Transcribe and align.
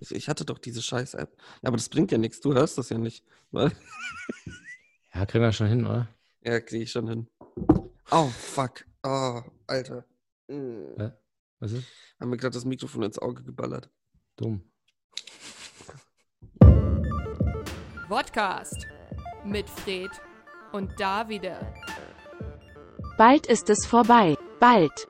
Ich, 0.00 0.10
ich 0.12 0.28
hatte 0.28 0.44
doch 0.44 0.58
diese 0.58 0.82
Scheiß-App. 0.82 1.36
Ja, 1.62 1.68
aber 1.68 1.76
das 1.76 1.88
bringt 1.88 2.10
ja 2.12 2.18
nichts. 2.18 2.40
Du 2.40 2.54
hörst 2.54 2.78
das 2.78 2.88
ja 2.88 2.98
nicht. 2.98 3.24
Weil- 3.50 3.72
Ja, 5.14 5.26
kriegen 5.26 5.44
wir 5.44 5.52
schon 5.52 5.66
hin, 5.68 5.84
oder? 5.86 6.08
Ja, 6.42 6.58
kriege 6.60 6.84
ich 6.84 6.90
schon 6.90 7.06
hin. 7.08 7.28
Oh, 8.10 8.28
fuck. 8.28 8.84
Oh, 9.02 9.42
Alter. 9.66 10.04
Mm. 10.48 10.96
Hä? 10.98 11.12
Was 11.60 11.72
ist? 11.72 11.86
Haben 12.18 12.30
mir 12.30 12.36
gerade 12.38 12.54
das 12.54 12.64
Mikrofon 12.64 13.02
ins 13.02 13.18
Auge 13.18 13.42
geballert. 13.44 13.90
Dumm. 14.36 14.62
Podcast 18.08 18.86
mit 19.44 19.68
Fred 19.70 20.10
und 20.72 20.98
Davide. 20.98 21.56
Bald 23.18 23.46
ist 23.46 23.68
es 23.70 23.86
vorbei. 23.86 24.36
Bald. 24.60 25.06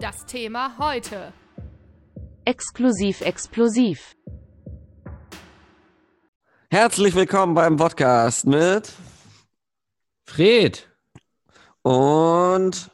Das 0.00 0.24
Thema 0.26 0.76
heute. 0.78 1.32
Exklusiv, 2.44 3.20
explosiv. 3.20 4.16
Herzlich 6.70 7.14
willkommen 7.14 7.54
beim 7.54 7.76
Podcast 7.76 8.46
mit 8.46 8.92
Fred! 10.24 10.88
und 11.82 12.90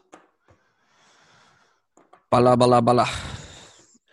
Balla, 2.31 2.57
Balla, 2.57 2.81
Balla. 2.81 3.07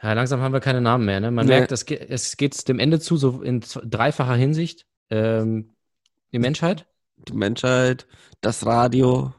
Ja, 0.01 0.13
langsam 0.13 0.39
haben 0.41 0.53
wir 0.53 0.59
keine 0.59 0.81
Namen 0.81 1.05
mehr. 1.05 1.19
Ne? 1.19 1.31
Man 1.31 1.45
Nee. 1.47 1.53
merkt, 1.59 1.71
es 1.71 1.85
geht, 1.85 2.09
es 2.09 2.37
geht 2.37 2.67
dem 2.67 2.79
Ende 2.79 2.99
zu, 2.99 3.17
so 3.17 3.41
in 3.41 3.61
dreifacher 3.61 4.35
Hinsicht. 4.35 4.85
Ähm, 5.09 5.75
die 6.31 6.39
Menschheit, 6.39 6.85
Die 7.27 7.33
Menschheit, 7.33 8.07
das 8.41 8.65
Radio. 8.65 9.33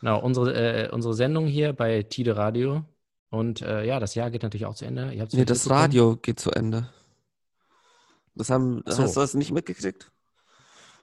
genau, 0.00 0.20
unsere, 0.20 0.54
äh, 0.86 0.90
unsere 0.90 1.14
Sendung 1.14 1.46
hier 1.46 1.72
bei 1.72 2.02
Tide 2.02 2.36
Radio. 2.36 2.84
Und 3.30 3.60
äh, 3.62 3.84
ja, 3.84 3.98
das 4.00 4.14
Jahr 4.14 4.30
geht 4.30 4.42
natürlich 4.42 4.66
auch 4.66 4.74
zu 4.74 4.84
Ende. 4.84 5.12
Ihr 5.12 5.26
Nee, 5.32 5.44
das. 5.44 5.68
Radio 5.68 6.16
geht 6.16 6.38
zu 6.40 6.50
Ende. 6.52 6.90
Das 8.34 8.50
haben, 8.50 8.82
so. 8.86 9.02
Hast 9.02 9.16
du 9.16 9.20
das 9.20 9.34
nicht 9.34 9.52
mitgekriegt? 9.52 10.12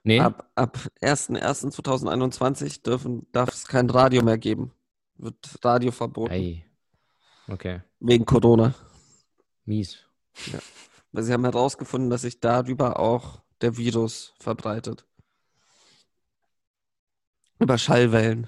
Nee, 0.04 0.20
Ab, 0.20 0.50
ab 0.56 0.78
1.1.2021 1.02 2.84
dürfen, 2.84 3.26
darf 3.32 3.50
es 3.50 3.66
kein 3.68 3.90
Radio 3.90 4.22
mehr 4.22 4.38
geben. 4.38 4.72
Wird 5.16 5.36
Radio 5.64 5.92
verboten. 5.92 6.34
Ei. 6.34 6.66
Okay, 7.48 7.82
Wegen 8.00 8.26
Corona. 8.26 8.74
mies. 9.66 10.00
Weil 11.12 11.24
sie 11.24 11.32
haben 11.34 11.44
herausgefunden, 11.46 12.10
dass 12.10 12.22
sich 12.22 12.40
darüber 12.40 13.00
auch 13.00 13.42
der 13.62 13.78
Virus 13.78 14.34
verbreitet. 14.40 15.06
Über 17.60 17.78
Schallwellen. 17.78 18.48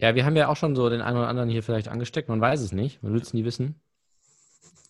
Ja, 0.00 0.14
wir 0.14 0.24
haben 0.24 0.36
ja 0.36 0.48
auch 0.48 0.56
schon 0.56 0.76
so 0.76 0.88
den 0.88 1.00
einen 1.00 1.16
oder 1.18 1.28
anderen 1.28 1.48
hier 1.50 1.62
vielleicht 1.62 1.88
angesteckt. 1.88 2.28
Man 2.28 2.40
weiß 2.40 2.60
es 2.60 2.72
nicht. 2.72 3.02
Man 3.02 3.12
will 3.12 3.20
es 3.20 3.34
nie 3.34 3.44
wissen. 3.44 3.80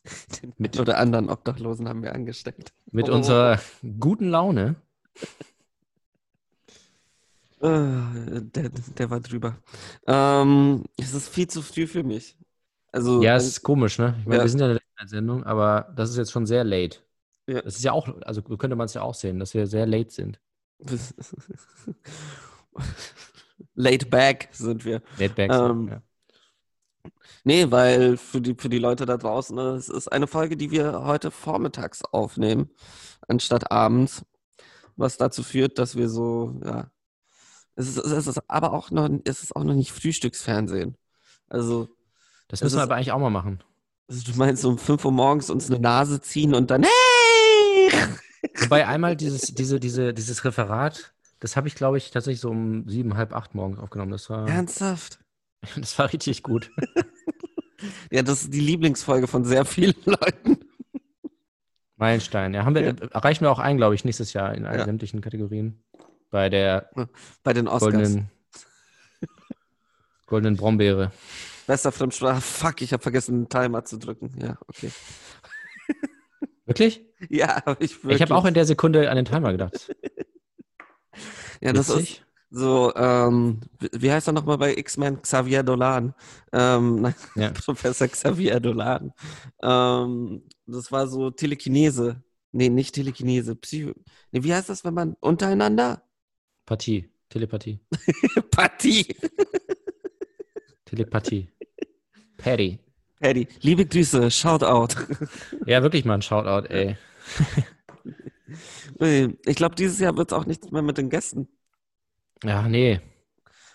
Mit 0.58 0.78
oder 0.78 0.98
anderen 0.98 1.30
Obdachlosen 1.30 1.88
haben 1.88 2.02
wir 2.02 2.14
angesteckt. 2.14 2.72
Mit 2.92 3.08
Oh. 3.08 3.14
unserer 3.14 3.58
guten 3.98 4.28
Laune. 4.28 4.76
Äh, 7.60 8.40
der, 8.42 8.68
der 8.98 9.10
war 9.10 9.20
drüber. 9.20 9.56
Ähm, 10.06 10.84
es 10.96 11.14
ist 11.14 11.28
viel 11.28 11.48
zu 11.48 11.62
früh 11.62 11.86
für 11.86 12.02
mich. 12.04 12.36
Also, 12.92 13.22
Ja, 13.22 13.36
es 13.36 13.46
ist 13.46 13.62
komisch, 13.62 13.98
ne? 13.98 14.14
Ich 14.20 14.26
meine, 14.26 14.38
Ja. 14.38 14.44
wir 14.44 14.48
sind 14.50 14.60
ja 14.60 14.66
eine 14.66 14.74
Late-Night-Sendung, 14.74 15.44
aber 15.44 15.92
das 15.96 16.10
ist 16.10 16.16
jetzt 16.18 16.32
schon 16.32 16.46
sehr 16.46 16.64
late. 16.64 16.98
Ja. 17.48 17.62
Das 17.62 17.76
ist 17.76 17.82
ja 17.84 17.92
auch, 17.92 18.08
also 18.22 18.42
könnte 18.42 18.76
man 18.76 18.84
es 18.86 18.94
ja 18.94 19.02
auch 19.02 19.14
sehen, 19.14 19.38
dass 19.38 19.54
wir 19.54 19.66
sehr 19.66 19.86
late 19.86 20.10
sind. 20.10 20.38
laid 23.74 24.10
back 24.10 24.48
sind 24.52 24.84
wir. 24.84 25.02
Late 25.18 25.34
back 25.34 25.50
Ähm, 25.52 25.88
ja. 25.88 26.02
Nee, 27.44 27.70
weil 27.70 28.16
für 28.16 28.40
die, 28.40 28.54
für 28.58 28.68
die 28.68 28.78
Leute 28.78 29.06
da 29.06 29.16
draußen, 29.16 29.54
ne, 29.56 29.70
es 29.70 29.88
ist 29.88 30.08
eine 30.08 30.26
Folge, 30.26 30.56
die 30.56 30.70
wir 30.70 31.04
heute 31.04 31.30
vormittags 31.30 32.04
aufnehmen, 32.04 32.70
anstatt 33.26 33.70
abends. 33.70 34.24
Was 34.96 35.16
dazu 35.16 35.42
führt, 35.44 35.78
dass 35.78 35.96
wir 35.96 36.08
so, 36.08 36.60
ja. 36.64 36.90
Es 37.76 37.86
ist, 37.86 37.98
es 37.98 38.26
ist 38.26 38.42
aber 38.50 38.72
auch 38.72 38.90
noch, 38.90 39.08
es 39.24 39.42
ist 39.44 39.54
auch 39.54 39.62
noch 39.62 39.74
nicht 39.74 39.92
Frühstücksfernsehen. 39.92 40.96
Also, 41.48 41.88
Das 42.48 42.60
müssen 42.60 42.74
wir 42.76 42.78
ist- 42.82 42.84
aber 42.84 42.96
eigentlich 42.96 43.12
auch 43.12 43.20
mal 43.20 43.30
machen. 43.30 43.62
also 44.08 44.32
du 44.32 44.36
meinst 44.36 44.64
um 44.64 44.76
5 44.76 45.04
Uhr 45.04 45.12
morgens 45.12 45.48
uns 45.50 45.70
eine 45.70 45.78
Nase 45.78 46.20
ziehen 46.20 46.54
und 46.54 46.70
dann, 46.72 46.82
hey! 46.82 47.92
Wobei 48.62 48.86
einmal 48.88 49.14
dieses, 49.16 49.42
diese, 49.54 49.78
diese, 49.78 50.12
dieses 50.12 50.44
Referat, 50.44 51.14
das 51.40 51.56
habe 51.56 51.68
ich, 51.68 51.74
glaube 51.74 51.98
ich, 51.98 52.10
tatsächlich 52.10 52.40
so 52.40 52.50
um 52.50 52.88
sieben, 52.88 53.16
halb 53.16 53.32
acht 53.34 53.54
morgens 53.54 53.78
aufgenommen. 53.78 54.12
Das 54.12 54.28
war, 54.30 54.48
Ernsthaft? 54.48 55.18
das 55.76 55.98
war 55.98 56.12
richtig 56.12 56.42
gut. 56.42 56.70
Ja, 58.10 58.22
das 58.22 58.42
ist 58.42 58.52
die 58.52 58.58
Lieblingsfolge 58.58 59.28
von 59.28 59.44
sehr 59.44 59.64
vielen 59.64 59.94
Leuten. 60.04 60.58
Meilenstein. 61.94 62.52
Ja, 62.52 62.64
haben 62.64 62.74
wir, 62.74 62.96
erreichen 63.12 63.44
wir 63.44 63.52
auch 63.52 63.60
ein, 63.60 63.76
glaube 63.76 63.94
ich, 63.94 64.04
nächstes 64.04 64.32
Jahr 64.32 64.52
in 64.54 64.66
allen 64.66 64.80
Ja. 64.80 64.84
sämtlichen 64.84 65.20
Kategorien. 65.20 65.80
Bei 66.30 66.48
der 66.48 66.90
Bei 67.44 67.52
den 67.52 67.68
Oscars. 67.68 67.92
goldenen, 67.92 68.30
goldenen 70.26 70.56
Brombeere. 70.56 71.12
Bester 71.68 71.92
Fremdsprache. 71.92 72.40
Fuck, 72.40 72.82
ich 72.82 72.92
habe 72.92 73.02
vergessen, 73.02 73.42
den 73.44 73.48
Timer 73.48 73.84
zu 73.84 73.96
drücken. 73.98 74.36
Ja, 74.42 74.58
okay. 74.66 74.90
Wirklich? 76.66 77.04
Ja, 77.28 77.62
hab 77.64 77.80
ich 77.80 77.92
Ich 77.92 78.02
wirklich. 78.04 78.22
habe 78.22 78.34
auch 78.34 78.44
in 78.44 78.54
der 78.54 78.64
Sekunde 78.66 79.08
an 79.08 79.14
den 79.14 79.24
Timer 79.24 79.52
gedacht. 79.52 79.94
Ja, 81.60 81.72
das 81.72 81.88
ist 81.88 81.96
Witzig. 81.96 82.22
so, 82.50 82.92
ähm, 82.96 83.60
wie- 83.92 84.10
heißt 84.10 84.28
er 84.28 84.32
nochmal 84.32 84.58
bei 84.58 84.76
X-Men? 84.76 85.20
Xavier 85.22 85.62
Dolan. 85.62 86.14
Ähm, 86.52 87.00
nein, 87.02 87.14
Ja. 87.34 87.50
Professor 87.50 88.08
Xavier 88.08 88.60
Dolan. 88.60 89.12
Ähm, 89.62 90.42
das 90.66 90.90
war 90.92 91.06
so 91.08 91.30
Telekinese. 91.30 92.22
Nee, 92.52 92.68
nicht 92.70 92.94
Telekinese. 92.94 93.54
Psycho. 93.56 93.92
Nee, 94.32 94.42
wie 94.42 94.54
heißt 94.54 94.68
das, 94.68 94.84
wenn 94.84 94.94
man 94.94 95.14
untereinander? 95.20 96.02
Partie. 96.66 97.10
Telepathie. 97.28 97.78
Partie. 98.50 99.06
Telepathie. 100.86 101.48
Patty. 102.38 102.78
Paddy. 103.20 103.48
Liebe 103.60 103.84
Grüße, 103.84 104.30
Shoutout. 104.30 104.94
Ja, 105.66 105.82
wirklich 105.82 106.04
mal 106.04 106.14
ein 106.14 106.22
Shoutout, 106.22 106.68
ey. 106.68 106.96
Ich 109.46 109.56
glaube, 109.56 109.74
dieses 109.74 109.98
Jahr 109.98 110.16
wird 110.16 110.32
es 110.32 110.38
auch 110.38 110.46
nichts 110.46 110.70
mehr 110.70 110.82
mit 110.82 110.98
den 110.98 111.10
Gästen. 111.10 111.48
Ja, 112.44 112.68
nee. 112.68 113.00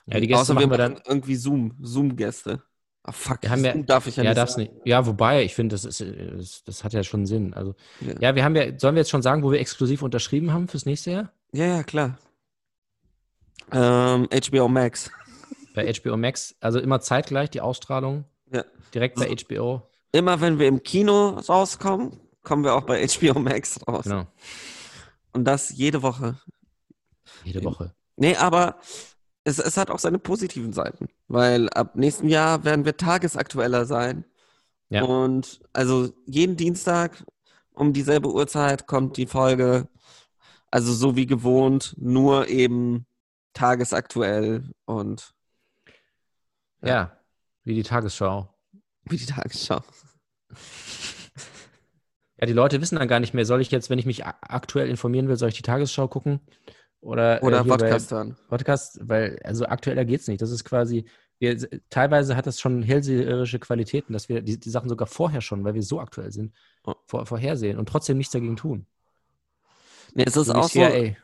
Ja, 0.06 0.20
die 0.20 0.28
Gäste 0.28 0.42
Außer 0.42 0.54
machen 0.56 0.70
wir 0.72 0.78
dann. 0.78 1.00
irgendwie 1.08 1.36
Zoom, 1.36 1.76
Zoom-Gäste. 1.82 2.62
Ah, 3.04 3.12
fuck, 3.12 3.42
Wir 3.42 3.50
haben 3.52 3.66
ja- 3.66 3.76
darf 3.76 4.08
ich 4.08 4.16
ja, 4.16 4.24
Ja, 4.24 4.30
nicht 4.32 4.38
darf's 4.38 4.54
sagen. 4.54 4.64
nicht. 4.74 4.86
Ja, 4.86 5.06
wobei, 5.06 5.44
ich 5.44 5.54
finde, 5.56 5.74
das 5.76 5.84
ist, 5.84 6.68
das, 6.68 6.84
hat 6.84 6.94
ja 6.94 7.04
schon 7.04 7.26
Sinn. 7.26 7.54
Also, 7.54 7.76
Ja. 8.00 8.14
ja, 8.20 8.36
wir 8.36 8.44
haben 8.46 8.56
ja, 8.56 8.78
sollen 8.80 8.96
wir 8.96 9.02
jetzt 9.02 9.10
schon 9.10 9.22
sagen, 9.22 9.44
wo 9.44 9.52
wir 9.52 9.60
exklusiv 9.60 10.02
unterschrieben 10.02 10.54
haben 10.54 10.68
fürs 10.70 10.86
nächste 10.86 11.12
Jahr? 11.12 11.34
Ja, 11.52 11.66
ja, 11.66 11.84
klar. 11.84 12.18
Ähm, 13.72 14.28
HBO 14.32 14.68
Max. 14.68 15.12
Bei 15.74 15.92
HBO 15.92 16.16
Max. 16.18 16.56
Also 16.60 16.80
immer 16.80 17.02
zeitgleich 17.02 17.50
die 17.50 17.62
Ausstrahlung. 17.62 18.26
Ja. 18.52 18.64
Direkt 18.94 19.16
bei. 19.16 19.28
HBO. 19.28 19.90
Immer 20.12 20.40
wenn 20.42 20.60
wir 20.60 20.68
im 20.68 20.84
Kino 20.84 21.30
rauskommen, 21.30 22.20
kommen 22.44 22.64
wir 22.64 22.76
auch 22.76 22.84
bei 22.84 23.06
HBO 23.08 23.40
Max 23.40 23.80
raus. 23.88 24.04
Genau. 24.04 24.28
Und 25.32 25.46
das 25.46 25.70
jede 25.70 26.02
Woche. 26.02 26.40
Jede 27.44 27.64
Woche. 27.64 27.94
Nee, 28.16 28.36
aber 28.36 28.78
es, 29.44 29.60
es 29.60 29.78
hat 29.78 29.90
auch 29.90 30.00
seine 30.00 30.20
positiven 30.20 30.74
Seiten, 30.74 31.08
weil 31.28 31.70
ab 31.70 31.96
nächstem 31.96 32.30
Jahr 32.30 32.64
werden 32.64 32.86
wir 32.86 32.96
tagesaktueller 32.98 33.86
sein. 33.86 34.26
Ja. 34.90 35.04
Und 35.04 35.62
also 35.74 36.14
jeden 36.26 36.56
Dienstag 36.56 37.26
um 37.74 37.94
dieselbe 37.94 38.32
Uhrzeit 38.32 38.86
kommt 38.86 39.18
die 39.18 39.26
Folge, 39.26 39.88
also 40.70 40.94
so 40.94 41.16
wie 41.16 41.26
gewohnt, 41.26 41.96
nur 41.98 42.48
eben 42.48 43.06
tagesaktuell 43.54 44.72
und 44.86 45.34
Ja. 46.82 46.88
Ja. 46.88 47.18
Wie 47.64 47.76
die 47.76 47.84
Tagesschau. 47.84 48.54
wie 49.06 49.18
die 49.18 49.26
Tagesschau. 49.26 49.82
Ja, 52.44 52.48
die 52.48 52.52
Leute 52.52 52.82
wissen 52.82 52.98
dann 53.00 53.08
gar 53.08 53.22
nicht 53.22 53.34
mehr, 53.34 53.46
soll 53.46 53.62
ich 53.62 53.72
jetzt, 53.72 53.90
wenn 53.90 54.00
ich 54.00 54.06
mich 54.06 54.26
aktuell 54.26 54.90
informieren 54.90 55.30
will, 55.30 55.38
soll 55.38 55.48
ich 55.48 55.56
die 55.56 55.62
Tagesschau 55.62 56.10
gucken? 56.10 56.42
Oder, 57.00 57.42
äh, 57.42 57.46
Oder 57.46 57.64
bei- 57.64 57.78
Podcast 57.78 58.12
hören. 58.12 58.36
Podcast, 58.50 59.00
weil 59.02 59.40
also 59.46 59.66
aktueller 59.66 60.04
geht's 60.04 60.28
nicht. 60.28 60.42
Das 60.42 60.52
ist 60.52 60.66
quasi, 60.66 61.06
wir, 61.40 61.58
teilweise 61.90 62.36
hat 62.36 62.46
das 62.46 62.60
schon 62.60 62.84
hellseherische 62.84 63.60
Qualitäten, 63.60 64.12
dass 64.12 64.28
wir 64.28 64.42
die, 64.42 64.60
die 64.60 64.70
Sachen 64.70 64.90
sogar 64.90 65.08
vorher 65.08 65.40
schon, 65.40 65.64
weil 65.64 65.74
wir 65.74 65.84
so 65.84 66.02
aktuell 66.02 66.34
sind, 66.34 66.54
Oh. 66.84 66.96
vor, 67.06 67.26
vorhersehen 67.26 67.80
und 67.80 67.88
trotzdem 67.88 68.18
nichts 68.18 68.34
dagegen 68.34 68.58
tun. 68.58 68.88
Nee, 70.14 70.26
es 70.28 70.36
ist 70.36 70.48
So 70.48 70.54
wie 70.54 70.58
auch 70.58 70.64
so. 70.64 70.70
CIA. 70.82 71.16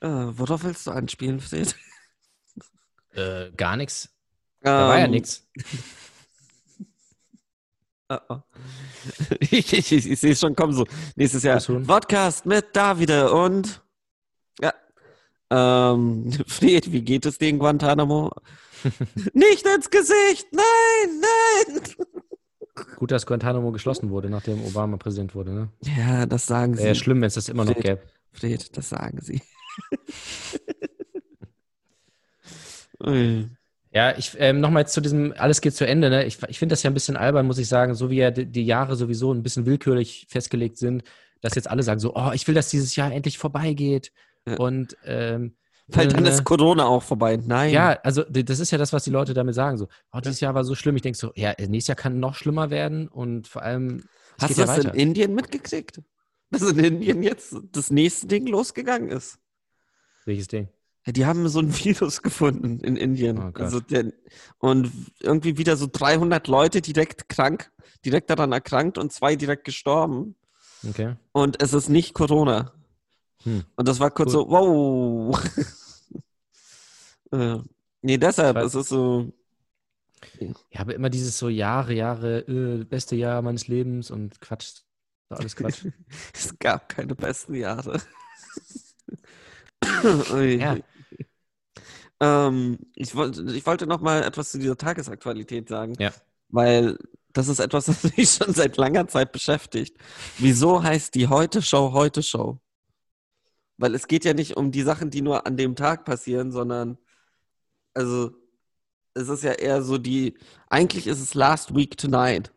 äh, 0.00 0.08
worauf 0.08 0.64
willst 0.64 0.86
du 0.86 0.90
anspielen, 0.92 1.40
Fred? 1.40 1.74
Äh, 3.12 3.50
gar 3.56 3.76
nichts. 3.76 4.08
Da 4.62 4.88
war 4.88 4.98
ja 4.98 5.04
Ähm, 5.06 5.10
nichts. 5.12 5.46
Oh, 8.12 8.18
oh. 8.28 8.38
Ich, 9.40 9.72
ich, 9.72 9.92
ich, 9.92 10.10
ich 10.10 10.18
sehe 10.18 10.32
es 10.32 10.40
schon 10.40 10.56
kommen 10.56 10.72
so. 10.72 10.84
Nächstes 11.14 11.44
Jahr? 11.44 11.60
Podcast 11.60 12.44
mit 12.44 12.74
Davide 12.74 13.30
und 13.32 13.82
ja, 14.60 14.74
Ähm, 15.50 16.32
Fred, 16.48 16.90
wie 16.90 17.02
geht 17.02 17.24
es 17.24 17.38
dir 17.38 17.50
in 17.50 17.60
Guantanamo? 17.60 18.32
Nicht 19.32 19.64
ins 19.64 19.90
Gesicht! 19.90 20.48
Nein, 20.50 21.20
nein! 21.20 21.82
Gut, 22.96 23.12
dass 23.12 23.26
Guantanamo 23.26 23.70
geschlossen 23.70 24.10
wurde, 24.10 24.28
nachdem 24.28 24.60
Obama 24.64 24.96
Präsident 24.96 25.36
wurde. 25.36 25.52
Ne? 25.52 25.68
Ja, 25.96 26.26
das 26.26 26.46
sagen 26.46 26.76
Wäre 26.78 26.94
sie. 26.96 27.00
schlimm, 27.00 27.20
wenn 27.20 27.28
es 27.28 27.34
das 27.34 27.48
immer 27.48 27.64
noch 27.64 27.74
Fred. 27.74 27.84
gäbe. 27.84 28.00
Fred, 28.32 28.76
das 28.76 28.88
sagen 28.88 29.20
sie. 29.20 29.40
Ui. 33.06 33.48
Ja, 33.92 34.16
ich 34.16 34.36
ähm, 34.38 34.60
nochmal 34.60 34.86
zu 34.86 35.00
diesem, 35.00 35.34
alles 35.36 35.60
geht 35.60 35.74
zu 35.74 35.86
Ende. 35.86 36.10
Ne? 36.10 36.24
Ich, 36.24 36.38
ich 36.48 36.58
finde 36.58 36.72
das 36.74 36.82
ja 36.82 36.90
ein 36.90 36.94
bisschen 36.94 37.16
albern, 37.16 37.46
muss 37.46 37.58
ich 37.58 37.68
sagen, 37.68 37.94
so 37.94 38.08
wie 38.08 38.18
ja 38.18 38.30
die, 38.30 38.46
die 38.46 38.64
Jahre 38.64 38.94
sowieso 38.94 39.32
ein 39.34 39.42
bisschen 39.42 39.66
willkürlich 39.66 40.26
festgelegt 40.28 40.78
sind, 40.78 41.02
dass 41.40 41.56
jetzt 41.56 41.68
alle 41.68 41.82
sagen 41.82 41.98
so, 41.98 42.14
oh, 42.14 42.30
ich 42.32 42.46
will, 42.46 42.54
dass 42.54 42.68
dieses 42.68 42.94
Jahr 42.94 43.12
endlich 43.12 43.38
vorbeigeht. 43.38 44.12
Ja. 44.46 44.56
Und 44.58 44.96
ähm, 45.04 45.56
Weil 45.88 46.06
dann 46.06 46.24
äh, 46.24 46.28
ist 46.28 46.44
Corona 46.44 46.86
auch 46.86 47.02
vorbei. 47.02 47.36
Nein. 47.44 47.72
Ja, 47.72 47.98
also 48.04 48.22
das 48.22 48.60
ist 48.60 48.70
ja 48.70 48.78
das, 48.78 48.92
was 48.92 49.02
die 49.04 49.10
Leute 49.10 49.34
damit 49.34 49.56
sagen. 49.56 49.76
So, 49.76 49.88
oh, 50.12 50.20
dieses 50.20 50.38
Jahr 50.38 50.54
war 50.54 50.62
so 50.62 50.76
schlimm. 50.76 50.94
Ich 50.94 51.02
denke 51.02 51.18
so, 51.18 51.32
ja, 51.34 51.52
nächstes 51.58 51.88
Jahr 51.88 51.96
kann 51.96 52.20
noch 52.20 52.36
schlimmer 52.36 52.70
werden 52.70 53.08
und 53.08 53.48
vor 53.48 53.62
allem, 53.62 54.04
es 54.36 54.44
Hast 54.44 54.56
du 54.56 54.60
ja 54.60 54.66
das 54.66 54.78
weiter. 54.78 54.94
in 54.94 55.00
Indien 55.00 55.34
mitgekriegt? 55.34 56.00
Dass 56.50 56.62
in 56.62 56.78
Indien 56.78 57.22
jetzt 57.22 57.56
das 57.72 57.90
nächste 57.90 58.28
Ding 58.28 58.46
losgegangen 58.46 59.08
ist. 59.10 59.38
Welches 60.24 60.48
Ding? 60.48 60.68
Die 61.12 61.26
haben 61.26 61.48
so 61.48 61.60
ein 61.60 61.74
Virus 61.84 62.22
gefunden 62.22 62.80
in 62.80 62.96
Indien. 62.96 63.38
Oh 63.38 63.50
also 63.54 63.80
der, 63.80 64.12
und 64.58 64.90
irgendwie 65.20 65.58
wieder 65.58 65.76
so 65.76 65.88
300 65.90 66.46
Leute 66.48 66.80
direkt 66.80 67.28
krank, 67.28 67.70
direkt 68.04 68.30
daran 68.30 68.52
erkrankt 68.52 68.98
und 68.98 69.12
zwei 69.12 69.36
direkt 69.36 69.64
gestorben. 69.64 70.36
Okay. 70.88 71.16
Und 71.32 71.62
es 71.62 71.72
ist 71.72 71.88
nicht 71.88 72.14
Corona. 72.14 72.72
Hm. 73.42 73.64
Und 73.76 73.88
das 73.88 74.00
war 74.00 74.10
kurz 74.10 74.34
Cool. 74.34 74.44
so, 74.44 74.50
wow. 74.50 75.44
äh, 77.32 77.58
nee, 78.02 78.18
deshalb, 78.18 78.56
es 78.58 78.74
ist 78.74 78.88
so, 78.88 79.32
Ich 80.38 80.78
habe 80.78 80.92
immer 80.92 81.10
dieses 81.10 81.38
so 81.38 81.48
Jahre, 81.48 81.94
Jahre, 81.94 82.40
äh, 82.40 82.84
beste 82.84 83.16
Jahr 83.16 83.42
meines 83.42 83.68
Lebens 83.68 84.10
und 84.10 84.40
Quatsch. 84.40 84.82
Alles 85.28 85.56
Quatsch. 85.56 85.86
es 86.34 86.58
gab 86.58 86.88
keine 86.88 87.14
besten 87.14 87.54
Jahre. 87.54 88.00
Ja. 90.34 90.76
Ähm, 92.20 92.78
ich, 92.94 93.14
wollte, 93.14 93.42
ich 93.54 93.66
wollte 93.66 93.86
noch 93.86 94.00
mal 94.00 94.22
etwas 94.22 94.52
zu 94.52 94.58
dieser 94.58 94.76
Tagesaktualität 94.76 95.68
sagen. 95.68 95.94
Ja. 95.98 96.12
Weil 96.48 96.98
das 97.32 97.48
ist 97.48 97.60
etwas, 97.60 97.86
das 97.86 98.16
mich 98.16 98.30
schon 98.30 98.52
seit 98.52 98.76
langer 98.76 99.08
Zeit 99.08 99.32
beschäftigt. 99.32 99.96
Wieso 100.38 100.82
heißt 100.82 101.14
die 101.14 101.28
Heute-Show 101.28 101.92
Heute-Show? 101.92 102.60
Weil 103.78 103.94
es 103.94 104.06
geht 104.06 104.24
ja 104.24 104.34
nicht 104.34 104.56
um 104.56 104.70
die 104.70 104.82
Sachen, 104.82 105.10
die 105.10 105.22
nur 105.22 105.46
an 105.46 105.56
dem 105.56 105.74
Tag 105.74 106.04
passieren, 106.04 106.52
sondern 106.52 106.98
also 107.94 108.30
es 109.14 109.28
ist 109.28 109.42
ja 109.42 109.52
eher 109.52 109.82
so 109.82 109.98
die, 109.98 110.36
eigentlich 110.68 111.06
ist 111.06 111.20
es 111.20 111.34
Last 111.34 111.74
Week 111.74 111.96
Tonight 111.96 112.52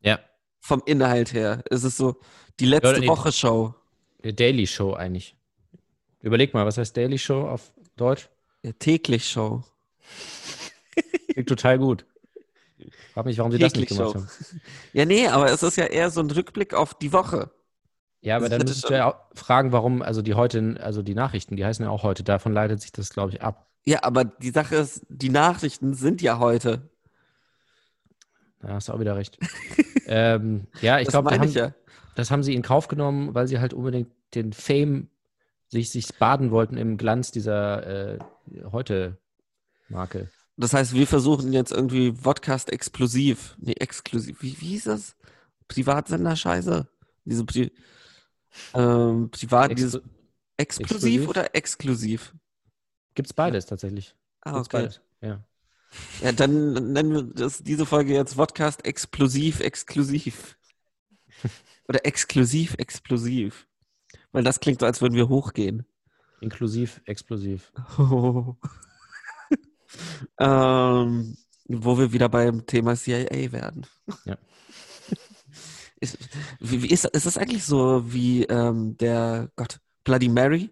ja. 0.00 0.20
vom 0.60 0.82
Inhalt 0.86 1.32
her. 1.32 1.62
Es 1.70 1.84
ist 1.84 1.96
so 1.96 2.20
die 2.60 2.66
letzte 2.66 3.04
Ja. 3.04 3.08
Woche 3.08 3.32
Show. 3.32 3.74
Daily 4.22 4.66
Show 4.66 4.94
eigentlich. 4.94 5.36
Überleg 6.20 6.54
mal, 6.54 6.64
was 6.64 6.78
heißt 6.78 6.96
Daily 6.96 7.18
Show 7.18 7.42
auf 7.42 7.74
Deutsch? 7.96 8.30
Ja, 8.64 8.72
täglich 8.72 9.28
Show. 9.28 9.62
Klingt 11.32 11.48
total 11.50 11.78
gut. 11.78 12.06
Frag 13.12 13.26
mich, 13.26 13.36
warum 13.36 13.52
sie 13.52 13.58
das 13.58 13.74
nicht 13.74 13.88
gemacht 13.88 14.12
Show. 14.12 14.14
haben. 14.14 14.30
Ja, 14.94 15.04
nee, 15.04 15.28
aber 15.28 15.52
es 15.52 15.62
ist 15.62 15.76
ja 15.76 15.84
eher 15.84 16.10
so 16.10 16.20
ein 16.20 16.30
Rückblick 16.30 16.72
auf 16.72 16.94
die 16.94 17.12
Woche. 17.12 17.50
Ja, 18.22 18.36
aber 18.36 18.48
Das 18.48 18.58
dann 18.58 18.66
müsstest 18.66 18.88
du 18.88 18.94
ja 18.94 19.12
auch 19.12 19.16
fragen, 19.34 19.70
warum, 19.72 20.00
also 20.00 20.22
die 20.22 20.32
heute, 20.32 20.78
also 20.80 21.02
die 21.02 21.14
Nachrichten, 21.14 21.56
die 21.56 21.64
heißen 21.64 21.84
ja 21.84 21.90
auch 21.90 22.02
heute, 22.02 22.24
davon 22.24 22.54
leitet 22.54 22.80
sich 22.80 22.90
das, 22.90 23.10
glaube 23.10 23.32
ich, 23.32 23.42
ab. 23.42 23.68
Ja, 23.84 24.02
aber 24.02 24.24
die 24.24 24.50
Sache 24.50 24.76
ist, 24.76 25.04
die 25.10 25.28
Nachrichten 25.28 25.92
sind 25.92 26.22
ja 26.22 26.38
heute. 26.38 26.88
Da 28.60 28.68
hast 28.68 28.88
du 28.88 28.94
auch 28.94 29.00
wieder 29.00 29.14
recht. 29.14 29.38
ähm, 30.06 30.68
ja, 30.80 30.98
ich 31.00 31.04
das 31.04 31.12
glaube, 31.12 31.28
da 31.28 31.36
meine 31.36 31.42
haben, 31.42 31.50
ich 31.50 31.54
ja. 31.54 31.74
das 32.14 32.30
haben 32.30 32.42
sie 32.42 32.54
in 32.54 32.62
Kauf 32.62 32.88
genommen, 32.88 33.34
weil 33.34 33.46
sie 33.46 33.60
halt 33.60 33.74
unbedingt 33.74 34.08
den 34.34 34.54
Fame 34.54 35.10
sich, 35.68 35.90
sich 35.90 36.14
baden 36.18 36.50
wollten 36.50 36.76
im 36.76 36.96
Glanz 36.96 37.30
dieser 37.30 38.14
äh, 38.14 38.18
heute-Marke. 38.70 40.30
Das 40.56 40.72
heißt, 40.72 40.94
wir 40.94 41.06
versuchen 41.06 41.52
jetzt 41.52 41.72
irgendwie 41.72 42.12
Podcast 42.12 42.72
explosiv. 42.72 43.56
Nee, 43.58 43.72
exklusiv. 43.72 44.40
Wie, 44.40 44.60
wie 44.60 44.66
hieß 44.66 44.84
das? 44.84 45.16
Privatsender-Scheiße? 45.68 46.86
Diese 47.24 47.44
Pri 47.44 47.72
ähm, 48.72 49.30
Privat, 49.30 49.76
dieses 49.76 49.94
Expl 49.96 50.12
explosiv 50.56 51.22
exklusiv? 51.22 51.28
oder 51.28 51.54
exklusiv? 51.56 52.34
Gibt's 53.14 53.32
beides 53.32 53.66
tatsächlich. 53.66 54.14
Ah, 54.42 54.52
Gibt's 54.52 54.68
okay. 54.68 54.82
beides. 54.82 55.00
Ja. 55.20 55.44
Ja, 56.22 56.32
dann 56.32 56.92
nennen 56.92 57.12
wir 57.12 57.22
das, 57.22 57.62
diese 57.62 57.86
Folge 57.86 58.14
jetzt 58.14 58.36
Podcast 58.36 58.84
explosiv 58.84 59.60
exklusiv. 59.60 60.56
Oder 61.88 62.06
exklusiv 62.06 62.74
explosiv. 62.78 63.66
Weil 64.34 64.42
das 64.42 64.58
klingt 64.58 64.80
so, 64.80 64.86
als 64.86 65.00
würden 65.00 65.14
wir 65.14 65.28
hochgehen. 65.28 65.86
Inklusiv, 66.40 67.00
explosiv. 67.04 67.72
ähm, 70.40 71.36
wo 71.68 71.98
wir 71.98 72.12
wieder 72.12 72.28
beim 72.28 72.66
Thema 72.66 72.96
CIA 72.96 73.52
werden. 73.52 73.86
Ja. 74.24 74.36
Ist, 76.00 76.18
wie, 76.58 76.82
wie 76.82 76.90
ist, 76.90 77.06
ist 77.06 77.24
das 77.24 77.38
eigentlich 77.38 77.64
so 77.64 78.12
wie 78.12 78.42
ähm, 78.42 78.96
der 78.98 79.50
Gott, 79.56 79.80
Bloody 80.02 80.28
Mary? 80.28 80.70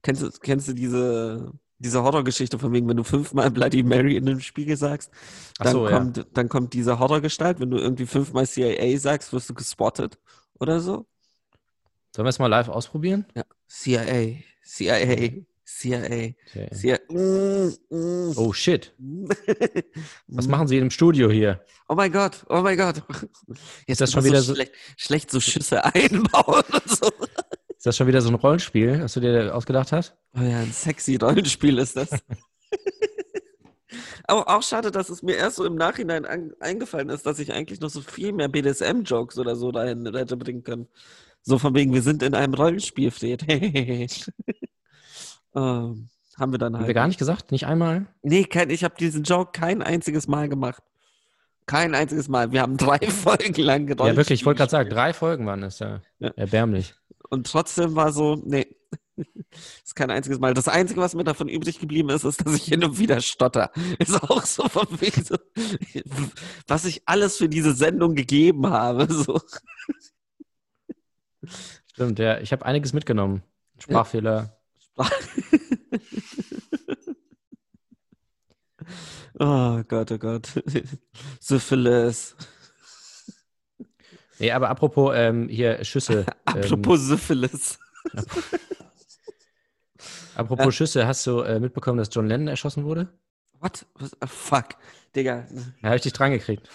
Kennst 0.00 0.22
du, 0.22 0.30
kennst 0.30 0.68
du 0.68 0.72
diese, 0.72 1.52
diese 1.78 2.02
Horrorgeschichte 2.04 2.58
von 2.58 2.72
wegen, 2.72 2.88
wenn 2.88 2.96
du 2.96 3.04
fünfmal 3.04 3.50
Bloody 3.50 3.82
Mary 3.82 4.16
in 4.16 4.26
einem 4.26 4.40
Spiegel 4.40 4.78
sagst, 4.78 5.10
dann, 5.58 5.72
so, 5.72 5.88
ja. 5.88 5.98
kommt, 5.98 6.26
dann 6.32 6.48
kommt 6.48 6.72
diese 6.72 7.00
Horrorgestalt, 7.00 7.60
wenn 7.60 7.70
du 7.70 7.76
irgendwie 7.76 8.06
fünfmal 8.06 8.46
CIA 8.46 8.96
sagst, 8.98 9.32
wirst 9.34 9.50
du 9.50 9.54
gespottet 9.54 10.18
oder 10.58 10.80
so? 10.80 11.04
Sollen 12.18 12.26
wir 12.26 12.30
es 12.30 12.40
mal 12.40 12.48
live 12.48 12.68
ausprobieren? 12.68 13.26
Ja. 13.36 13.44
CIA, 13.68 14.38
CIA, 14.64 15.30
CIA, 15.64 16.32
Okay. 16.50 16.68
CIA. 16.74 16.98
Mm, 17.10 17.72
mm. 17.90 18.32
Oh 18.34 18.52
shit. 18.52 18.92
Was 20.26 20.48
machen 20.48 20.66
Sie 20.66 20.78
im 20.78 20.90
Studio 20.90 21.30
hier? 21.30 21.62
Oh 21.88 21.94
mein 21.94 22.10
Gott, 22.10 22.44
oh 22.48 22.60
mein 22.60 22.76
Gott. 22.76 23.04
Jetzt 23.86 24.00
das 24.00 24.10
schon 24.10 24.24
wieder 24.24 24.42
so- 24.42 24.56
schlecht, 24.56 24.72
schlecht 24.96 25.30
so 25.30 25.38
Schüsse 25.38 25.84
einbauen 25.84 26.64
und 26.72 26.88
so. 26.88 27.08
Ist 27.76 27.86
das 27.86 27.96
schon 27.96 28.08
wieder 28.08 28.20
so 28.20 28.30
ein 28.30 28.34
Rollenspiel, 28.34 28.98
das 28.98 29.14
du 29.14 29.20
dir 29.20 29.54
ausgedacht 29.54 29.92
hast? 29.92 30.16
Oh 30.36 30.40
ja, 30.42 30.58
ein 30.58 30.72
sexy 30.72 31.14
Rollenspiel 31.14 31.78
ist 31.78 31.96
das. 31.96 32.10
Aber 34.24 34.48
auch 34.48 34.62
schade, 34.64 34.90
dass 34.90 35.08
es 35.08 35.22
mir 35.22 35.36
erst 35.36 35.54
so 35.56 35.64
im 35.64 35.76
Nachhinein 35.76 36.26
an, 36.26 36.52
eingefallen 36.58 37.10
ist, 37.10 37.26
dass 37.26 37.38
ich 37.38 37.52
eigentlich 37.52 37.78
noch 37.80 37.90
so 37.90 38.00
viel 38.00 38.32
mehr 38.32 38.48
BDSM-Jokes 38.48 39.38
oder 39.38 39.54
so 39.54 39.70
dahin 39.70 40.04
hätte 40.14 40.36
bringen 40.36 40.64
können. 40.64 40.88
So 41.48 41.58
von 41.58 41.74
wegen, 41.74 41.94
wir 41.94 42.02
sind 42.02 42.22
in 42.22 42.34
einem 42.34 42.52
Rollenspiel, 42.52 43.10
Fred. 43.10 43.42
ähm, 45.56 46.10
haben 46.36 46.52
wir 46.52 46.58
dann 46.58 46.74
Haben 46.74 46.80
halt. 46.80 46.88
wir 46.88 46.94
gar 46.94 47.06
nicht 47.06 47.18
gesagt? 47.18 47.52
Nicht 47.52 47.66
einmal? 47.66 48.06
Nee, 48.22 48.44
kein, 48.44 48.68
ich 48.68 48.84
habe 48.84 48.96
diesen 49.00 49.22
Joke 49.22 49.52
kein 49.58 49.80
einziges 49.80 50.28
Mal 50.28 50.50
gemacht. 50.50 50.82
Kein 51.64 51.94
einziges 51.94 52.28
Mal. 52.28 52.52
Wir 52.52 52.60
haben 52.60 52.76
drei 52.76 52.98
Folgen 53.08 53.62
lang 53.62 53.88
Ja, 53.88 53.94
Rollenspiel 53.94 54.16
wirklich, 54.18 54.40
ich 54.40 54.46
wollte 54.46 54.58
gerade 54.58 54.70
sagen, 54.70 54.90
drei 54.90 55.14
Folgen 55.14 55.46
waren 55.46 55.62
es 55.62 55.78
ja. 55.78 56.02
Ja. 56.18 56.28
Erbärmlich. 56.36 56.94
Und 57.30 57.46
trotzdem 57.46 57.96
war 57.96 58.12
so, 58.12 58.36
nee, 58.44 58.66
ist 59.82 59.96
kein 59.96 60.10
einziges 60.10 60.38
Mal. 60.38 60.52
Das 60.52 60.68
Einzige, 60.68 61.00
was 61.00 61.14
mir 61.14 61.24
davon 61.24 61.48
übrig 61.48 61.78
geblieben 61.78 62.10
ist, 62.10 62.24
ist, 62.24 62.44
dass 62.44 62.54
ich 62.56 62.64
hin 62.64 62.84
und 62.84 62.98
wieder 62.98 63.22
stotter. 63.22 63.70
Ist 63.98 64.22
auch 64.22 64.44
so 64.44 64.68
von 64.68 64.86
wegen 65.00 65.24
so, 65.24 65.36
was 66.66 66.84
ich 66.84 67.00
alles 67.06 67.38
für 67.38 67.48
diese 67.48 67.72
Sendung 67.72 68.14
gegeben 68.14 68.66
habe. 68.66 69.10
So. 69.10 69.40
Stimmt, 71.92 72.18
ja. 72.18 72.38
Ich 72.38 72.52
habe 72.52 72.64
einiges 72.64 72.92
mitgenommen. 72.92 73.42
Sprachfehler. 73.78 74.56
Oh 79.38 79.82
Gott, 79.86 80.10
oh 80.10 80.18
Gott. 80.18 80.48
Syphilis. 81.40 82.36
Nee, 84.40 84.50
aber 84.52 84.68
apropos 84.68 85.12
ähm, 85.14 85.48
hier 85.48 85.84
Schüsse. 85.84 86.26
Apropos 86.44 87.00
Syphilis. 87.00 87.78
Ähm, 88.14 88.24
apropos 90.36 90.74
Schüsse, 90.74 91.06
hast 91.06 91.26
du 91.26 91.40
äh, 91.40 91.58
mitbekommen, 91.60 91.98
dass 91.98 92.08
John 92.12 92.28
Lennon 92.28 92.48
erschossen 92.48 92.84
wurde? 92.84 93.08
What? 93.60 93.86
Was? 93.94 94.16
Ah, 94.20 94.26
fuck. 94.26 94.76
Digga. 95.14 95.46
Da 95.82 95.88
habe 95.88 95.96
ich 95.96 96.02
dich 96.02 96.12
dran 96.12 96.30
gekriegt. 96.30 96.68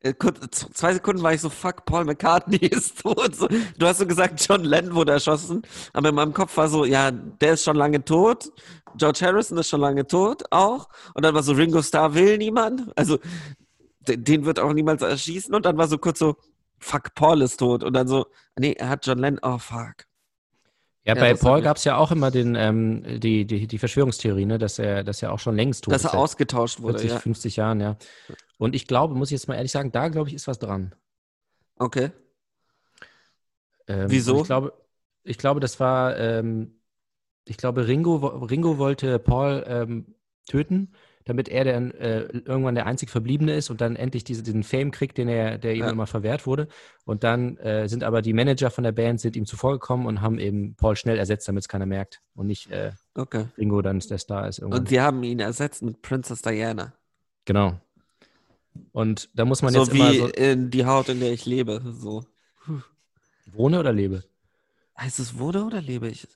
Äh, 0.00 0.12
kurz, 0.12 0.66
zwei 0.74 0.92
Sekunden 0.94 1.22
war 1.22 1.32
ich 1.32 1.40
so, 1.40 1.48
fuck, 1.48 1.84
Paul 1.86 2.04
McCartney 2.04 2.56
ist 2.66 3.00
tot. 3.02 3.34
So, 3.34 3.48
du 3.48 3.86
hast 3.86 3.98
so 3.98 4.06
gesagt, 4.06 4.44
John 4.46 4.62
Lennon 4.64 4.94
wurde 4.94 5.12
erschossen, 5.12 5.62
aber 5.92 6.10
in 6.10 6.14
meinem 6.14 6.32
Kopf 6.34 6.56
war 6.56 6.68
so, 6.68 6.84
ja, 6.84 7.10
der 7.10 7.54
ist 7.54 7.64
schon 7.64 7.76
lange 7.76 8.04
tot, 8.04 8.50
George 8.96 9.20
Harrison 9.22 9.58
ist 9.58 9.68
schon 9.68 9.80
lange 9.80 10.06
tot 10.06 10.44
auch 10.50 10.88
und 11.14 11.24
dann 11.24 11.34
war 11.34 11.42
so, 11.42 11.52
Ringo 11.52 11.82
Starr 11.82 12.14
will 12.14 12.36
niemand, 12.38 12.82
also 12.96 13.18
de- 14.06 14.16
den 14.16 14.44
wird 14.44 14.58
auch 14.58 14.72
niemals 14.72 15.02
erschießen 15.02 15.54
und 15.54 15.64
dann 15.66 15.76
war 15.78 15.88
so 15.88 15.98
kurz 15.98 16.18
so, 16.18 16.36
fuck, 16.78 17.14
Paul 17.14 17.40
ist 17.42 17.56
tot 17.58 17.82
und 17.82 17.94
dann 17.94 18.06
so, 18.06 18.26
nee, 18.58 18.72
er 18.72 18.90
hat 18.90 19.06
John 19.06 19.18
Lennon, 19.18 19.40
oh 19.42 19.58
fuck. 19.58 20.04
Ja, 21.04 21.14
Ja, 21.14 21.20
bei 21.20 21.34
Paul 21.34 21.62
gab 21.62 21.76
es 21.76 21.84
ja 21.84 21.96
auch 21.96 22.10
immer 22.10 22.30
den, 22.30 22.54
ähm, 22.54 23.02
die, 23.20 23.44
die, 23.46 23.66
die 23.66 23.78
Verschwörungstheorie, 23.78 24.44
ne, 24.44 24.58
dass 24.58 24.78
er, 24.78 25.04
dass 25.04 25.22
er 25.22 25.32
auch 25.32 25.38
schon 25.38 25.54
längst 25.56 25.84
tot 25.84 25.94
Dass 25.94 26.02
ist. 26.02 26.06
er 26.06 26.10
seit 26.10 26.20
ausgetauscht 26.20 26.80
wurde, 26.80 26.98
40, 26.98 27.10
ja. 27.12 27.18
50 27.20 27.56
Jahren, 27.56 27.80
ja. 27.80 27.96
Und 28.58 28.74
ich 28.74 28.86
glaube, 28.86 29.14
muss 29.14 29.28
ich 29.28 29.32
jetzt 29.38 29.48
mal 29.48 29.54
ehrlich 29.56 29.72
sagen, 29.72 29.92
da 29.92 30.08
glaube 30.08 30.28
ich, 30.28 30.34
ist 30.34 30.46
was 30.48 30.58
dran. 30.58 30.94
Okay. 31.76 32.10
Ähm, 33.86 34.06
Wieso? 34.08 34.40
Ich 34.40 34.44
glaube, 34.44 34.72
ich 35.24 35.38
glaube, 35.38 35.60
das 35.60 35.78
war, 35.80 36.16
ähm, 36.18 36.80
ich 37.44 37.56
glaube, 37.56 37.86
Ringo, 37.86 38.16
Ringo 38.16 38.78
wollte 38.78 39.18
Paul 39.18 39.64
ähm, 39.66 40.14
töten, 40.46 40.92
damit 41.24 41.48
er 41.48 41.64
dann 41.64 41.90
äh, 41.90 42.20
irgendwann 42.44 42.76
der 42.76 42.86
einzig 42.86 43.10
Verbliebene 43.10 43.54
ist 43.54 43.68
und 43.68 43.80
dann 43.80 43.96
endlich 43.96 44.22
diese, 44.22 44.42
diesen 44.44 44.62
Fame 44.62 44.92
kriegt, 44.92 45.18
den 45.18 45.28
er, 45.28 45.58
der 45.58 45.74
ihm 45.74 45.80
Ja. 45.82 45.90
immer 45.90 46.06
verwehrt 46.06 46.46
wurde. 46.46 46.68
Und 47.04 47.24
dann 47.24 47.56
äh, 47.58 47.88
sind 47.88 48.04
aber 48.04 48.22
die 48.22 48.32
Manager 48.32 48.70
von 48.70 48.84
der 48.84 48.92
Band 48.92 49.20
sind 49.20 49.36
ihm 49.36 49.44
zuvorgekommen 49.44 50.06
und 50.06 50.20
haben 50.20 50.38
eben 50.38 50.76
Paul 50.76 50.94
schnell 50.96 51.18
ersetzt, 51.18 51.48
damit 51.48 51.64
es 51.64 51.68
keiner 51.68 51.86
merkt 51.86 52.22
und 52.34 52.46
nicht 52.46 52.70
äh, 52.70 52.92
Okay. 53.14 53.46
Ringo 53.58 53.82
dann 53.82 53.98
der 53.98 54.18
Star 54.18 54.46
ist 54.48 54.58
irgendwann. 54.58 54.80
Und 54.80 54.88
sie 54.88 55.00
haben 55.00 55.22
ihn 55.24 55.40
ersetzt 55.40 55.82
mit 55.82 56.00
Princess 56.02 56.42
Diana. 56.42 56.92
genau. 57.44 57.80
Und 58.92 59.28
da 59.34 59.44
muss 59.44 59.62
man 59.62 59.72
so 59.72 59.80
jetzt 59.80 59.92
wie 59.92 59.98
immer 59.98 60.14
so, 60.14 60.26
in 60.28 60.70
die 60.70 60.86
Haut, 60.86 61.08
in 61.08 61.20
der 61.20 61.32
ich 61.32 61.46
lebe. 61.46 61.82
So. 61.98 62.24
wohne 63.52 63.80
oder 63.80 63.92
lebe? 63.92 64.24
Heißt 64.98 65.18
es 65.18 65.38
wurde 65.38 65.64
oder 65.64 65.80
lebe 65.80 66.08
ich? 66.08 66.26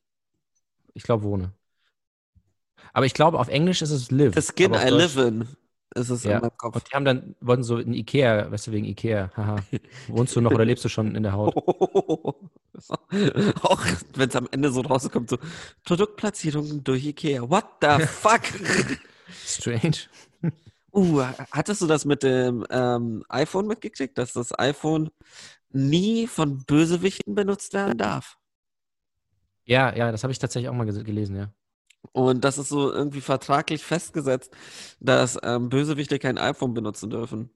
Ich 0.95 1.03
glaube 1.03 1.25
wohne. 1.25 1.53
Aber 2.93 3.07
ich 3.07 3.15
glaube, 3.15 3.39
auf 3.39 3.49
Englisch 3.49 3.83
ist 3.83 3.91
es 3.91 4.11
live. 4.11 4.35
The 4.35 4.43
skin 4.43 4.75
I 4.75 4.89
live 4.89 5.17
in. 5.17 5.47
Ist 5.95 6.11
es 6.11 6.25
Ja. 6.25 6.37
in 6.37 6.41
meinem 6.43 6.57
Kopf. 6.57 6.77
Und 6.77 6.89
die 6.89 6.93
haben 6.95 7.05
dann, 7.05 7.35
wollten 7.41 7.63
so 7.65 7.79
in 7.79 7.93
Ikea, 7.93 8.51
weißt 8.51 8.69
du, 8.69 8.73
wegen 8.73 8.87
Ikea, 8.87 9.31
haha. 9.37 9.57
Wohnst 10.09 10.35
du 10.37 10.41
noch 10.41 10.53
oder 10.53 10.65
lebst 10.65 10.85
du 10.85 10.89
schon 10.89 11.15
in 11.17 11.23
der 11.25 11.33
Haut? 11.33 11.55
Auch 11.57 12.37
wenn 14.15 14.29
es 14.29 14.37
am 14.37 14.49
Ende 14.53 14.71
so 14.71 14.83
rauskommt, 14.83 15.31
so 15.31 15.39
Produktplatzierungen 15.85 16.85
durch 16.85 17.05
Ikea. 17.07 17.51
What 17.51 17.65
the 17.83 17.99
fuck? 18.07 18.43
Strange. 19.45 19.97
Uh, 20.95 21.23
hattest 21.51 21.83
du 21.83 21.87
das 21.87 22.05
mit 22.05 22.23
dem 22.23 22.65
ähm, 22.71 23.25
iPhone 23.29 23.67
mitgekriegt, 23.67 24.19
dass 24.19 24.33
das 24.33 24.57
iPhone 24.59 25.11
nie 25.71 26.27
von 26.27 26.65
Bösewichten 26.65 27.35
benutzt 27.35 27.75
werden 27.75 27.99
darf? 27.99 28.39
Ja, 29.65 29.95
ja, 29.97 30.11
das 30.13 30.23
habe 30.25 30.33
ich 30.33 30.39
tatsächlich 30.39 30.69
auch 30.69 30.75
mal 30.75 30.85
gelesen, 30.87 31.37
ja. 31.37 31.53
Und 32.13 32.45
das 32.45 32.59
ist 32.59 32.69
so 32.69 32.93
irgendwie 32.93 33.21
vertraglich 33.21 33.85
festgesetzt, 33.85 34.53
dass 35.01 35.39
ähm, 35.43 35.69
Bösewichte 35.69 36.19
kein 36.19 36.39
iPhone 36.39 36.75
benutzen 36.75 37.11
dürfen. 37.11 37.51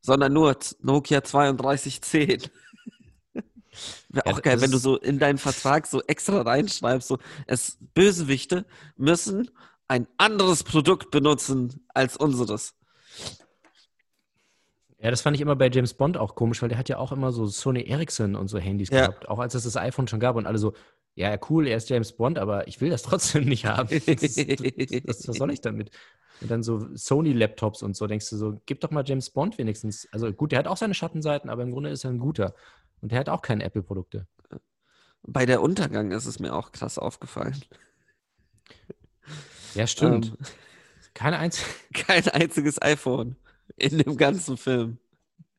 Sondern 0.00 0.32
nur 0.32 0.56
Nokia 0.80 1.20
3210. 1.20 2.42
Wäre 4.10 4.26
Ja, 4.26 4.32
auch 4.32 4.42
geil, 4.42 4.60
das 4.60 4.62
wenn 4.62 4.70
du 4.70 4.78
so 4.78 4.96
in 4.96 5.18
deinen 5.18 5.38
Vertrag 5.38 5.86
so 5.86 6.02
extra 6.06 6.42
reinschreibst, 6.42 7.08
so 7.08 7.18
es 7.46 7.78
Bösewichte 7.94 8.66
müssen 8.96 9.50
ein 9.88 10.06
anderes 10.18 10.64
Produkt 10.64 11.10
benutzen 11.10 11.86
als 11.94 12.16
unseres. 12.16 12.74
Ja, 15.00 15.10
das 15.10 15.20
fand 15.22 15.36
ich 15.36 15.40
immer 15.40 15.56
bei 15.56 15.70
James 15.70 15.94
Bond 15.94 16.16
auch 16.16 16.34
komisch, 16.34 16.60
weil 16.60 16.68
der 16.68 16.78
hat 16.78 16.88
ja 16.88 16.98
auch 16.98 17.12
immer 17.12 17.30
so 17.32 17.46
Sony 17.46 17.82
Ericsson 17.82 18.34
und 18.34 18.48
so 18.48 18.58
Handys 18.58 18.90
Ja. 18.90 19.06
gehabt, 19.06 19.28
auch 19.28 19.38
als 19.38 19.54
es 19.54 19.64
das 19.64 19.76
iPhone 19.76 20.08
schon 20.08 20.18
gab 20.20 20.36
und 20.36 20.46
alle 20.46 20.58
so, 20.58 20.74
ja, 21.14 21.36
cool, 21.48 21.66
er 21.66 21.76
ist 21.76 21.88
James 21.88 22.12
Bond, 22.12 22.38
aber 22.38 22.68
ich 22.68 22.80
will 22.80 22.90
das 22.90 23.02
trotzdem 23.02 23.44
nicht 23.44 23.64
haben. 23.64 23.88
Das, 24.06 24.34
das, 24.34 25.28
was 25.28 25.36
soll 25.36 25.52
ich 25.52 25.60
damit? 25.60 25.90
Und 26.40 26.50
dann 26.50 26.62
so 26.62 26.86
Sony-Laptops 26.94 27.82
und 27.82 27.96
so, 27.96 28.06
denkst 28.06 28.28
du 28.30 28.36
so, 28.36 28.60
gib 28.66 28.80
doch 28.80 28.90
mal 28.90 29.04
James 29.06 29.30
Bond 29.30 29.58
wenigstens. 29.58 30.08
Also 30.12 30.32
gut, 30.32 30.52
der 30.52 30.60
hat 30.60 30.68
auch 30.68 30.76
seine 30.76 30.94
Schattenseiten, 30.94 31.50
aber 31.50 31.62
im 31.62 31.72
Grunde 31.72 31.90
ist 31.90 32.04
er 32.04 32.10
ein 32.10 32.18
guter. 32.18 32.54
Und 33.00 33.12
der 33.12 33.20
hat 33.20 33.28
auch 33.28 33.42
keine 33.42 33.64
Apple-Produkte. 33.64 34.26
Bei 35.22 35.46
der 35.46 35.62
Untergang 35.62 36.10
ist 36.12 36.26
es 36.26 36.38
mir 36.38 36.54
auch 36.54 36.70
krass 36.72 36.98
aufgefallen. 36.98 37.56
Ja, 39.74 39.86
stimmt. 39.86 40.26
Ähm, 40.26 40.46
Keine 41.14 41.38
einzige, 41.38 41.68
kein 41.94 42.26
einziges 42.28 42.80
iPhone 42.82 43.36
in 43.76 43.98
dem 43.98 44.16
ganzen 44.16 44.56
Film. 44.56 44.98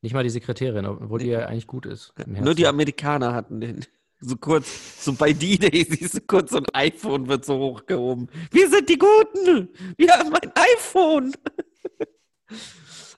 nicht 0.02 0.14
mal 0.14 0.22
die 0.24 0.30
Sekretärin, 0.30 0.84
obwohl 0.86 1.20
die 1.20 1.26
ja 1.28 1.46
eigentlich 1.46 1.66
gut 1.66 1.86
ist. 1.86 2.12
Nur 2.26 2.54
die. 2.54 2.66
Amerikaner 2.66 3.34
hatten 3.34 3.60
den. 3.60 3.84
So 4.22 4.36
kurz, 4.36 5.02
so 5.02 5.14
bei 5.14 5.32
D-Day 5.32 5.82
siehst 5.88 6.12
du 6.14 6.20
kurz 6.20 6.50
so 6.50 6.58
ein 6.58 6.66
iPhone 6.74 7.26
wird 7.26 7.42
so 7.46 7.56
hochgehoben. 7.56 8.28
Wir 8.50 8.68
sind 8.68 8.86
die 8.90 8.98
Guten! 8.98 9.70
Wir 9.96 10.12
haben 10.12 10.34
ein 10.34 10.52
iPhone! 10.76 11.32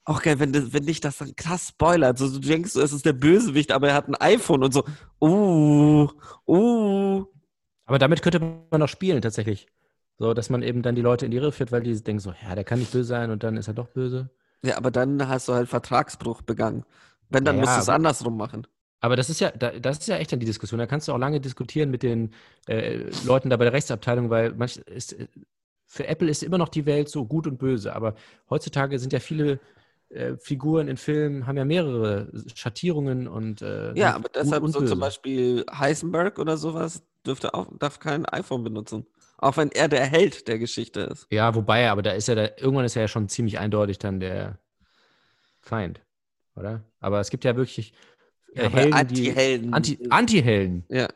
Auch 0.05 0.23
geil, 0.23 0.39
wenn, 0.39 0.53
das- 0.53 0.73
wenn 0.73 0.87
dich 0.87 1.01
das 1.01 1.19
dann 1.19 1.35
krass 1.35 1.69
spoilert. 1.71 2.19
So, 2.19 2.29
du 2.31 2.39
denkst, 2.39 2.77
es 2.77 2.93
ist 2.93 3.05
der 3.05 3.15
Bösewicht, 3.15 3.73
aber 3.73 3.89
er 3.89 3.95
hat 3.95 4.07
ein 4.07 4.15
iPhone 4.15 4.63
und 4.63 4.73
so, 4.73 4.85
uh, 5.21 6.09
uh. 6.47 7.25
Aber 7.85 7.99
damit 7.99 8.23
könnte 8.23 8.39
man 8.71 8.79
noch 8.81 8.89
spielen, 8.89 9.23
tatsächlich. 9.23 9.67
So, 10.19 10.35
dass 10.35 10.51
man 10.51 10.63
eben 10.63 10.83
dann 10.83 10.95
die 10.95 11.03
Leute 11.03 11.25
in 11.27 11.31
die 11.33 11.39
Irre 11.39 11.53
führt, 11.53 11.73
weil 11.73 11.83
die 11.83 12.01
denken 12.03 12.21
so, 12.21 12.33
ja, 12.43 12.55
der 12.55 12.65
kann 12.65 12.79
nicht 12.79 12.93
böse 12.93 13.05
sein 13.09 13.31
und 13.31 13.43
dann 13.43 13.57
ist 13.57 13.69
er 13.69 13.75
doch 13.75 13.89
böse. 13.89 14.31
Ja, 14.65 14.77
aber 14.77 14.91
dann 14.91 15.29
hast 15.29 15.49
du 15.49 15.55
halt 15.55 15.69
Vertragsbruch 15.69 16.43
begangen. 16.43 16.85
Wenn, 17.31 17.45
dann 17.45 17.57
Ja, 17.57 17.59
musst 17.59 17.77
du 17.77 17.81
es 17.81 17.89
andersrum 17.89 18.37
machen. 18.37 18.67
Aber 19.01 19.17
das 19.17 19.29
ist 19.31 19.41
ja, 19.41 19.51
da, 19.51 19.73
das 19.79 19.99
ist 19.99 20.07
ja 20.09 20.17
echt 20.19 20.31
dann 20.33 20.39
die 20.41 20.47
Diskussion. 20.47 20.79
Da 20.79 20.87
kannst 20.87 21.09
du 21.09 21.13
auch 21.13 21.19
lange 21.19 21.41
diskutieren 21.41 21.91
mit 21.91 22.03
den 22.05 22.33
äh, 22.69 23.11
Leuten 23.21 23.51
da 23.51 23.57
bei 23.57 23.65
der 23.65 23.73
Rechtsabteilung, 23.73 24.31
weil 24.31 24.53
manch 24.55 24.77
ist, 24.79 25.15
äh, 25.15 25.27
für 25.87 26.07
Apple 26.07 26.31
ist 26.31 26.43
immer 26.43 26.59
noch 26.59 26.69
die 26.69 26.87
Welt 26.87 27.09
so 27.09 27.27
gut 27.27 27.47
und 27.47 27.59
böse. 27.59 27.95
Aber 27.95 28.15
heutzutage 28.49 28.99
sind 29.01 29.13
ja 29.13 29.19
viele 29.21 29.61
äh, 30.11 30.37
Figuren 30.37 30.87
in 30.89 30.97
Filmen, 30.97 31.47
haben 31.47 31.57
ja 31.57 31.65
mehrere 31.65 32.31
Schattierungen 32.55 33.27
und 33.29 33.61
äh, 33.63 33.95
Ja, 33.95 34.15
aber 34.15 34.29
deshalb 34.31 34.69
so 34.69 34.81
zum 34.83 34.99
Beispiel 35.01 35.65
Heisenberg 35.71 36.39
oder 36.39 36.57
sowas 36.57 37.03
dürfte 37.27 37.53
auch, 37.55 37.69
darf 37.79 37.99
kein 37.99 38.25
iPhone 38.27 38.65
benutzen. 38.65 39.07
Auch 39.43 39.57
wenn 39.57 39.73
er 39.73 39.89
der 39.89 40.07
Held 40.07 40.47
der 40.47 40.59
Geschichte 40.61 41.01
ist. 41.01 41.27
Ja, 41.31 41.55
wobei, 41.57 41.91
aber 41.91 42.03
da 42.03 42.13
ist 42.13 42.29
ja, 42.29 42.35
da, 42.37 42.45
irgendwann 42.59 42.85
ist 42.85 42.95
er 42.95 43.03
ja 43.03 43.09
schon 43.09 43.29
ziemlich 43.29 43.59
eindeutig 43.59 43.99
dann 43.99 44.21
der 44.21 44.59
Feind, 45.61 46.01
oder? 46.55 46.85
Aber 47.01 47.19
es 47.19 47.29
gibt 47.29 47.45
ja 47.45 47.57
wirklich 47.57 47.93
äh, 48.55 48.63
Ja, 48.65 48.71
Helden, 48.71 48.95
Anti-Helden. 48.95 49.75
Anti, 49.75 49.99
Anti-Helden. 50.11 50.85
Ja. 50.89 51.09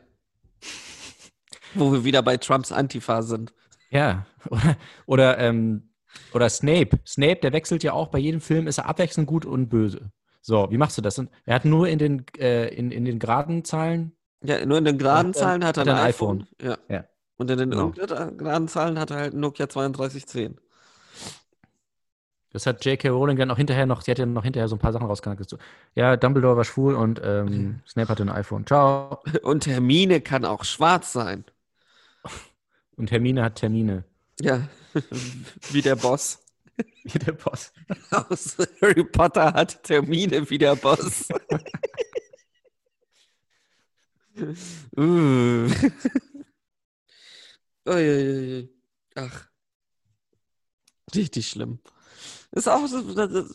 Wo 1.73 1.91
wir 1.91 2.03
wieder 2.03 2.21
bei 2.21 2.37
Trumps 2.37 2.71
Antifa 2.71 3.21
sind. 3.21 3.53
Ja, 3.89 4.25
oder, 4.49 4.77
oder, 5.05 5.37
ähm, 5.39 5.89
oder 6.33 6.49
Snape. 6.49 6.99
Snape, 7.05 7.37
der 7.37 7.53
wechselt 7.53 7.83
ja 7.83 7.93
auch 7.93 8.07
bei 8.09 8.19
jedem 8.19 8.41
Film, 8.41 8.67
ist 8.67 8.77
er 8.79 8.87
abwechselnd 8.87 9.27
gut 9.27 9.45
und 9.45 9.69
böse. 9.69 10.11
So, 10.41 10.67
wie 10.71 10.77
machst 10.77 10.97
du 10.97 11.01
das? 11.01 11.17
Er 11.45 11.55
hat 11.55 11.65
nur 11.65 11.87
in 11.87 11.99
den, 11.99 12.25
äh, 12.37 12.67
in, 12.75 12.91
in 12.91 13.05
den 13.05 13.19
geraden 13.19 13.63
Zahlen, 13.63 14.13
Ja, 14.43 14.65
nur 14.65 14.77
in 14.77 14.85
den 14.85 14.97
geraden 14.97 15.29
Hat 15.29 15.35
er- 15.35 15.41
Zahlen 15.41 15.63
hat 15.65 15.77
er 15.77 15.81
hat 15.81 15.87
ein, 15.89 15.95
ein 15.95 16.05
iPhone. 16.09 16.47
Ja. 16.61 16.77
Ja. 16.89 17.05
Und 17.37 17.51
in 17.51 17.57
den 17.59 17.69
Genau. 17.71 17.87
ungeraden 17.87 18.67
Zahlen 18.67 18.97
hat 18.99 19.11
er 19.11 19.17
halt 19.17 19.33
Nokia 19.33 19.67
3210. 19.67 20.59
das 22.51 22.65
hat 22.65 22.83
J.K. 22.83 23.09
Rowling 23.09 23.37
dann 23.37 23.51
auch 23.51 23.57
hinterher 23.57 23.85
noch, 23.85 24.01
sie 24.01 24.09
hat 24.09 24.17
ja 24.17 24.25
noch 24.25 24.43
hinterher 24.43 24.67
so 24.67 24.75
ein 24.75 24.79
paar 24.79 24.91
Sachen 24.93 25.05
rausgehandelt. 25.05 25.47
So, 25.49 25.57
ja, 25.93 26.17
Dumbledore 26.17 26.57
war 26.57 26.63
schwul 26.63 26.95
und 26.95 27.21
ähm, 27.23 27.81
Snape 27.87 28.09
hatte 28.09 28.23
ein 28.23 28.29
iPhone. 28.29 28.65
Ciao. 28.65 29.21
Und 29.43 29.67
Hermine 29.67 30.21
kann 30.21 30.45
auch 30.45 30.63
schwarz 30.63 31.13
sein. 31.13 31.45
Und 32.95 33.11
Hermine 33.11 33.43
hat 33.43 33.55
Termine. 33.55 34.03
Ja, 34.41 34.67
wie 35.71 35.81
der 35.83 35.95
Boss. 35.95 36.39
Wie 37.03 37.19
der 37.19 37.33
Boss. 37.33 37.71
Aus 38.11 38.57
Harry 38.81 39.03
Potter 39.03 39.53
hat 39.53 39.83
Termine 39.83 40.49
wie 40.49 40.57
der 40.57 40.75
Boss. 40.75 41.27
uh. 44.97 45.67
Uiuiui. 47.87 48.69
Ach. 49.15 49.47
Richtig 51.15 51.47
schlimm. 51.47 51.79
Ist 52.51 52.67
auch 52.67 52.85
so. 52.87 52.97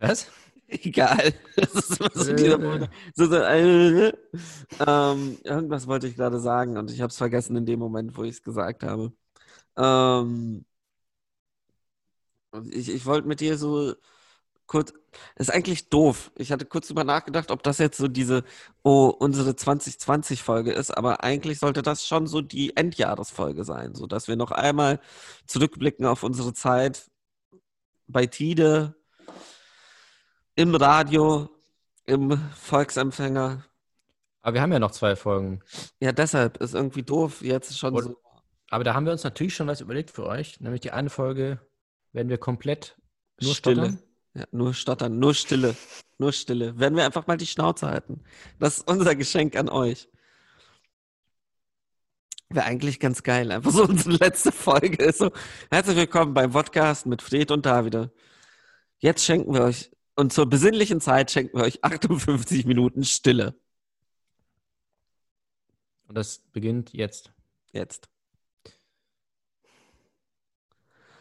Was? 0.00 0.30
egal. 0.68 1.34
Das 1.56 1.74
ist 1.74 2.00
immer 2.00 2.10
so 2.14 2.32
dieser 2.32 2.58
Moment. 2.58 2.90
So, 3.14 3.26
so, 3.26 3.36
äh, 3.36 4.12
ähm, 4.86 5.38
irgendwas 5.44 5.86
wollte 5.86 6.08
ich 6.08 6.16
gerade 6.16 6.40
sagen 6.40 6.76
und 6.76 6.90
ich 6.90 7.00
habe 7.00 7.10
es 7.10 7.16
vergessen 7.16 7.56
in 7.56 7.66
dem 7.66 7.78
Moment, 7.78 8.16
wo 8.16 8.24
ich 8.24 8.32
es 8.32 8.42
gesagt 8.42 8.82
habe. 8.82 9.12
Ähm, 9.76 10.64
ich, 12.70 12.88
ich 12.88 13.06
wollte 13.06 13.28
mit 13.28 13.40
dir 13.40 13.58
so 13.58 13.94
kurz. 14.66 14.92
Ist 15.36 15.52
eigentlich 15.52 15.88
doof. 15.88 16.30
Ich 16.36 16.52
hatte 16.52 16.64
kurz 16.66 16.88
drüber 16.88 17.04
nachgedacht, 17.04 17.50
ob 17.50 17.62
das 17.62 17.78
jetzt 17.78 17.98
so 17.98 18.08
diese, 18.08 18.44
oh, 18.82 19.06
unsere 19.08 19.50
2020-Folge 19.50 20.72
ist, 20.72 20.90
aber 20.96 21.22
eigentlich 21.24 21.58
sollte 21.58 21.82
das 21.82 22.06
schon 22.06 22.26
so 22.26 22.40
die 22.40 22.76
Endjahresfolge 22.76 23.64
sein, 23.64 23.94
so 23.94 24.06
dass 24.06 24.28
wir 24.28 24.36
noch 24.36 24.50
einmal 24.50 25.00
zurückblicken 25.46 26.06
auf 26.06 26.22
unsere 26.22 26.54
Zeit 26.54 27.10
bei 28.06 28.26
Tide, 28.26 28.94
im 30.54 30.74
Radio, 30.74 31.48
im 32.06 32.38
Volksempfänger. 32.54 33.64
Aber 34.42 34.54
wir 34.54 34.62
haben 34.62 34.72
ja 34.72 34.78
noch 34.78 34.92
zwei 34.92 35.16
Folgen. 35.16 35.60
Ja, 36.00 36.12
deshalb 36.12 36.58
ist 36.58 36.74
irgendwie 36.74 37.02
doof, 37.02 37.42
jetzt 37.42 37.76
schon 37.78 37.94
Und- 37.94 38.02
so. 38.04 38.16
Aber 38.70 38.82
da 38.84 38.94
haben 38.94 39.04
wir 39.06 39.12
uns 39.12 39.22
natürlich 39.22 39.54
schon 39.54 39.68
was 39.68 39.80
überlegt 39.80 40.10
für 40.10 40.26
euch. 40.26 40.60
Nämlich 40.60 40.80
die 40.80 40.90
eine 40.90 41.08
Folge 41.10 41.60
werden 42.12 42.28
wir 42.28 42.38
komplett 42.38 42.96
nur 43.40 43.54
Stille. 43.54 43.76
stottern. 43.86 44.02
Ja, 44.36 44.44
nur 44.52 44.74
stottern, 44.74 45.18
nur 45.18 45.32
Stille. 45.34 45.74
Nur 46.18 46.30
Stille. 46.30 46.78
Werden 46.78 46.94
wir 46.96 47.06
einfach 47.06 47.26
mal 47.26 47.38
die 47.38 47.46
Schnauze 47.46 47.86
halten. 47.86 48.22
Das 48.58 48.78
ist 48.78 48.88
unser 48.88 49.14
Geschenk 49.14 49.56
an 49.56 49.70
euch. 49.70 50.10
Wäre 52.50 52.66
eigentlich 52.66 53.00
ganz 53.00 53.22
geil. 53.22 53.50
Einfach 53.50 53.70
so 53.72 53.84
unsere 53.84 54.16
letzte 54.16 54.52
Folge 54.52 55.10
so. 55.12 55.30
Herzlich 55.70 55.96
willkommen 55.96 56.34
beim 56.34 56.52
Podcast 56.52 57.06
mit 57.06 57.22
Fred 57.22 57.50
und 57.50 57.64
Davide. 57.64 58.12
Jetzt 58.98 59.24
schenken 59.24 59.54
wir 59.54 59.62
euch, 59.62 59.90
und 60.16 60.34
zur 60.34 60.46
besinnlichen 60.46 61.00
Zeit 61.00 61.30
schenken 61.30 61.56
wir 61.56 61.64
euch 61.64 61.82
58 61.82 62.66
Minuten 62.66 63.04
Stille. 63.04 63.54
Und 66.08 66.14
das 66.14 66.40
beginnt 66.52 66.92
jetzt. 66.92 67.32
Jetzt. 67.72 68.10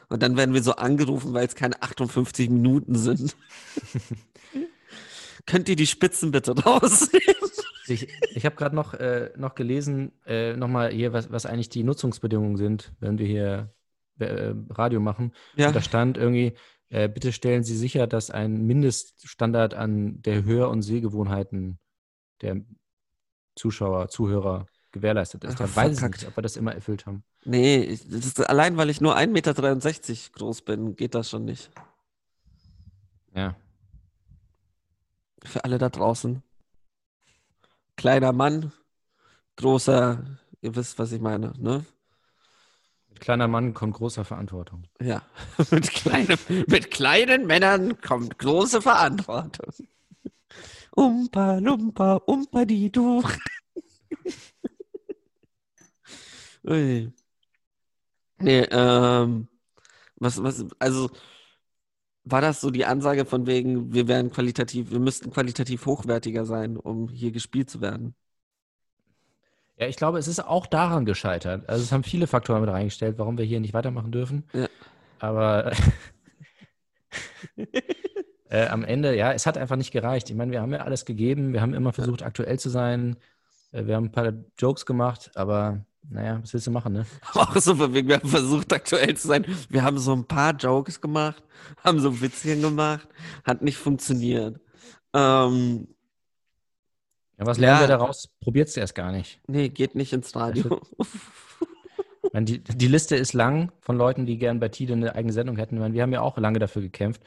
Und 0.09 0.23
dann 0.23 0.37
werden 0.37 0.53
wir 0.53 0.63
so 0.63 0.73
angerufen, 0.73 1.33
weil 1.33 1.47
es 1.47 1.55
keine 1.55 1.81
58 1.81 2.49
Minuten 2.49 2.95
sind. 2.95 3.35
Könnt 5.45 5.69
ihr 5.69 5.75
die 5.75 5.87
Spitzen 5.87 6.31
bitte 6.31 6.57
rausnehmen? 6.57 7.51
Ich, 7.87 8.07
ich 8.33 8.45
habe 8.45 8.55
gerade 8.55 8.75
noch, 8.75 8.95
äh, 8.95 9.31
noch 9.37 9.53
gelesen, 9.53 10.11
äh, 10.25 10.55
nochmal 10.55 10.91
hier, 10.91 11.13
was, 11.13 11.31
was 11.31 11.45
eigentlich 11.45 11.69
die 11.69 11.83
Nutzungsbedingungen 11.83 12.57
sind, 12.57 12.93
wenn 12.99 13.19
wir 13.19 13.27
hier 13.27 13.73
äh, 14.17 14.53
Radio 14.69 14.99
machen. 14.99 15.33
Ja. 15.55 15.67
Und 15.67 15.75
da 15.75 15.81
stand 15.81 16.17
irgendwie, 16.17 16.53
äh, 16.89 17.07
bitte 17.07 17.31
stellen 17.31 17.63
Sie 17.63 17.77
sicher, 17.77 18.07
dass 18.07 18.31
ein 18.31 18.65
Mindeststandard 18.65 19.73
an 19.73 20.21
der 20.21 20.45
Hör- 20.45 20.69
und 20.69 20.81
Sehgewohnheiten 20.81 21.79
der 22.41 22.61
Zuschauer, 23.55 24.09
Zuhörer 24.09 24.67
gewährleistet 24.95 25.43
ist. 25.43 25.55
Ach, 25.55 25.67
Da 25.67 25.75
weiß 25.75 25.97
ich 25.97 26.09
nicht, 26.09 26.27
ob 26.27 26.37
wir 26.37 26.41
das 26.41 26.55
immer 26.55 26.73
erfüllt 26.73 27.05
haben. 27.05 27.23
Nee, 27.43 27.79
ich, 27.83 28.09
ist, 28.09 28.39
allein 28.49 28.77
weil 28.77 28.89
ich 28.89 29.01
nur 29.01 29.15
1,63 29.17 29.27
Meter 29.27 29.53
groß 30.33 30.61
bin, 30.63 30.95
geht 30.95 31.13
das 31.13 31.29
schon 31.29 31.45
nicht. 31.45 31.69
Ja. 33.35 33.55
Für 35.43 35.63
alle 35.65 35.77
da 35.77 35.89
draußen. 35.89 36.41
Kleiner 37.97 38.31
Mann, 38.31 38.71
großer, 39.57 40.25
ihr 40.61 40.75
wisst, 40.75 40.97
was 40.97 41.11
ich 41.11 41.21
meine, 41.21 41.53
ne? 41.57 41.85
Mit 43.09 43.19
kleiner 43.19 43.47
Mann 43.47 43.73
kommt 43.73 43.95
großer 43.95 44.23
Verantwortung. 44.25 44.83
Ja, 45.01 45.21
mit, 45.71 45.91
kleinem, 45.91 46.37
mit 46.67 46.89
kleinen 46.89 47.47
Männern 47.47 48.01
kommt 48.01 48.39
große 48.39 48.81
Verantwortung. 48.81 49.73
Umpa, 50.91 51.57
lumpa, 51.57 52.15
umpa, 52.25 52.63
die 52.63 52.89
du. 52.89 53.21
Ui. 56.67 57.13
Nee, 58.39 58.67
ähm, 58.71 59.47
was, 60.17 60.41
was, 60.43 60.65
also, 60.79 61.09
war 62.23 62.41
das 62.41 62.61
so 62.61 62.71
die 62.71 62.85
Ansage 62.85 63.25
von 63.25 63.45
wegen, 63.45 63.93
wir 63.93 64.07
wären 64.07 64.31
qualitativ, 64.31 64.91
wir 64.91 64.99
müssten 64.99 65.31
qualitativ 65.31 65.85
hochwertiger 65.85 66.45
sein, 66.45 66.77
um 66.77 67.09
hier 67.09 67.31
gespielt 67.31 67.69
zu 67.69 67.81
werden? 67.81 68.15
Ja, 69.77 69.87
ich 69.87 69.97
glaube, 69.97 70.17
es 70.17 70.27
ist 70.27 70.39
auch 70.39 70.65
daran 70.67 71.05
gescheitert. 71.05 71.67
Also 71.69 71.83
es 71.83 71.91
haben 71.91 72.03
viele 72.03 72.27
Faktoren 72.27 72.61
mit 72.61 72.69
reingestellt, 72.69 73.19
warum 73.19 73.37
wir 73.37 73.45
hier 73.45 73.59
nicht 73.59 73.73
weitermachen 73.73 74.11
dürfen. 74.11 74.45
Ja. 74.53 74.67
Aber 75.19 75.71
äh, 78.49 78.67
am 78.67 78.83
Ende, 78.83 79.15
ja, 79.15 79.33
es 79.33 79.45
hat 79.45 79.57
einfach 79.57 79.75
nicht 79.75 79.91
gereicht. 79.91 80.29
Ich 80.29 80.35
meine, 80.35 80.51
wir 80.51 80.61
haben 80.61 80.71
ja 80.71 80.79
alles 80.79 81.05
gegeben, 81.05 81.53
wir 81.53 81.61
haben 81.61 81.73
immer 81.73 81.93
versucht, 81.93 82.23
aktuell 82.23 82.57
zu 82.57 82.69
sein. 82.69 83.17
Äh, 83.71 83.85
wir 83.85 83.95
haben 83.95 84.05
ein 84.05 84.11
paar 84.11 84.33
Jokes 84.57 84.85
gemacht, 84.85 85.31
aber 85.35 85.85
naja, 86.09 86.39
was 86.41 86.53
willst 86.53 86.67
du 86.67 86.71
machen, 86.71 86.93
ne? 86.93 87.05
Auch 87.33 87.55
so, 87.57 87.77
wir 87.79 88.15
haben 88.17 88.29
versucht, 88.29 88.71
aktuell 88.73 89.15
zu 89.17 89.27
sein. 89.27 89.45
Wir 89.69 89.83
haben 89.83 89.97
so 89.97 90.13
ein 90.13 90.25
paar 90.25 90.53
Jokes 90.55 91.01
gemacht, 91.01 91.43
haben 91.83 91.99
so 91.99 92.21
Witzchen 92.21 92.61
gemacht, 92.61 93.07
hat 93.43 93.61
nicht 93.61 93.77
funktioniert. 93.77 94.59
Ähm, 95.13 95.87
Ja, 97.37 97.45
was 97.45 97.57
lernen 97.57 97.81
Ja. 97.81 97.83
wir 97.83 97.87
daraus? 97.97 98.29
Probiert 98.39 98.69
es 98.69 98.77
erst 98.77 98.95
gar 98.95 99.11
nicht. 99.11 99.39
nee, 99.47 99.69
geht 99.69 99.95
nicht 99.95 100.13
ins 100.13 100.35
Radio. 100.35 100.81
Ich 102.23 102.33
meine, 102.33 102.45
die, 102.45 102.59
die 102.59 102.87
Liste 102.87 103.15
ist 103.15 103.33
lang 103.33 103.71
von 103.81 103.97
Leuten, 103.97 104.25
die 104.25 104.37
gern 104.37 104.59
bei 104.59 104.69
Tide 104.69 104.93
eine 104.93 105.15
eigene 105.15 105.31
Sendung 105.33 105.57
hätten. 105.57 105.77
Meine, 105.79 105.93
wir 105.93 106.01
haben 106.01 106.11
ja 106.11 106.21
auch 106.21 106.37
lange 106.37 106.59
dafür 106.59 106.81
gekämpft. 106.81 107.21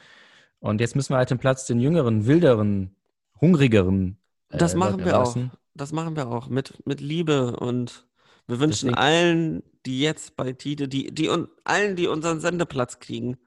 Und 0.61 0.81
jetzt 0.81 0.96
müssen 0.96 1.12
wir 1.12 1.18
halt 1.18 1.31
den 1.31 1.38
Platz 1.38 1.66
den 1.66 1.79
jüngeren, 1.81 2.26
wilderen, 2.26 2.94
hungrigeren. 3.40 4.18
äh, 4.50 4.59
Das 4.59 4.74
machen 4.74 4.92
Leuten 4.98 5.05
wir 5.07 5.12
auch. 5.18 5.37
überlassen. 5.37 5.53
Das 5.74 5.92
machen 5.92 6.16
wir 6.16 6.26
auch 6.29 6.48
mit, 6.48 6.85
mit 6.87 7.00
Liebe 7.00 7.57
und 7.57 8.08
wir 8.48 8.58
wünschen 8.61 8.88
Deswegen- 8.88 8.94
allen, 8.98 9.62
die 9.87 10.00
jetzt 10.00 10.37
bei 10.37 10.52
Tide, 10.52 10.88
die, 10.88 11.14
die 11.14 11.28
und 11.28 11.48
allen, 11.64 11.94
die 11.96 12.08
unseren 12.08 12.40
Sendeplatz 12.40 12.98
kriegen, 12.98 13.38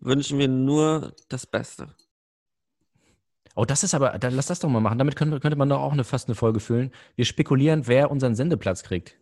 wünschen 0.00 0.38
wir 0.38 0.48
nur 0.48 1.12
das 1.28 1.46
Beste. 1.46 1.88
Oh, 3.54 3.64
das 3.64 3.82
ist 3.82 3.94
aber, 3.94 4.18
dann 4.18 4.34
lass 4.34 4.46
das 4.46 4.60
doch 4.60 4.68
mal 4.68 4.80
machen. 4.80 4.98
Damit 4.98 5.16
könnte, 5.16 5.40
könnte 5.40 5.56
man 5.56 5.68
doch 5.68 5.80
auch 5.80 5.92
eine, 5.92 6.04
fast 6.04 6.28
eine 6.28 6.36
Folge 6.36 6.60
füllen. 6.60 6.92
Wir 7.16 7.24
spekulieren, 7.24 7.86
wer 7.88 8.10
unseren 8.10 8.36
Sendeplatz 8.36 8.82
kriegt. 8.84 9.16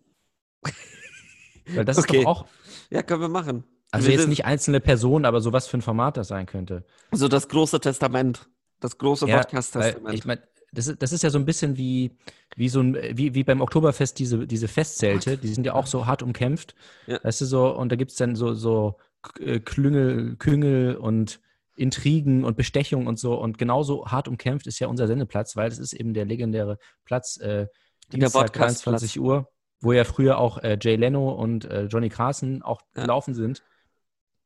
Weil 1.74 1.84
das 1.84 1.98
Okay. 1.98 2.18
ist 2.18 2.24
doch 2.24 2.30
auch, 2.30 2.46
Ja, 2.90 3.02
können 3.02 3.22
wir 3.22 3.28
machen. 3.28 3.64
also 3.90 4.06
Wir 4.06 4.12
jetzt 4.12 4.22
sind- 4.22 4.30
nicht 4.30 4.44
einzelne 4.44 4.80
Personen, 4.80 5.24
aber 5.24 5.40
so 5.40 5.52
was 5.52 5.66
für 5.66 5.78
ein 5.78 5.82
Format 5.82 6.16
das 6.18 6.28
sein 6.28 6.44
könnte. 6.46 6.84
So 7.12 7.28
das 7.28 7.48
große 7.48 7.80
Testament. 7.80 8.48
Das 8.80 8.98
große 8.98 9.26
Ja, 9.26 9.38
Podcast-Testament. 9.38 10.14
ich 10.14 10.26
meine, 10.26 10.42
das 10.76 10.86
ist, 10.88 11.02
das 11.02 11.12
ist 11.12 11.22
ja 11.22 11.30
so 11.30 11.38
ein 11.38 11.44
bisschen 11.46 11.76
wie, 11.76 12.12
wie 12.54 12.68
so 12.68 12.80
ein, 12.80 12.94
wie, 13.16 13.34
wie 13.34 13.44
beim 13.44 13.60
Oktoberfest 13.60 14.18
diese, 14.18 14.46
diese 14.46 14.68
Festzelte, 14.68 15.38
die 15.38 15.48
sind 15.48 15.64
ja 15.64 15.74
auch 15.74 15.86
so 15.86 16.06
hart 16.06 16.22
umkämpft. 16.22 16.74
Ja. 17.06 17.18
Weißt 17.22 17.40
du, 17.40 17.46
so, 17.46 17.74
und 17.74 17.90
da 17.90 17.96
gibt 17.96 18.10
es 18.10 18.16
dann 18.16 18.36
so, 18.36 18.54
so 18.54 18.96
äh, 19.40 19.58
Klüngel, 19.58 20.36
Küngel 20.36 20.96
und 20.96 21.40
Intrigen 21.76 22.44
und 22.44 22.56
Bestechung 22.56 23.06
und 23.06 23.18
so. 23.18 23.34
Und 23.34 23.58
genauso 23.58 24.06
hart 24.06 24.28
umkämpft 24.28 24.66
ist 24.66 24.78
ja 24.78 24.88
unser 24.88 25.06
Sendeplatz, 25.06 25.56
weil 25.56 25.70
das 25.70 25.78
ist 25.78 25.94
eben 25.94 26.14
der 26.14 26.24
legendäre 26.26 26.78
Platz, 27.04 27.38
äh, 27.38 27.46
Der 27.46 27.68
Dienstag 28.10 28.46
Podcastplatz. 28.52 29.00
23 29.00 29.20
Uhr, 29.20 29.48
wo 29.80 29.92
ja 29.92 30.04
früher 30.04 30.38
auch 30.38 30.58
äh, 30.58 30.78
Jay 30.80 30.96
Leno 30.96 31.30
und 31.32 31.64
äh, 31.64 31.84
Johnny 31.84 32.08
Carson 32.10 32.62
auch 32.62 32.80
Ja. 32.94 33.02
gelaufen 33.02 33.34
sind, 33.34 33.62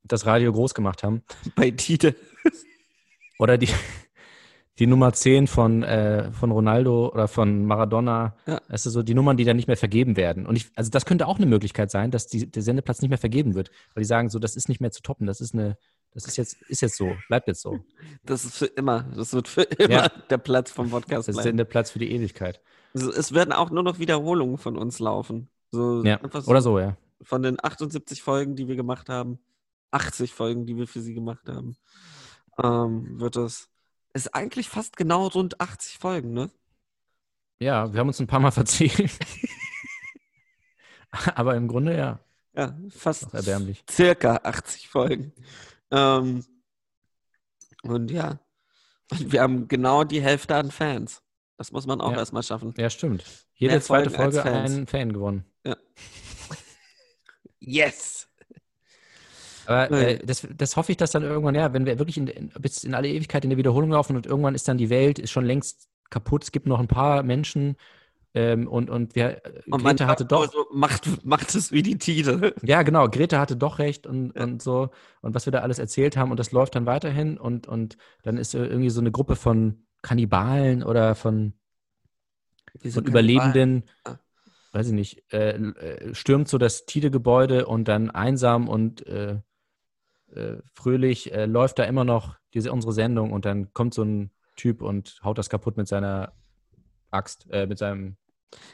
das 0.05 0.27
Radio 0.27 0.53
groß 0.53 0.75
gemacht 0.75 1.03
haben. 1.03 1.23
bei 1.57 1.71
Tide. 1.71 2.15
Oder 3.39 3.59
die, 3.59 3.69
die 4.81 4.87
Nummer 4.87 5.13
10 5.13 5.47
von, 5.47 5.83
äh, 5.83 6.33
von 6.33 6.51
Ronaldo 6.51 7.11
oder 7.13 7.29
von 7.29 7.67
Maradona. 7.67 8.35
Ja. 8.47 8.61
Das 8.69 8.87
ist 8.87 8.95
so 8.95 9.03
die 9.03 9.15
Nummern, 9.15 9.37
die 9.37 9.45
dann 9.45 9.57
nicht 9.57 9.69
mehr 9.69 9.77
vergeben 9.77 10.17
werden. 10.17 10.47
Und 10.47 10.57
ich, 10.57 10.71
also 10.75 10.91
das 10.91 11.05
könnte 11.05 11.27
auch 11.29 11.37
eine 11.37 11.47
Möglichkeit 11.47 11.91
sein, 11.91 12.11
dass 12.11 12.27
die, 12.27 12.51
der 12.51 12.63
Sendeplatz 12.63 13.03
nicht 13.03 13.11
mehr 13.11 13.19
vergeben 13.19 13.55
wird. 13.55 13.71
Weil 13.95 14.03
die 14.03 14.07
sagen 14.07 14.31
so, 14.31 14.39
das 14.39 14.57
ist 14.57 14.69
nicht 14.71 14.81
mehr 14.81 14.91
zu 14.91 15.03
toppen. 15.03 15.27
Das 15.27 15.41
ist 15.43 15.55
eine, 15.55 15.77
das 16.13 16.25
ist 16.27 16.37
jetzt, 16.39 16.61
ist 16.63 16.81
jetzt 16.81 16.97
so, 16.97 17.13
bleibt 17.29 17.47
jetzt 17.47 17.61
so. 17.63 17.79
Das 18.25 18.45
ist 18.45 18.57
für 18.57 18.67
immer. 18.67 19.05
Das 19.15 19.33
wird 19.35 19.49
für 19.49 19.63
immer 19.63 19.95
Ja. 19.95 20.09
der 20.31 20.39
Platz 20.39 20.71
vom 20.73 20.91
Podcast 20.91 21.13
Das 21.13 21.29
ist 21.29 21.35
bleiben. 21.37 21.49
Sendeplatz 21.49 21.91
für 21.91 21.99
die 21.99 22.11
Ewigkeit. 22.11 22.61
Also 22.95 23.13
Es 23.13 23.33
werden 23.35 23.53
auch 23.53 23.71
nur 23.71 23.83
noch 23.83 23.99
Wiederholungen 23.99 24.57
von 24.59 24.77
uns 24.77 24.99
laufen. 24.99 25.51
So 25.71 26.03
Ja. 26.05 26.19
so 26.33 26.51
Oder 26.51 26.63
so, 26.63 26.79
ja. 26.79 26.97
von 27.23 27.43
den 27.43 27.63
78 27.63 28.23
Folgen, 28.23 28.57
die 28.57 28.67
wir 28.67 28.77
gemacht 28.77 29.11
haben, 29.11 29.39
80 29.91 30.33
Folgen, 30.33 30.65
die 30.65 30.77
wir 30.77 30.87
für 30.89 31.01
sie 31.01 31.13
gemacht 31.15 31.49
haben, 31.49 31.77
ähm, 32.63 33.21
wird 33.21 33.37
es. 33.37 33.69
Ist 34.13 34.35
eigentlich 34.35 34.69
fast 34.69 34.97
genau 34.97 35.27
rund 35.29 35.61
80 35.61 35.99
Folgen, 35.99 36.33
ne? 36.33 36.51
Ja, 37.61 37.93
wir 37.93 38.01
haben 38.01 38.09
uns 38.09 38.21
ein 38.21 38.27
paar 38.27 38.41
Mal 38.41 38.51
verzählt. 38.51 39.13
Aber 41.35 41.55
im 41.57 41.69
Grunde 41.69 41.97
ja, 41.97 42.21
Ja, 42.55 42.77
fast 42.91 43.35
erbärmlich. 43.35 43.85
circa 43.91 44.37
80 44.45 44.89
Folgen. 44.89 45.33
Ähm, 45.91 46.45
und 47.83 48.11
ja, 48.11 48.39
und 49.11 49.33
wir 49.33 49.43
haben 49.43 49.69
genau 49.69 50.05
die 50.05 50.23
Hälfte 50.23 50.55
an 50.57 50.71
Fans. 50.71 51.23
Das 51.57 51.73
muss 51.73 51.87
man 51.87 52.01
auch 52.01 52.13
Ja. 52.13 52.19
erstmal 52.19 52.43
schaffen. 52.43 52.75
Ja, 52.79 52.89
stimmt. 52.91 53.25
Jede 53.55 53.75
Mehr 53.75 53.83
zweite 53.83 54.11
Folgen 54.11 54.33
Folge 54.33 54.51
einen 54.51 54.87
Fan 54.87 55.13
gewonnen. 55.13 55.45
Yes! 57.63 58.27
Aber 59.71 59.91
äh, 59.91 60.19
das, 60.25 60.47
das 60.57 60.77
hoffe 60.77 60.93
ich, 60.93 60.99
dass 60.99 61.13
dann 61.13 61.23
irgendwann, 61.23 61.55
ja, 61.55 61.73
wenn 61.73 61.87
wir 61.87 61.99
wirklich 61.99 62.17
in, 62.19 62.27
in, 62.27 62.49
bis 62.61 62.85
in 62.85 62.95
alle 62.95 63.09
Ewigkeit 63.09 63.45
in 63.45 63.51
der 63.51 63.59
Wiederholung 63.59 63.91
laufen 63.91 64.17
und 64.17 64.27
irgendwann 64.27 64.55
ist 64.55 64.67
dann 64.69 64.79
die 64.79 64.91
Welt 64.91 65.19
ist 65.19 65.31
schon 65.31 65.45
längst 65.45 65.89
kaputt, 66.11 66.43
es 66.45 66.53
gibt 66.53 66.67
noch 66.67 66.81
ein 66.81 66.89
paar 66.89 67.23
Menschen 67.23 67.77
ähm, 68.35 68.67
und, 68.69 68.91
und 68.91 69.15
wir, 69.15 69.45
äh, 69.45 69.61
Und 69.71 69.83
Grete 69.83 70.07
hatte 70.07 70.25
doch, 70.25 70.51
So, 70.53 70.67
macht, 70.73 71.25
macht 71.25 71.55
es 71.55 71.73
wie 71.73 71.83
die 71.83 71.99
Tide. 71.99 72.55
ja 72.63 72.83
genau, 72.83 73.09
Grete 73.09 73.39
hatte 73.39 73.57
doch 73.57 73.79
recht 73.79 74.07
und, 74.07 74.35
Ja. 74.37 74.45
und 74.45 74.63
so 74.63 74.91
und 75.21 75.35
was 75.35 75.47
wir 75.47 75.53
da 75.53 75.61
alles 75.61 75.79
erzählt 75.79 76.17
haben 76.17 76.31
und 76.31 76.39
das 76.41 76.53
läuft 76.53 76.75
dann 76.75 76.87
weiterhin 76.87 77.39
und, 77.39 77.67
und 77.69 77.97
dann 78.23 78.37
ist 78.39 78.55
äh, 78.55 78.65
irgendwie 78.67 78.91
so 78.91 79.01
eine 79.01 79.13
Gruppe 79.13 79.37
von 79.37 79.85
Kannibalen 80.03 80.83
oder 80.83 81.15
von, 81.15 81.55
von 82.89 83.05
Überlebenden, 83.05 83.85
Ah. 84.05 84.17
weiß 84.73 84.87
ich 84.89 84.93
nicht, 84.93 85.33
äh, 85.33 85.51
äh, 85.57 86.15
stürmt 86.15 86.49
so 86.49 86.59
das 86.59 86.87
Tide-Gebäude 86.87 87.67
und 87.67 87.89
dann 87.89 88.11
einsam 88.11 88.69
und 88.69 89.07
äh, 89.07 89.39
fröhlich 90.75 91.33
äh, 91.33 91.47
läuft 91.47 91.79
da 91.79 91.85
immer 91.85 92.05
noch 92.05 92.37
diese, 92.55 92.73
unsere 92.73 92.93
Sendung 92.93 93.33
und 93.33 93.45
dann 93.45 93.73
kommt 93.73 93.95
so 93.95 94.03
ein 94.03 94.31
Typ 94.57 94.83
und 94.83 95.21
haut 95.23 95.39
das 95.39 95.51
kaputt 95.51 95.77
mit 95.77 95.89
seiner 95.89 96.33
Axt, 97.11 97.47
äh, 97.51 97.67
mit 97.67 97.79
seinem 97.79 98.17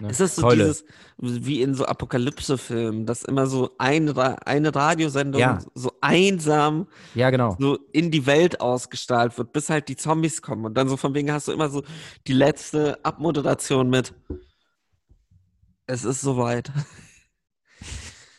Ne? 0.01 0.09
Es 0.09 0.21
ist 0.21 0.37
so 0.37 0.43
Keule. 0.43 0.65
dieses, 0.65 0.85
wie 1.19 1.61
in 1.61 1.75
so 1.75 1.85
Apokalypse-Filmen, 1.85 3.07
dass 3.07 3.25
immer 3.25 3.47
so 3.47 3.75
ein 3.79 4.09
Ra 4.09 4.37
eine 4.45 4.75
Radiosendung 4.75 5.41
Ja. 5.41 5.59
so 5.75 5.93
einsam 6.01 6.89
Ja, 7.15 7.31
genau. 7.31 7.57
so 7.59 7.79
in 7.93 8.11
die 8.11 8.27
Welt 8.27 8.61
ausgestrahlt 8.61 9.37
wird, 9.37 9.53
bis 9.53 9.69
halt 9.69 9.89
die 9.89 9.97
Zombies 9.97 10.41
kommen. 10.43 10.65
Und 10.65 10.75
dann 10.75 10.89
so 10.89 10.97
von 10.97 11.15
wegen 11.15 11.31
hast 11.31 11.49
du 11.49 11.53
immer 11.53 11.69
so 11.69 11.83
die 12.27 12.33
letzte 12.33 13.05
Abmoderation 13.05 13.91
mit 13.91 14.15
Es 15.87 16.05
ist 16.05 16.21
soweit. 16.21 16.71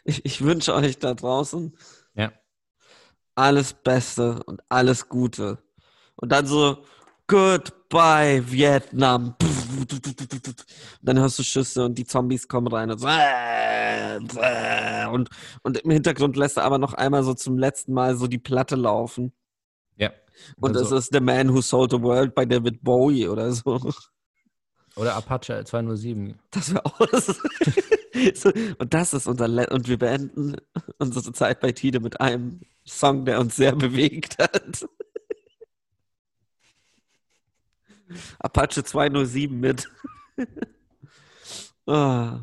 Ich, 0.10 0.24
ich 0.24 0.42
wünsche 0.42 0.74
euch 0.74 1.00
da 1.00 1.14
draußen. 1.14 1.76
Alles 3.38 3.74
Beste 3.74 4.42
und 4.46 4.62
alles 4.70 5.08
Gute. 5.10 5.60
Und 6.16 6.32
dann 6.32 6.48
so 6.48 6.84
Goodbye 7.28 8.44
Vietnam. 8.50 9.36
Und 9.80 10.66
dann 11.02 11.20
hörst 11.20 11.40
du 11.40 11.44
Schüsse 11.44 11.86
und 11.86 11.98
die 11.98 12.06
Zombies 12.06 12.48
kommen 12.48 12.68
rein 12.68 12.90
und 12.92 13.00
so 13.00 13.08
und, 15.12 15.30
und 15.64 15.78
im 15.78 15.92
Hintergrund 15.92 16.36
lässt 16.36 16.58
er 16.58 16.64
aber 16.64 16.78
noch 16.80 16.94
einmal 16.94 17.24
so 17.24 17.34
zum 17.34 17.58
letzten 17.58 17.94
Mal 17.94 18.16
so 18.18 18.28
die 18.28 18.40
Platte 18.40 18.76
laufen. 18.76 19.32
Ja. 19.98 20.12
Und 20.60 20.76
Also- 20.76 20.98
es 20.98 21.06
ist 21.06 21.14
The 21.14 21.20
Man 21.20 21.54
Who 21.54 21.62
Sold 21.62 21.92
the 21.92 22.02
World 22.02 22.34
bei 22.36 22.46
David 22.46 22.84
Bowie 22.84 23.28
oder 23.28 23.52
so. 23.52 23.80
Oder 24.96 25.16
Apache 25.16 25.64
207. 25.64 26.40
Das 26.52 26.74
wäre 26.74 26.86
auch 26.86 27.00
so. 28.34 28.52
Und 28.80 28.94
das 28.94 29.14
ist 29.14 29.28
unser 29.28 29.48
Le 29.48 29.70
und 29.70 29.88
wir 29.88 30.00
beenden 30.00 30.56
unsere 30.98 31.32
Zeit 31.34 31.60
bei 31.60 31.72
Tide 31.72 32.00
mit 32.00 32.20
einem 32.20 32.62
Song, 32.88 33.26
der 33.26 33.40
uns 33.40 33.56
sehr 33.56 33.76
bewegt 33.76 34.38
hat. 34.40 34.88
Apache 38.40 38.84
207 38.84 39.60
mit. 39.60 39.90
Ah, 41.90 42.42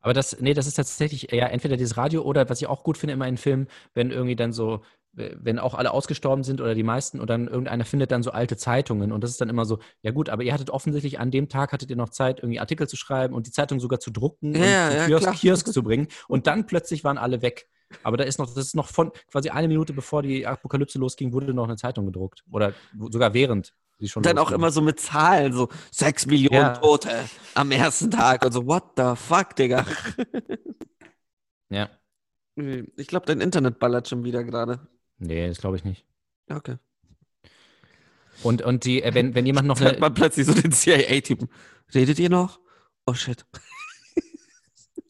Aber 0.00 0.12
das, 0.14 0.40
nee, 0.40 0.54
das 0.54 0.68
ist 0.68 0.74
tatsächlich 0.74 1.28
ja 1.32 1.46
entweder 1.48 1.76
dieses 1.76 1.96
Radio 1.96 2.22
oder 2.22 2.48
was 2.48 2.60
ich 2.60 2.68
auch 2.68 2.84
gut 2.84 2.96
finde 2.96 3.14
immer 3.14 3.26
in 3.26 3.36
Filmen, 3.36 3.68
wenn 3.94 4.12
irgendwie 4.12 4.36
dann 4.36 4.52
so, 4.52 4.82
wenn 5.12 5.58
auch 5.58 5.74
alle 5.74 5.90
ausgestorben 5.92 6.44
sind 6.44 6.60
oder 6.60 6.74
die 6.76 6.84
meisten 6.84 7.18
und 7.20 7.28
dann 7.28 7.48
irgendeiner 7.48 7.84
findet 7.84 8.12
dann 8.12 8.22
so 8.22 8.30
alte 8.30 8.56
Zeitungen 8.56 9.10
und 9.12 9.24
das 9.24 9.32
ist 9.32 9.40
dann 9.40 9.48
immer 9.48 9.64
so, 9.64 9.80
ja 10.02 10.12
gut, 10.12 10.28
aber 10.28 10.44
ihr 10.44 10.52
hattet 10.52 10.70
offensichtlich 10.70 11.18
an 11.18 11.32
dem 11.32 11.48
Tag 11.48 11.72
hattet 11.72 11.90
ihr 11.90 11.96
noch 11.96 12.10
Zeit, 12.10 12.38
irgendwie 12.40 12.60
Artikel 12.60 12.88
zu 12.88 12.96
schreiben 12.96 13.34
und 13.34 13.48
die 13.48 13.52
Zeitung 13.52 13.80
sogar 13.80 13.98
zu 14.00 14.12
drucken 14.12 14.54
Ja, 14.54 14.88
und 14.88 14.94
ja, 14.94 15.06
Kiosk. 15.06 15.32
Kiosk 15.34 15.72
zu 15.72 15.82
bringen 15.82 16.08
und 16.28 16.46
dann 16.46 16.66
plötzlich 16.66 17.02
waren 17.04 17.18
alle 17.18 17.42
weg. 17.42 17.68
Aber 18.02 18.16
da 18.16 18.24
ist 18.24 18.38
noch, 18.38 18.46
das 18.46 18.66
ist 18.66 18.76
noch 18.76 18.88
von 18.88 19.12
quasi 19.30 19.48
eine 19.50 19.68
Minute 19.68 19.92
bevor 19.92 20.22
die 20.22 20.46
Apokalypse 20.46 20.98
losging, 20.98 21.32
wurde 21.32 21.54
noch 21.54 21.64
eine 21.64 21.76
Zeitung 21.76 22.06
gedruckt. 22.06 22.44
Oder 22.50 22.74
sogar 23.10 23.32
während 23.34 23.74
sie 23.98 24.08
schon 24.08 24.20
Und 24.20 24.26
dann 24.26 24.38
auch 24.38 24.50
losging. 24.50 24.56
immer 24.56 24.70
so 24.70 24.80
mit 24.82 25.00
Zahlen, 25.00 25.52
so 25.52 25.68
6 25.92 26.26
Millionen 26.26 26.54
Ja. 26.54 26.74
Tote 26.76 27.10
am 27.54 27.70
ersten 27.70 28.10
Tag 28.10 28.44
und 28.44 28.52
so, 28.52 28.66
what 28.66 28.84
the 28.96 29.14
fuck, 29.16 29.56
Digga. 29.56 29.86
Ja. 31.70 31.90
Ich 32.96 33.06
glaube, 33.08 33.26
dein 33.26 33.40
Internet 33.40 33.78
ballert 33.78 34.08
schon 34.08 34.24
wieder 34.24 34.42
gerade. 34.42 34.88
Nee, 35.18 35.46
das 35.48 35.58
glaube 35.58 35.76
ich 35.76 35.84
nicht. 35.84 36.06
Ja, 36.48 36.56
Okay. 36.56 36.76
Und, 38.42 38.62
und 38.62 38.84
die, 38.84 39.02
äh, 39.02 39.14
wenn, 39.14 39.34
wenn 39.34 39.46
jemand 39.46 39.66
noch 39.68 39.78
Jetzt 39.80 39.84
hört 39.90 40.00
man 40.00 40.14
plötzlich 40.14 40.46
so 40.46 40.54
den 40.54 40.72
CIA-Typen. 40.72 41.48
Redet 41.94 42.18
ihr 42.18 42.30
noch? 42.30 42.60
Oh 43.06 43.14
shit. 43.14 43.44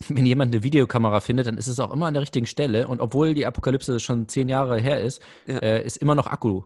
Wenn 0.09 0.27
jemand 0.27 0.55
eine 0.55 0.63
Videokamera 0.63 1.21
findet, 1.21 1.47
dann 1.47 1.59
ist 1.59 1.67
es 1.69 1.81
auch 1.81 1.93
immer 1.93 2.07
an 2.07 2.15
der 2.15 2.23
richtigen 2.23 2.47
Stelle. 2.47 2.89
Und 2.89 3.01
obwohl 3.01 3.35
die 3.35 3.47
Apokalypse 3.47 4.01
schon 4.01 4.29
zehn 4.29 4.49
Jahre 4.49 4.79
her 4.81 5.01
ist, 5.01 5.21
Ja. 5.47 5.59
äh, 5.59 5.85
ist 5.85 5.97
immer 5.99 6.15
noch 6.15 6.27
Akku. 6.27 6.63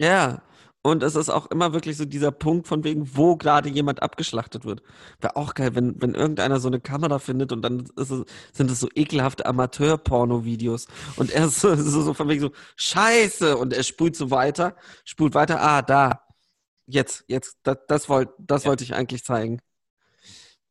Ja. 0.00 0.42
Und 0.84 1.04
es 1.04 1.14
ist 1.14 1.28
auch 1.30 1.46
immer 1.52 1.72
wirklich 1.72 1.96
so 1.96 2.04
dieser 2.04 2.32
Punkt 2.32 2.66
von 2.66 2.82
wegen, 2.82 3.16
wo 3.16 3.36
gerade 3.36 3.68
jemand 3.68 4.02
abgeschlachtet 4.02 4.64
wird. 4.64 4.82
Wäre 5.20 5.36
auch 5.36 5.54
geil, 5.54 5.76
wenn, 5.76 6.00
wenn 6.02 6.14
irgendeiner 6.16 6.58
so 6.58 6.66
eine 6.66 6.80
Kamera 6.80 7.20
findet 7.20 7.52
und 7.52 7.62
dann 7.62 7.88
es, 7.96 8.08
sind 8.08 8.68
es 8.70 8.80
so 8.80 8.88
ekelhafte 8.94 9.46
Amateur-Porno-Videos. 9.46 10.88
Und 11.16 11.30
er 11.30 11.46
ist 11.46 11.60
so, 11.60 11.74
so, 11.76 12.02
so 12.02 12.14
von 12.14 12.28
wegen 12.28 12.40
so, 12.40 12.50
scheiße! 12.76 13.56
Und 13.56 13.72
er 13.72 13.84
spult 13.84 14.16
so 14.16 14.30
weiter, 14.32 14.74
spult 15.04 15.34
weiter, 15.34 15.60
ah, 15.62 15.82
da. 15.82 16.22
Jetzt, 16.86 17.24
jetzt, 17.28 17.58
das, 17.62 17.78
das, 17.88 18.08
wollt, 18.08 18.30
das 18.38 18.64
Ja. 18.64 18.70
wollte 18.70 18.82
ich 18.84 18.94
eigentlich 18.94 19.24
zeigen. 19.24 19.60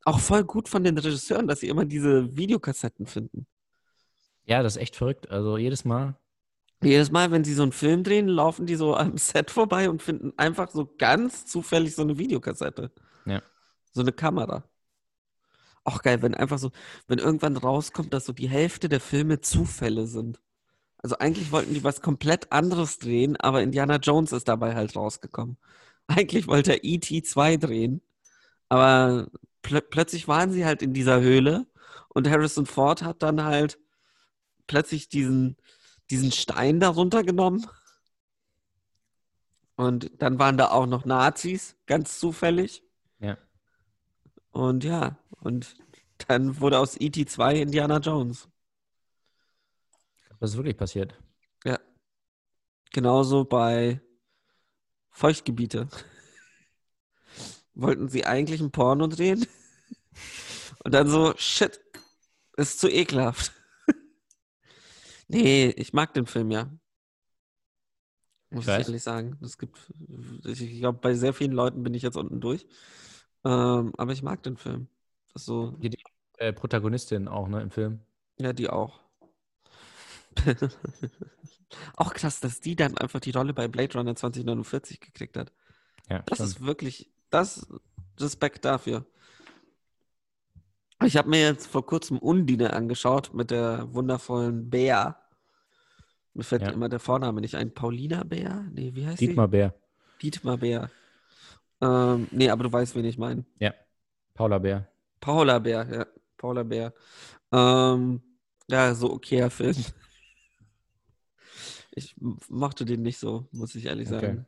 Auch 0.03 0.19
voll 0.19 0.43
gut 0.43 0.67
von 0.67 0.83
den 0.83 0.97
Regisseuren, 0.97 1.47
dass 1.47 1.59
sie 1.59 1.67
immer 1.67 1.85
diese 1.85 2.35
Videokassetten 2.35 3.05
finden. 3.05 3.45
Ja, 4.45 4.63
das 4.63 4.75
ist 4.75 4.81
echt 4.81 4.95
verrückt. 4.95 5.29
Also 5.29 5.57
jedes 5.57 5.85
Mal. 5.85 6.17
Jedes 6.83 7.11
Mal, 7.11 7.29
wenn 7.29 7.43
sie 7.43 7.53
so 7.53 7.61
einen 7.61 7.71
Film 7.71 8.03
drehen, 8.03 8.27
laufen 8.27 8.65
die 8.65 8.75
so 8.75 8.95
am 8.95 9.17
Set 9.17 9.51
vorbei 9.51 9.89
und 9.89 10.01
finden 10.01 10.33
einfach 10.37 10.71
so 10.71 10.91
ganz 10.97 11.45
zufällig 11.45 11.93
so 11.93 12.01
eine 12.01 12.17
Videokassette. 12.17 12.91
Ja. 13.25 13.41
So 13.93 14.01
eine 14.01 14.11
Kamera. 14.11 14.63
Auch 15.83 16.01
geil, 16.01 16.21
wenn 16.21 16.33
einfach 16.33 16.57
so, 16.57 16.71
wenn 17.07 17.19
irgendwann 17.19 17.57
rauskommt, 17.57 18.13
dass 18.13 18.25
so 18.25 18.33
die 18.33 18.49
Hälfte 18.49 18.89
der 18.89 18.99
Filme 18.99 19.41
Zufälle 19.41 20.07
sind. 20.07 20.39
Also 20.97 21.17
eigentlich 21.17 21.51
wollten 21.51 21.73
die 21.73 21.83
was 21.83 22.01
komplett 22.01 22.51
anderes 22.51 22.99
drehen, 22.99 23.35
aber 23.37 23.61
Indiana 23.63 23.97
Jones 23.97 24.31
ist 24.31 24.47
dabei 24.47 24.75
halt 24.75 24.95
rausgekommen. 24.95 25.57
Eigentlich 26.07 26.47
wollte 26.47 26.73
er 26.73 26.83
E.T. 26.83 27.23
2 27.23 27.57
drehen, 27.57 28.01
aber 28.71 29.29
plö 29.63 29.81
plötzlich 29.81 30.29
waren 30.29 30.53
sie 30.53 30.65
halt 30.65 30.81
in 30.81 30.93
dieser 30.93 31.19
Höhle 31.19 31.67
und 32.07 32.29
Harrison 32.29 32.65
Ford 32.65 33.03
hat 33.03 33.21
dann 33.21 33.43
halt 33.43 33.77
plötzlich 34.65 35.09
diesen, 35.09 35.57
diesen 36.09 36.31
Stein 36.31 36.79
darunter 36.79 37.23
genommen. 37.23 37.67
Und 39.75 40.09
dann 40.21 40.39
waren 40.39 40.55
da 40.55 40.69
auch 40.69 40.85
noch 40.85 41.03
Nazis, 41.03 41.75
ganz 41.85 42.17
zufällig. 42.17 42.81
Ja. 43.19 43.37
Und 44.51 44.85
ja, 44.85 45.17
und 45.41 45.75
dann 46.29 46.61
wurde 46.61 46.79
aus 46.79 46.95
E.T. 46.95 47.25
2 47.25 47.59
Indiana 47.59 47.97
Jones. 47.97 48.47
Das 50.39 50.51
ist 50.51 50.55
wirklich 50.55 50.77
passiert. 50.77 51.13
Genauso 52.93 53.43
bei 53.43 54.01
Feuchtgebiete. 55.09 55.89
Wollten 57.73 58.09
sie 58.09 58.25
eigentlich 58.25 58.61
ein 58.61 58.71
Porno 58.71 59.07
drehen? 59.07 59.45
Und 60.83 60.93
dann 60.93 61.07
so, 61.09 61.33
shit, 61.37 61.79
ist 62.57 62.79
zu 62.79 62.89
ekelhaft. 62.89 63.53
Nee, 65.27 65.69
ich 65.77 65.93
mag 65.93 66.13
den 66.13 66.25
Film 66.27 66.51
ja. 66.51 66.69
Muss 68.49 68.65
Ich 68.65 68.67
ich 68.67 68.87
ehrlich 68.87 69.03
sagen. 69.03 69.37
Es 69.41 69.57
gibt, 69.57 69.77
ich 70.45 70.79
glaube, 70.79 70.99
bei 70.99 71.13
sehr 71.13 71.33
vielen 71.33 71.53
Leuten 71.53 71.83
bin 71.83 71.93
ich 71.93 72.03
jetzt 72.03 72.17
unten 72.17 72.41
durch. 72.41 72.67
Ähm, 73.45 73.93
aber 73.97 74.11
ich 74.13 74.23
mag 74.23 74.43
den 74.43 74.57
Film. 74.57 74.87
Das 75.33 75.45
so, 75.45 75.77
Hier 75.79 75.89
die 75.89 75.99
äh, 76.37 76.53
Protagonistin 76.53 77.27
auch, 77.27 77.47
ne, 77.49 77.61
im 77.61 77.71
Film. 77.71 78.01
ja, 78.37 78.53
die 78.53 78.69
auch. 78.69 78.99
auch 81.95 82.13
krass, 82.13 82.39
dass 82.39 82.59
die 82.61 82.75
dann 82.75 82.97
einfach 82.97 83.19
die 83.19 83.31
Rolle 83.31 83.53
bei 83.53 83.67
Blade 83.67 83.97
Runner 83.97 84.15
2049 84.15 84.99
gekriegt 84.99 85.37
hat. 85.37 85.51
Ja, 86.09 86.25
Das 86.25 86.37
schon. 86.37 86.45
ist 86.45 86.61
wirklich, 86.61 87.11
das 87.31 87.67
Respekt 88.19 88.65
dafür. 88.65 89.05
Ich 91.03 91.17
habe 91.17 91.29
mir 91.29 91.41
jetzt 91.41 91.65
vor 91.65 91.83
kurzem 91.85 92.19
Undine 92.19 92.73
angeschaut 92.73 93.33
mit 93.33 93.49
der 93.49 93.91
wundervollen 93.93 94.69
Bär. 94.69 95.17
Mir 96.33 96.43
fällt 96.43 96.61
Ja. 96.61 96.69
immer 96.69 96.89
der 96.89 96.99
Vorname 96.99 97.41
nicht 97.41 97.55
ein. 97.55 97.73
Paulina 97.73 98.23
Bär? 98.23 98.65
Nee, 98.71 98.91
wie 98.93 99.07
heißt 99.07 99.19
Dietmar 99.19 99.47
Bär. 99.47 99.73
die? 100.21 100.29
Dietmar 100.31 100.57
Bär. 100.57 100.91
Ähm, 101.81 102.27
nee, 102.31 102.49
aber 102.49 102.63
du 102.65 102.71
weißt, 102.71 102.95
wen 102.95 103.05
ich 103.05 103.17
meine. 103.17 103.43
Ja. 103.59 103.73
Paula 104.35 104.59
Bär. 104.59 104.87
Paula 105.19 105.57
Bär, 105.59 105.87
ja. 105.91 106.05
Paula 106.37 106.61
Bär. 106.63 106.93
Ähm, 107.51 108.21
ja, 108.69 108.93
so 108.93 109.11
okayer 109.11 109.49
Film. 109.49 109.75
Ich 111.93 112.15
mochte 112.47 112.85
den 112.85 113.01
nicht 113.01 113.17
so, 113.17 113.47
muss 113.51 113.75
ich 113.75 113.85
ehrlich 113.87 114.07
Okay. 114.07 114.21
sagen. 114.27 114.47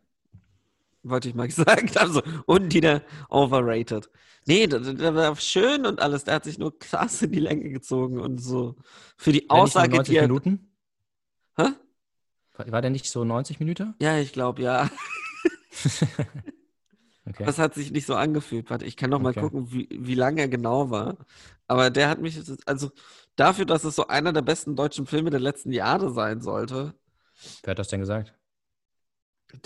Wollte 1.04 1.30
ich 1.30 1.36
mal 1.36 1.48
gesagt 1.50 2.00
haben. 2.00 2.14
So, 2.14 2.22
und 2.46 2.74
wieder 2.74 3.02
overrated. 3.30 4.10
Nee, 4.46 4.68
der, 4.68 5.16
war 5.16 5.36
schön 5.38 5.86
und 5.86 6.02
alles. 6.02 6.24
Der 6.26 6.36
hat 6.36 6.44
sich 6.46 6.58
nur 6.58 6.78
krass 6.78 7.22
in 7.22 7.32
die 7.32 7.40
Länge 7.40 7.70
gezogen 7.70 8.20
und 8.20 8.40
so. 8.40 8.76
Für 9.18 9.32
die 9.32 9.46
War 9.48 9.58
Aussage, 9.60 9.96
90 9.96 10.12
die 10.12 10.18
er. 10.18 10.22
Minuten? 10.24 10.72
Hä? 11.58 11.68
War 12.56 12.72
war 12.72 12.82
der 12.82 12.92
nicht 12.92 13.10
so 13.10 13.24
90 13.24 13.60
Minuten? 13.60 13.96
Ja, 14.02 14.18
ich 14.18 14.34
glaube, 14.34 14.62
ja. 14.62 14.90
Okay. 17.26 17.46
Das 17.46 17.58
hat 17.58 17.74
sich 17.74 17.92
nicht 17.92 18.06
so 18.06 18.16
angefühlt. 18.16 18.70
Warte, 18.70 18.86
ich 18.86 18.98
kann 18.98 19.10
noch 19.10 19.20
mal 19.20 19.30
Okay. 19.30 19.40
gucken, 19.40 19.72
wie, 19.72 19.88
wie 19.92 20.16
lange 20.16 20.42
er 20.42 20.50
genau 20.50 20.90
war. 20.90 21.18
Aber 21.68 21.90
der 21.90 22.10
hat 22.10 22.20
mich, 22.20 22.38
also 22.66 22.92
dafür, 23.38 23.64
dass 23.66 23.86
es 23.86 23.96
so 23.96 24.08
einer 24.08 24.34
der 24.34 24.42
besten 24.42 24.76
deutschen 24.76 25.06
Filme 25.08 25.30
der 25.30 25.40
letzten 25.40 25.72
Jahre 25.72 26.12
sein 26.14 26.42
sollte, 26.42 26.94
Wer 27.64 27.72
hat 27.72 27.80
das 27.80 27.88
denn 27.90 28.00
gesagt? 28.00 28.34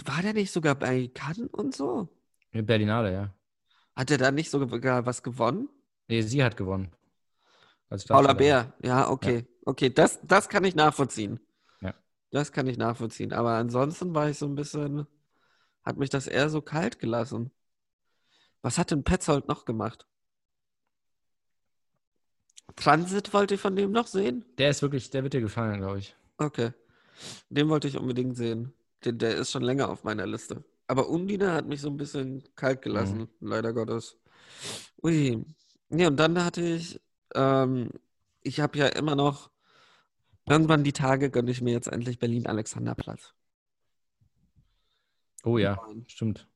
War 0.05 0.21
der 0.21 0.33
nicht 0.33 0.51
sogar 0.51 0.75
bei 0.75 1.07
Cannes 1.13 1.49
und 1.51 1.75
so? 1.75 2.09
Berlinale, 2.51 3.13
ja. 3.13 3.33
Hat 3.95 4.11
er 4.11 4.17
da 4.17 4.31
nicht 4.31 4.49
sogar 4.49 5.05
was 5.05 5.23
gewonnen? 5.23 5.69
Nee, 6.07 6.21
sie 6.21 6.43
hat 6.43 6.57
gewonnen. 6.57 6.91
Paula. 8.07 8.33
Bär, 8.33 8.73
ja, 8.81 9.09
okay. 9.09 9.45
Okay, 9.65 9.89
das, 9.89 10.19
das 10.23 10.49
kann 10.49 10.63
ich 10.63 10.75
nachvollziehen. 10.75 11.39
Ja. 11.81 11.93
Das 12.31 12.51
kann 12.51 12.67
ich 12.67 12.77
nachvollziehen. 12.77 13.33
Aber 13.33 13.51
ansonsten 13.51 14.13
war 14.13 14.29
ich 14.29 14.37
so 14.37 14.45
ein 14.45 14.55
bisschen, 14.55 15.07
hat 15.83 15.97
mich 15.97 16.09
das 16.09 16.27
eher 16.27 16.49
so 16.49 16.61
kalt 16.61 16.99
gelassen. 16.99 17.51
Was 18.61 18.77
hat 18.77 18.91
denn 18.91 19.03
Petzold 19.03 19.47
noch 19.47 19.65
gemacht? 19.65 20.05
Transit 22.75 23.33
wollte 23.33 23.55
ich 23.55 23.61
von 23.61 23.75
dem 23.75 23.91
noch 23.91 24.07
sehen. 24.07 24.45
Der 24.57 24.69
ist 24.69 24.81
wirklich, 24.81 25.09
der 25.09 25.23
wird 25.23 25.33
dir 25.33 25.41
gefallen, 25.41 25.79
glaube 25.79 25.99
ich. 25.99 26.15
Okay. 26.37 26.71
Den 27.49 27.69
wollte 27.69 27.87
ich 27.87 27.97
unbedingt 27.97 28.35
sehen. 28.37 28.73
Den, 29.05 29.17
der 29.19 29.35
ist 29.35 29.51
schon 29.51 29.63
länger 29.63 29.89
auf 29.89 30.03
meiner 30.03 30.25
Liste. 30.25 30.63
Aber 30.87 31.09
Undine 31.09 31.53
hat 31.53 31.67
mich 31.67 31.81
so 31.81 31.89
ein 31.89 31.97
bisschen 31.97 32.43
kalt 32.55 32.81
gelassen, 32.81 33.27
leider 33.39 33.73
Gottes. 33.73 34.17
Ui. 35.03 35.45
Ja, 35.89 36.07
und 36.07 36.17
dann 36.17 36.43
hatte 36.43 36.61
ich, 36.61 37.01
ähm, 37.35 37.89
ich 38.41 38.59
habe 38.59 38.77
ja 38.77 38.87
immer 38.87 39.15
noch, 39.15 39.51
irgendwann 40.47 40.83
die 40.83 40.93
Tage 40.93 41.29
gönne 41.29 41.51
ich 41.51 41.61
mir 41.61 41.73
jetzt 41.73 41.87
endlich 41.87 42.19
Berlin-Alexanderplatz. 42.19 43.33
Oh 45.43 45.57
ja, 45.57 45.77
stimmt. 46.07 46.47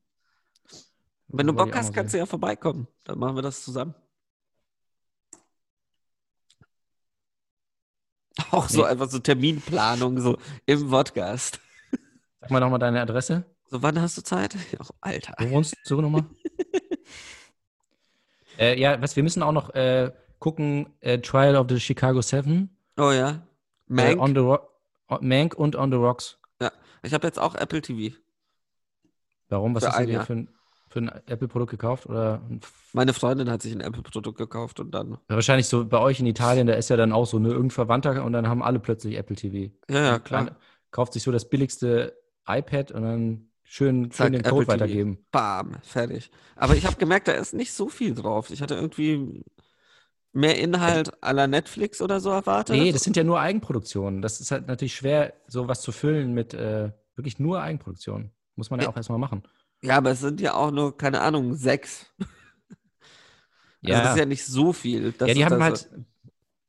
Wenn 1.27 1.47
du 1.47 1.53
Bock 1.53 1.73
hast, 1.75 1.93
kannst 1.93 2.13
du 2.13 2.17
ja 2.17 2.25
vorbeikommen. 2.25 2.87
Dann 3.05 3.19
machen 3.19 3.35
wir 3.35 3.41
das 3.41 3.63
zusammen. 3.63 3.95
Auch 8.51 8.67
so 8.69 8.81
Nee. 8.81 8.87
einfach 8.87 9.09
so 9.09 9.19
Terminplanung, 9.19 10.19
so 10.19 10.37
im 10.65 10.89
Podcast. 10.89 11.59
Sag 12.41 12.49
mal 12.49 12.59
nochmal 12.59 12.79
deine 12.79 13.01
Adresse. 13.01 13.43
So, 13.69 13.83
wann 13.83 14.01
hast 14.01 14.17
du 14.17 14.23
Zeit? 14.23 14.55
Oh, 14.79 14.85
Alter. 14.99 15.33
Wo 15.37 15.51
wohnst 15.51 15.77
du 15.85 16.01
nochmal? 16.01 16.25
äh, 18.59 18.79
ja, 18.79 18.99
was, 19.01 19.15
wir 19.15 19.23
müssen 19.23 19.43
auch 19.43 19.51
noch 19.51 19.73
äh, 19.75 20.11
gucken, 20.39 20.87
äh, 21.01 21.19
Trial 21.19 21.55
of 21.55 21.67
the 21.69 21.79
Chicago 21.79 22.21
Seven. 22.21 22.75
Oh 22.97 23.11
ja. 23.11 23.29
Äh, 23.29 23.37
Mank. 23.87 24.19
on 24.19 24.33
the 24.33 24.39
Ro 24.41 24.59
Mank 25.21 25.53
und 25.53 25.75
On 25.75 25.91
the 25.91 25.97
Rocks. 25.97 26.37
ich 27.03 27.13
habe 27.13 27.27
jetzt 27.27 27.37
auch 27.37 27.55
Apple 27.55 27.81
TV. 27.81 28.15
Warum? 29.49 29.75
Was 29.75 29.83
Für 29.83 29.91
hast 29.91 29.99
du 29.99 30.05
dir 30.05 30.21
für 30.21 30.33
ein, 30.33 30.49
für 30.89 30.99
ein 30.99 31.09
Apple-Produkt 31.27 31.71
gekauft? 31.71 32.07
Oder 32.07 32.41
Meine 32.93 33.13
Freundin 33.13 33.51
hat 33.51 33.61
sich 33.61 33.73
ein 33.73 33.81
Apple-Produkt 33.81 34.37
gekauft 34.37 34.79
und 34.79 34.91
dann. 34.91 35.17
Ja, 35.29 35.35
wahrscheinlich 35.35 35.67
so 35.67 35.85
bei 35.85 35.99
euch 35.99 36.21
in 36.21 36.25
Italien, 36.25 36.67
da 36.67 36.73
ist 36.73 36.89
ja 36.89 36.95
dann 36.95 37.11
auch 37.11 37.25
so 37.25 37.39
ne, 37.39 37.49
irgendein 37.49 37.71
Verwandter 37.71 38.23
und 38.23 38.31
dann 38.31 38.47
haben 38.47 38.63
alle 38.63 38.79
plötzlich 38.79 39.17
Apple 39.17 39.35
TV. 39.35 39.73
Ja, 39.89 40.03
ja, 40.03 40.19
klar. 40.19 40.55
kauft 40.91 41.13
sich 41.13 41.23
so 41.23 41.31
das 41.31 41.49
billigste 41.49 42.20
iPad 42.47 42.91
und 42.91 43.01
dann 43.03 43.49
schön, 43.63 44.11
Zack, 44.11 44.25
schön 44.27 44.33
den 44.33 44.39
Apple 44.41 44.51
Code 44.51 44.65
TV. 44.65 44.73
weitergeben. 44.73 45.25
Bam, 45.31 45.77
fertig. 45.83 46.31
Aber 46.55 46.75
ich 46.75 46.85
habe 46.85 46.95
gemerkt, 46.97 47.27
da 47.27 47.33
ist 47.33 47.53
nicht 47.53 47.73
so 47.73 47.89
viel 47.89 48.13
drauf. 48.13 48.49
Ich 48.49 48.61
hatte 48.61 48.75
irgendwie 48.75 49.43
mehr 50.33 50.57
Inhalt 50.59 51.11
la 51.21 51.47
Netflix 51.47 52.01
oder 52.01 52.19
so 52.19 52.29
erwartet. 52.29 52.75
Nee, 52.75 52.91
das 52.91 53.03
sind 53.03 53.17
ja 53.17 53.23
nur 53.23 53.39
Eigenproduktionen. 53.39 54.21
Das 54.21 54.39
ist 54.39 54.51
halt 54.51 54.67
natürlich 54.67 54.95
schwer, 54.95 55.33
sowas 55.47 55.81
zu 55.81 55.91
füllen 55.91 56.33
mit 56.33 56.53
äh, 56.53 56.91
wirklich 57.15 57.39
nur 57.39 57.61
Eigenproduktionen. 57.61 58.31
Muss 58.55 58.69
man 58.69 58.79
ja 58.79 58.85
Ja. 58.85 58.91
auch 58.91 58.95
erstmal 58.97 59.19
machen. 59.19 59.43
Ja, 59.81 59.97
aber 59.97 60.11
es 60.11 60.19
sind 60.19 60.39
ja 60.41 60.53
auch 60.53 60.71
nur, 60.71 60.97
keine 60.97 61.21
Ahnung, 61.21 61.55
sechs. 61.55 62.05
Also 63.83 63.93
Ja. 63.93 64.03
das 64.03 64.11
ist 64.13 64.19
ja 64.19 64.25
nicht 64.25 64.45
so 64.45 64.73
viel. 64.73 65.13
Ja, 65.19 65.33
die 65.33 65.43
haben 65.45 65.59
das- 65.59 65.89
halt, 65.89 66.05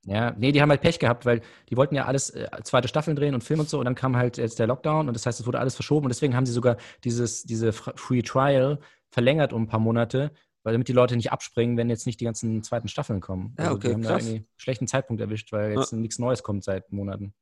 ja, 0.04 0.32
nee, 0.36 0.50
die 0.52 0.60
haben 0.60 0.70
halt 0.70 0.80
Pech 0.80 0.98
gehabt, 0.98 1.26
weil 1.26 1.42
die 1.70 1.76
wollten 1.76 1.94
ja 1.94 2.06
alles 2.06 2.30
äh, 2.30 2.48
zweite 2.64 2.88
Staffeln 2.88 3.16
drehen 3.16 3.34
und 3.34 3.44
Film 3.44 3.60
und 3.60 3.68
so 3.68 3.78
und 3.78 3.84
dann 3.84 3.94
kam 3.94 4.16
halt 4.16 4.36
jetzt 4.36 4.58
der 4.58 4.66
Lockdown 4.66 5.08
und 5.08 5.14
das 5.14 5.26
heißt, 5.26 5.38
es 5.40 5.46
wurde 5.46 5.60
alles 5.60 5.74
verschoben 5.74 6.06
und 6.06 6.10
deswegen 6.10 6.34
haben 6.34 6.46
sie 6.46 6.52
sogar 6.52 6.76
dieses, 7.04 7.44
diese 7.44 7.72
Free 7.72 8.22
Trial 8.22 8.78
verlängert 9.10 9.52
um 9.52 9.62
ein 9.62 9.68
paar 9.68 9.78
Monate, 9.80 10.32
weil 10.64 10.72
damit 10.72 10.88
die 10.88 10.92
Leute 10.92 11.16
nicht 11.16 11.30
abspringen, 11.32 11.76
wenn 11.76 11.88
jetzt 11.90 12.06
nicht 12.06 12.20
die 12.20 12.24
ganzen 12.24 12.62
zweiten 12.62 12.88
Staffeln 12.88 13.20
kommen. 13.20 13.54
Ja, 13.58 13.64
Also 13.66 13.76
okay, 13.76 13.88
die 13.88 13.94
haben 13.94 14.02
da 14.02 14.08
krass. 14.10 14.22
irgendwie 14.22 14.36
einen 14.38 14.46
schlechten 14.56 14.86
Zeitpunkt 14.88 15.20
erwischt, 15.20 15.52
weil 15.52 15.72
jetzt 15.78 15.92
nichts 15.92 16.18
Neues 16.18 16.42
kommt 16.42 16.64
seit 16.64 16.90
Monaten. 16.92 17.34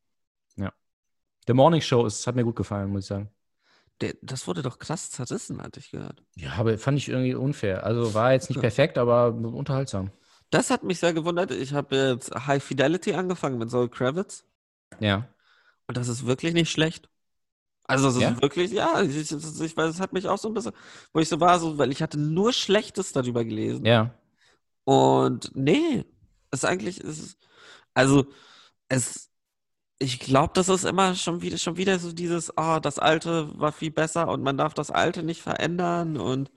Ja. 0.56 0.72
The 1.46 1.54
Morning 1.54 1.80
Show 1.80 2.04
ist, 2.06 2.26
hat 2.26 2.34
mir 2.36 2.44
gut 2.44 2.56
gefallen, 2.56 2.90
muss 2.90 3.04
ich 3.04 3.08
sagen. 3.08 3.30
Der, 4.00 4.14
das 4.22 4.46
wurde 4.46 4.62
doch 4.62 4.78
krass 4.78 5.10
zerrissen, 5.10 5.62
hatte 5.62 5.80
ich 5.80 5.90
gehört. 5.90 6.22
Ja, 6.34 6.52
aber 6.58 6.78
fand 6.78 6.96
ich 6.98 7.08
irgendwie 7.08 7.34
unfair. 7.34 7.84
Also 7.84 8.14
war 8.14 8.32
jetzt 8.32 8.48
nicht 8.48 8.56
Ja. 8.56 8.62
perfekt, 8.62 8.96
aber 8.98 9.28
unterhaltsam. 9.34 10.10
Das 10.50 10.70
hat 10.70 10.82
mich 10.84 10.98
sehr 10.98 11.12
gewundert. 11.14 11.50
Ich 11.52 11.72
habe 11.72 11.96
jetzt 11.96 12.30
High 12.46 12.62
Fidelity 12.62 13.14
angefangen 13.14 13.58
mit 13.58 13.70
Zoe 13.70 13.88
Kravitz. 13.88 14.44
Ja. 15.00 15.28
Und 15.86 15.96
das 15.96 16.08
ist 16.08 16.26
wirklich 16.26 16.54
nicht 16.54 16.70
schlecht. 16.70 17.08
Also 17.84 18.08
es 18.08 18.16
ist 18.16 18.20
Ja? 18.22 18.40
wirklich, 18.42 18.70
ja, 18.72 19.02
ich, 19.02 19.16
ich, 19.16 19.32
ich 19.32 19.76
weiß, 19.76 19.90
es 19.94 20.00
hat 20.00 20.12
mich 20.12 20.28
auch 20.28 20.38
so 20.38 20.48
ein 20.48 20.54
bisschen, 20.54 20.72
wo 21.12 21.20
ich 21.20 21.28
so 21.28 21.40
war, 21.40 21.58
so, 21.60 21.78
weil 21.78 21.90
ich 21.92 22.02
hatte 22.02 22.18
nur 22.20 22.52
Schlechtes 22.52 23.12
darüber 23.12 23.44
gelesen. 23.44 23.84
Ja. 23.84 24.14
Und 24.84 25.52
nee, 25.54 26.04
es 26.50 26.60
ist 26.60 26.64
eigentlich, 26.64 27.00
ist, 27.00 27.38
also 27.94 28.26
es, 28.88 29.30
ich 29.98 30.20
glaube, 30.20 30.52
das 30.54 30.68
ist 30.70 30.84
immer 30.84 31.14
schon 31.16 31.42
wieder, 31.42 31.58
schon 31.58 31.76
wieder 31.78 31.98
so 32.00 32.12
dieses, 32.12 32.56
ah, 32.58 32.80
das 32.80 32.98
Alte 33.00 33.50
war 33.60 33.72
viel 33.72 33.90
besser 33.92 34.28
und 34.28 34.42
man 34.42 34.58
darf 34.58 34.74
das 34.74 34.90
Alte 34.92 35.22
nicht 35.24 35.42
verändern 35.42 36.18
und 36.18 36.50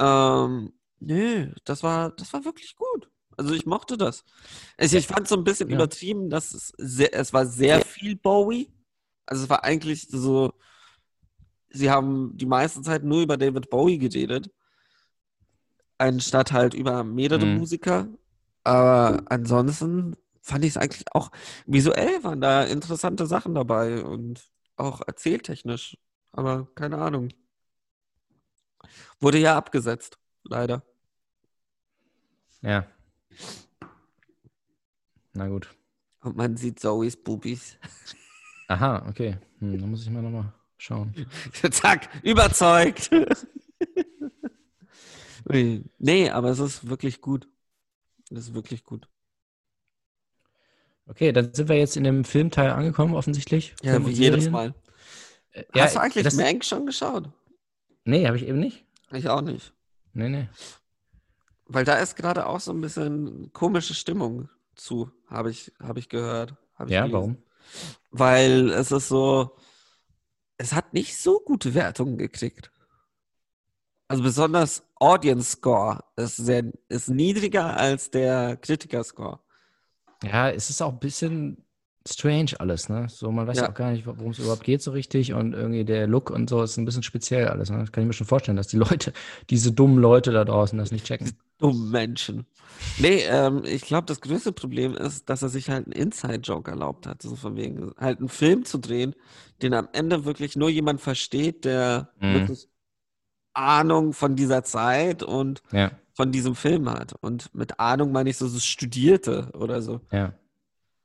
ähm, 0.00 0.72
nö, 1.00 1.52
das 1.64 1.82
war, 1.84 2.10
das 2.12 2.32
war 2.34 2.44
wirklich 2.44 2.76
gut. 2.76 3.07
Also 3.38 3.54
ich 3.54 3.66
mochte 3.66 3.96
das. 3.96 4.24
Ich, 4.78 4.92
ich 4.92 5.06
fand 5.06 5.22
es 5.22 5.28
so 5.30 5.36
ein 5.36 5.44
bisschen 5.44 5.68
Ja. 5.70 5.76
übertrieben, 5.76 6.28
dass 6.28 6.52
es 6.52 6.72
sehr, 6.76 7.14
es 7.14 7.32
war 7.32 7.46
sehr 7.46 7.80
viel 7.80 8.16
Bowie. 8.16 8.70
Also 9.26 9.44
es 9.44 9.50
war 9.50 9.62
eigentlich 9.64 10.08
so, 10.10 10.52
sie 11.70 11.88
haben 11.90 12.36
die 12.36 12.46
meiste 12.46 12.82
Zeit 12.82 13.04
nur 13.04 13.22
über 13.22 13.36
David 13.36 13.70
Bowie 13.70 13.98
geredet, 13.98 14.50
anstatt 15.98 16.52
halt 16.52 16.74
über 16.74 17.04
mehrere 17.04 17.46
Mhm. 17.46 17.58
Musiker. 17.58 18.08
Aber 18.64 19.22
ansonsten 19.30 20.16
fand 20.42 20.64
ich 20.64 20.70
es 20.70 20.76
eigentlich 20.76 21.04
auch 21.12 21.30
visuell 21.66 22.24
waren 22.24 22.40
da 22.40 22.64
interessante 22.64 23.26
Sachen 23.26 23.54
dabei 23.54 24.02
und 24.04 24.50
auch 24.76 25.00
erzähltechnisch. 25.06 25.96
Aber 26.32 26.66
keine 26.74 26.98
Ahnung. 26.98 27.28
Wurde 29.20 29.38
ja 29.38 29.56
abgesetzt, 29.56 30.18
leider. 30.44 30.82
Ja. 32.62 32.86
Na 35.32 35.48
gut. 35.48 35.74
Und 36.20 36.36
man 36.36 36.56
sieht 36.56 36.80
Zoes 36.80 37.16
Bubis. 37.16 37.78
Aha, 38.68 39.06
okay. 39.08 39.38
Hm, 39.60 39.80
dann 39.80 39.90
muss 39.90 40.02
ich 40.02 40.10
mal 40.10 40.22
nochmal 40.22 40.52
schauen. 40.76 41.14
Zack, 41.70 42.08
überzeugt. 42.22 43.10
Nee, 45.98 46.30
aber 46.30 46.50
es 46.50 46.58
ist 46.58 46.88
wirklich 46.88 47.20
gut. 47.20 47.48
Es 48.30 48.38
ist 48.40 48.54
wirklich 48.54 48.84
gut. 48.84 49.08
Okay, 51.06 51.32
dann 51.32 51.54
sind 51.54 51.68
wir 51.70 51.76
jetzt 51.76 51.96
in 51.96 52.04
dem 52.04 52.24
Filmteil 52.24 52.70
angekommen, 52.70 53.14
offensichtlich. 53.14 53.74
Ja, 53.82 53.92
Film 53.92 54.06
wie 54.06 54.10
jedes 54.12 54.44
Serien. 54.44 54.52
Mal. 54.52 54.74
Äh, 55.52 55.64
Ja, 55.74 55.84
Hast 55.84 55.96
du 55.96 56.00
eigentlich 56.00 56.24
das, 56.24 56.34
Mank 56.34 56.64
schon 56.64 56.84
geschaut? 56.84 57.30
Nee, 58.04 58.26
habe 58.26 58.36
ich 58.36 58.46
eben 58.46 58.58
nicht. 58.58 58.84
Ich 59.12 59.28
auch 59.28 59.40
nicht. 59.40 59.72
Nee, 60.12 60.28
nee. 60.28 60.48
Weil 61.68 61.84
da 61.84 61.94
ist 61.96 62.16
gerade 62.16 62.46
auch 62.46 62.60
so 62.60 62.72
ein 62.72 62.80
bisschen 62.80 63.52
komische 63.52 63.94
Stimmung 63.94 64.48
zu, 64.74 65.10
habe 65.28 65.50
ich, 65.50 65.72
habe 65.80 65.98
ich 65.98 66.08
gehört. 66.08 66.56
Hab 66.76 66.88
ich 66.88 66.94
Ja, 66.94 67.02
gelesen. 67.02 67.14
warum? 67.14 67.38
Weil 68.10 68.70
es 68.70 68.92
ist 68.92 69.08
so, 69.08 69.56
es 70.56 70.72
hat 70.72 70.94
nicht 70.94 71.16
so 71.16 71.40
gute 71.40 71.74
Wertungen 71.74 72.16
gekriegt. 72.18 72.70
Also 74.08 74.22
besonders 74.22 74.82
Audience 74.96 75.52
Score 75.52 76.02
ist, 76.16 76.36
sehr, 76.36 76.64
ist 76.88 77.08
niedriger 77.08 77.76
als 77.76 78.10
der 78.10 78.56
Kritiker-Score. 78.56 79.40
Ja, 80.24 80.50
es 80.50 80.70
ist 80.70 80.82
auch 80.82 80.92
ein 80.92 80.98
bisschen 80.98 81.64
strange 82.08 82.52
alles, 82.58 82.88
ne? 82.88 83.06
So, 83.08 83.30
man 83.30 83.46
weiß 83.46 83.58
Ja. 83.58 83.68
auch 83.70 83.74
gar 83.74 83.92
nicht, 83.92 84.06
worum 84.06 84.30
es 84.30 84.38
überhaupt 84.38 84.64
geht 84.64 84.82
so 84.82 84.90
richtig 84.92 85.32
und 85.32 85.52
irgendwie 85.52 85.84
der 85.84 86.06
Look 86.06 86.30
und 86.30 86.48
so 86.50 86.62
ist 86.62 86.76
ein 86.76 86.84
bisschen 86.84 87.02
speziell 87.02 87.48
alles, 87.48 87.70
ne? 87.70 87.78
Das 87.78 87.92
kann 87.92 88.02
ich 88.02 88.08
mir 88.08 88.14
schon 88.14 88.26
vorstellen, 88.26 88.56
dass 88.56 88.68
die 88.68 88.78
Leute, 88.78 89.12
diese 89.50 89.72
dummen 89.72 89.98
Leute 89.98 90.32
da 90.32 90.44
draußen 90.44 90.78
das 90.78 90.90
nicht 90.90 91.06
checken. 91.06 91.38
Dummen 91.58 91.90
Menschen. 91.90 92.46
Nee, 92.98 93.22
ähm, 93.26 93.62
ich 93.64 93.82
glaube, 93.82 94.06
das 94.06 94.20
größte 94.20 94.52
Problem 94.52 94.94
ist, 94.94 95.28
dass 95.28 95.42
er 95.42 95.48
sich 95.48 95.68
halt 95.70 95.86
einen 95.86 95.92
Inside-Joke 95.92 96.70
erlaubt 96.70 97.06
hat. 97.06 97.22
So 97.22 97.34
von 97.34 97.56
wegen, 97.56 97.92
halt 97.98 98.18
einen 98.20 98.28
Film 98.28 98.64
zu 98.64 98.78
drehen, 98.78 99.14
den 99.62 99.74
am 99.74 99.88
Ende 99.92 100.24
wirklich 100.24 100.54
nur 100.56 100.68
jemand 100.68 101.00
versteht, 101.00 101.64
der 101.64 102.12
Mhm. 102.20 102.34
wirklich 102.34 102.68
Ahnung 103.54 104.12
von 104.12 104.36
dieser 104.36 104.62
Zeit 104.62 105.22
und 105.24 105.62
Ja, 105.72 105.90
von 106.14 106.30
diesem 106.30 106.54
Film 106.54 106.88
hat. 106.88 107.14
Und 107.20 107.52
mit 107.54 107.80
Ahnung 107.80 108.12
meine 108.12 108.30
ich 108.30 108.36
so, 108.36 108.46
so 108.46 108.60
Studierte 108.60 109.50
oder 109.54 109.82
so. 109.82 110.00
ja. 110.12 110.34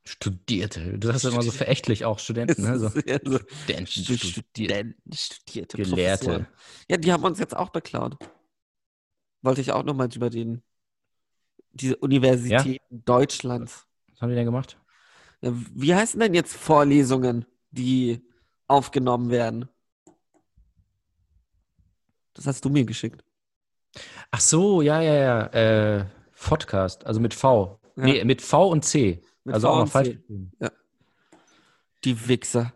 Studierte. 0.06 0.98
Du 1.00 1.08
sagst 1.08 1.24
immer 1.24 1.42
so 1.42 1.52
verächtlich 1.52 2.04
auch 2.04 2.20
Studenten, 2.20 2.62
ne? 2.64 2.78
So. 2.78 2.92
Ja, 3.06 3.20
so 3.24 3.40
Studenten. 3.40 3.88
Studenten, 3.88 5.14
studierte 5.14 5.78
Gelehrte. 5.78 6.26
Professoren. 6.26 6.48
Ja, 6.90 6.98
die 6.98 7.14
haben 7.14 7.24
uns 7.24 7.40
jetzt 7.40 7.56
auch 7.56 7.70
beklaut. 7.70 8.18
Wollte 9.44 9.62
ich 9.62 9.72
auch 9.72 9.84
nochmal 9.84 10.10
drüber 10.10 10.34
reden. 10.34 10.64
Diese 11.74 11.98
Universitäten 11.98 13.04
Deutschlands. 13.06 13.86
Was 14.10 14.22
haben 14.22 14.30
die 14.30 14.36
denn 14.36 14.46
gemacht? 14.46 14.80
Ja, 15.42 15.52
wie 15.54 15.94
heißen 15.94 16.20
denn 16.20 16.34
jetzt 16.34 16.56
Vorlesungen, 16.56 17.46
die 17.72 18.26
aufgenommen 18.68 19.30
werden? 19.30 19.70
Das 22.34 22.48
hast 22.48 22.66
du 22.66 22.70
mir 22.70 22.86
geschickt. 22.86 23.24
Ach 24.32 24.40
so, 24.40 24.82
ja, 24.82 25.02
ja, 25.02 25.14
ja. 25.14 25.46
Äh, 25.48 26.06
Podcast, 26.44 27.06
also 27.06 27.20
mit 27.20 27.34
V. 27.34 27.80
Ja. 27.96 28.04
Nee, 28.04 28.24
mit 28.26 28.42
V 28.42 28.70
und 28.70 28.84
C. 28.84 29.22
Mit 29.44 29.56
also 29.56 29.68
V 29.68 29.74
auch 29.74 29.80
noch 29.80 29.88
falsch. 29.88 30.10
Geschrieben. 30.10 30.52
Die 32.04 32.28
Wichser. 32.28 32.74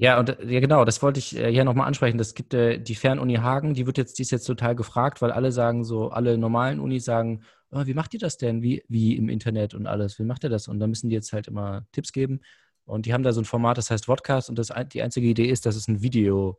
Ja, 0.00 0.18
und 0.18 0.30
äh, 0.30 0.46
ja, 0.46 0.60
genau, 0.60 0.86
das 0.86 1.02
wollte 1.02 1.18
ich 1.18 1.36
äh, 1.36 1.52
hier 1.52 1.62
nochmal 1.62 1.86
ansprechen. 1.86 2.16
Das 2.16 2.34
gibt 2.34 2.54
äh, 2.54 2.78
die 2.78 2.94
Fernuni 2.94 3.34
Hagen, 3.34 3.74
die 3.74 3.86
wird 3.86 3.98
jetzt, 3.98 4.18
die 4.18 4.22
ist 4.22 4.30
jetzt 4.30 4.46
total 4.46 4.74
gefragt, 4.74 5.20
weil 5.20 5.30
alle 5.30 5.52
sagen 5.52 5.84
so, 5.84 6.08
alle 6.08 6.38
normalen 6.38 6.80
Unis 6.80 7.04
sagen, 7.04 7.42
oh, 7.70 7.84
wie 7.84 7.92
macht 7.92 8.14
ihr 8.14 8.20
das 8.20 8.38
denn? 8.38 8.62
Wie, 8.62 8.82
wie 8.88 9.14
im 9.18 9.28
Internet 9.28 9.74
und 9.74 9.86
alles? 9.86 10.18
Wie 10.18 10.24
macht 10.24 10.42
ihr 10.42 10.48
das? 10.48 10.68
Und 10.68 10.80
da 10.80 10.86
müssen 10.86 11.10
die 11.10 11.14
jetzt 11.14 11.34
halt 11.34 11.48
immer 11.48 11.84
Tipps 11.92 12.12
geben. 12.12 12.40
Und 12.86 13.04
die 13.04 13.12
haben 13.12 13.22
da 13.22 13.32
so 13.32 13.42
ein 13.42 13.44
Format, 13.44 13.76
das 13.76 13.90
heißt 13.90 14.06
Vodcast 14.06 14.48
und 14.48 14.58
das, 14.58 14.72
die 14.90 15.02
einzige 15.02 15.26
Idee 15.26 15.50
ist, 15.50 15.66
dass 15.66 15.76
es 15.76 15.86
ein 15.86 16.00
Video 16.00 16.58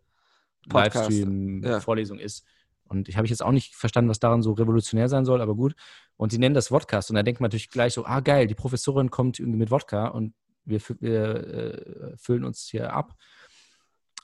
Podcast, 0.69 1.09
Livestream 1.09 1.63
ja. 1.63 1.79
Vorlesung 1.79 2.19
ist. 2.19 2.45
Und 2.83 3.09
ich 3.09 3.17
habe 3.17 3.25
ich 3.25 3.31
jetzt 3.31 3.41
auch 3.41 3.51
nicht 3.51 3.73
verstanden, 3.75 4.11
was 4.11 4.19
daran 4.19 4.43
so 4.43 4.51
revolutionär 4.51 5.09
sein 5.09 5.25
soll, 5.25 5.41
aber 5.41 5.55
gut. 5.55 5.73
Und 6.15 6.31
sie 6.31 6.37
nennen 6.37 6.53
das 6.53 6.67
Vodcast 6.67 7.09
und 7.09 7.15
da 7.15 7.23
denkt 7.23 7.41
man 7.41 7.47
natürlich 7.47 7.71
gleich 7.71 7.93
so, 7.93 8.05
ah 8.05 8.19
geil, 8.19 8.45
die 8.45 8.53
Professorin 8.53 9.09
kommt 9.09 9.39
irgendwie 9.39 9.57
mit 9.57 9.71
Wodka 9.71 10.09
und 10.09 10.35
wir, 10.65 10.81
wir 10.99 11.35
äh, 11.35 12.17
füllen 12.17 12.43
uns 12.43 12.63
hier 12.63 12.93
ab. 12.93 13.15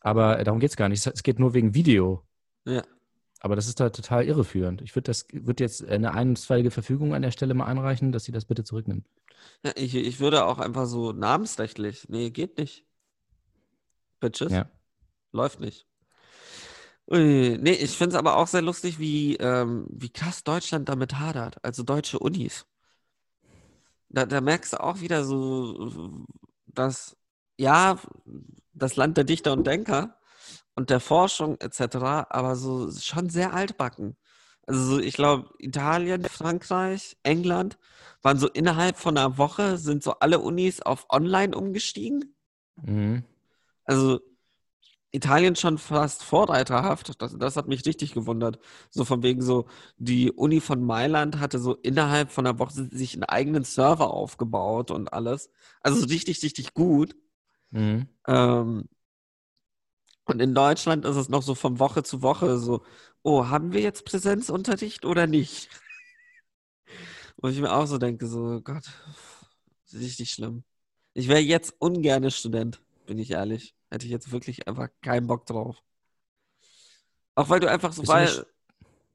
Aber 0.01 0.39
äh, 0.39 0.43
darum 0.43 0.59
geht 0.59 0.71
es 0.71 0.77
gar 0.77 0.89
nicht. 0.89 1.05
Es- 1.05 1.23
geht 1.23 1.39
nur 1.39 1.53
wegen 1.53 1.73
Video. 1.73 2.25
Ja. 2.65 2.83
Aber 3.39 3.55
das 3.55 3.67
ist 3.67 3.79
da 3.79 3.89
total 3.89 4.25
irreführend. 4.25 4.81
Ich 4.81 4.95
würde 4.95 5.05
das 5.05 5.27
würde 5.31 5.63
jetzt 5.63 5.85
eine 5.85 6.13
einstweilige 6.13 6.71
Verfügung 6.71 7.13
an 7.13 7.21
der 7.21 7.31
Stelle 7.31 7.53
mal 7.53 7.65
einreichen, 7.65 8.11
dass 8.11 8.23
sie 8.23 8.31
das 8.31 8.45
bitte 8.45 8.63
zurücknimmt. 8.63 9.05
Ja, 9.63 9.71
ich, 9.75 9.95
ich 9.95 10.19
würde 10.19 10.45
auch 10.45 10.57
einfach 10.57 10.85
so 10.87 11.11
namensrechtlich. 11.11 12.09
Nee, 12.09 12.31
geht 12.31 12.57
nicht. 12.57 12.85
Bitches. 14.19 14.51
Ja. 14.51 14.69
Läuft 15.31 15.59
nicht. 15.59 15.87
Ui, 17.09 17.57
nee, 17.61 17.71
ich 17.71 17.91
finde 17.91 18.15
es 18.15 18.19
aber 18.19 18.37
auch 18.37 18.47
sehr 18.47 18.61
lustig, 18.61 18.99
wie, 18.99 19.35
ähm, 19.37 19.87
wie 19.89 20.09
krass 20.09 20.43
Deutschland 20.43 20.89
damit 20.89 21.19
hadert. 21.19 21.63
Also 21.63 21.83
deutsche 21.83 22.19
Unis. 22.19 22.65
Da, 24.17 24.25
da 24.25 24.41
merkst 24.41 24.73
du 24.73 24.83
auch 24.83 24.99
wieder 24.99 25.23
so, 25.23 26.25
dass, 26.65 27.15
ja, 27.55 27.99
das 28.73 28.95
Land 28.95 29.15
der 29.15 29.25
Dichter 29.25 29.53
und 29.53 29.67
Denker 29.67 30.17
und 30.73 30.89
der 30.89 30.99
Forschung 30.99 31.59
etc., 31.59 32.25
aber 32.27 32.55
so 32.55 32.91
schon 32.91 33.29
sehr 33.29 33.53
altbacken. 33.53 34.17
Also 34.65 34.95
so, 34.95 34.99
ich 34.99 35.13
glaube, 35.13 35.53
Italien, 35.59 36.25
Frankreich, 36.25 37.15
England 37.21 37.77
waren 38.23 38.39
so 38.39 38.47
innerhalb 38.47 38.97
von 38.97 39.15
einer 39.15 39.37
Woche, 39.37 39.77
sind 39.77 40.01
so 40.01 40.13
alle 40.13 40.39
Unis 40.39 40.81
auf 40.81 41.05
Online 41.11 41.55
umgestiegen. 41.55 42.35
Mhm. 42.81 43.23
Also 43.83 44.19
Italien 45.11 45.55
schon 45.55 45.77
fast 45.77 46.23
vorreiterhaft. 46.23 47.21
Das, 47.21 47.37
das 47.37 47.55
hat 47.55 47.67
mich 47.67 47.85
richtig 47.85 48.13
gewundert. 48.13 48.59
So 48.89 49.05
von 49.05 49.23
wegen 49.23 49.41
so, 49.41 49.65
die 49.97 50.31
Uni 50.31 50.59
von 50.61 50.83
Mailand 50.83 51.39
hatte 51.39 51.59
so 51.59 51.75
innerhalb 51.75 52.31
von 52.31 52.45
einer 52.45 52.59
Woche 52.59 52.89
sich 52.91 53.13
einen 53.13 53.23
eigenen 53.23 53.63
Server 53.63 54.11
aufgebaut 54.11 54.91
und 54.91 55.13
alles. 55.13 55.49
Also 55.81 55.99
so 55.99 56.07
richtig, 56.07 56.43
richtig 56.43 56.73
gut. 56.73 57.15
Mhm. 57.71 58.07
Ähm, 58.27 58.89
und 60.25 60.41
in 60.41 60.53
Deutschland 60.53 61.05
ist 61.05 61.15
es 61.15 61.29
noch 61.29 61.41
so 61.41 61.55
von 61.55 61.79
Woche 61.79 62.03
zu 62.03 62.21
Woche 62.21 62.57
so, 62.57 62.83
oh, 63.23 63.47
haben 63.47 63.71
wir 63.71 63.81
jetzt 63.81 64.05
Präsenzunterricht 64.05 65.05
oder 65.05 65.25
nicht? 65.25 65.69
Wo 67.37 67.47
ich 67.47 67.59
mir 67.61 67.71
auch 67.73 67.85
so 67.85 67.97
denke, 67.97 68.27
so, 68.27 68.61
Gott, 68.61 68.85
richtig 69.93 70.31
schlimm. 70.31 70.63
Ich 71.13 71.29
wäre 71.29 71.39
jetzt 71.39 71.75
ungerne 71.79 72.31
Student, 72.31 72.81
bin 73.05 73.19
ich 73.19 73.31
ehrlich. 73.31 73.76
Hätte 73.89 74.05
ich 74.05 74.11
jetzt 74.11 74.31
wirklich 74.31 74.67
einfach 74.67 74.89
keinen 75.01 75.27
Bock 75.27 75.45
drauf. 75.45 75.81
Auch 77.35 77.49
weil 77.49 77.59
du 77.59 77.69
einfach 77.69 77.93
so, 77.93 78.01
Bist 78.01 78.09
du 78.11 78.15
weil 78.15 78.25
nicht- 78.25 78.37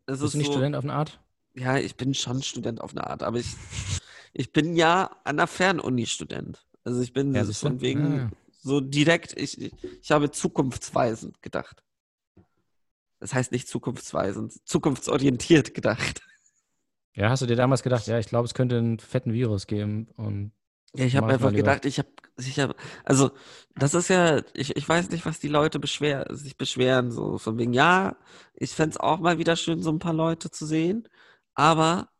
es 0.06 0.20
Bist 0.20 0.22
ist 0.22 0.34
du 0.34 0.38
nicht 0.38 0.46
so, 0.46 0.52
Student 0.52 0.76
auf 0.76 0.84
eine 0.84 0.94
Art? 0.94 1.20
ja, 1.54 1.76
ich 1.78 1.96
bin 1.96 2.14
schon 2.14 2.42
Student 2.42 2.80
auf 2.80 2.92
eine 2.92 3.06
Art, 3.06 3.22
aber 3.22 3.38
ich, 3.38 3.54
ich 4.32 4.52
bin 4.52 4.74
ja 4.76 5.10
an 5.24 5.36
der 5.36 5.46
Fernuni 5.46 6.06
Student. 6.06 6.66
Also 6.84 7.00
ich 7.00 7.12
bin 7.12 7.34
Ja, 7.34 7.44
du? 7.44 7.52
von 7.52 7.80
wegen 7.80 8.20
Ah. 8.20 8.30
so 8.62 8.80
direkt, 8.80 9.36
ich, 9.38 9.60
ich, 9.60 9.72
ich 10.02 10.10
habe 10.10 10.30
zukunftsweisend 10.30 11.42
gedacht. 11.42 11.82
Das 13.20 13.34
heißt 13.34 13.52
nicht 13.52 13.68
zukunftsweisend, 13.68 14.66
zukunftsorientiert 14.68 15.74
gedacht. 15.74 16.22
Ja, 17.14 17.28
hast 17.30 17.42
du 17.42 17.46
dir 17.46 17.56
damals 17.56 17.82
gedacht, 17.82 18.06
ja, 18.06 18.18
ich 18.18 18.26
glaube, 18.26 18.46
es 18.46 18.54
könnte 18.54 18.78
einen 18.78 18.98
fetten 18.98 19.32
Virus 19.32 19.66
geben 19.66 20.08
und 20.16 20.52
Ja, 20.94 21.06
ich 21.06 21.16
habe 21.16 21.32
einfach 21.32 21.52
gedacht, 21.52 21.86
ich 21.86 21.98
habe, 21.98 22.08
ich 22.38 22.58
hab, 22.60 22.76
also 23.04 23.30
das 23.76 23.94
ist 23.94 24.08
ja, 24.08 24.42
ich, 24.54 24.76
ich 24.76 24.88
weiß 24.88 25.10
nicht, 25.10 25.24
was 25.24 25.40
die 25.40 25.48
Leute 25.48 25.78
beschwer, 25.78 26.26
sich 26.30 26.56
beschweren, 26.58 27.10
so 27.10 27.38
von 27.38 27.58
wegen, 27.58 27.72
ja, 27.72 28.16
ich 28.54 28.72
fänd's 28.72 28.98
auch 28.98 29.18
mal 29.20 29.38
wieder 29.38 29.56
schön, 29.56 29.82
so 29.82 29.90
ein 29.90 29.98
paar 29.98 30.12
Leute 30.12 30.50
zu 30.50 30.66
sehen, 30.66 31.08
aber 31.54 32.10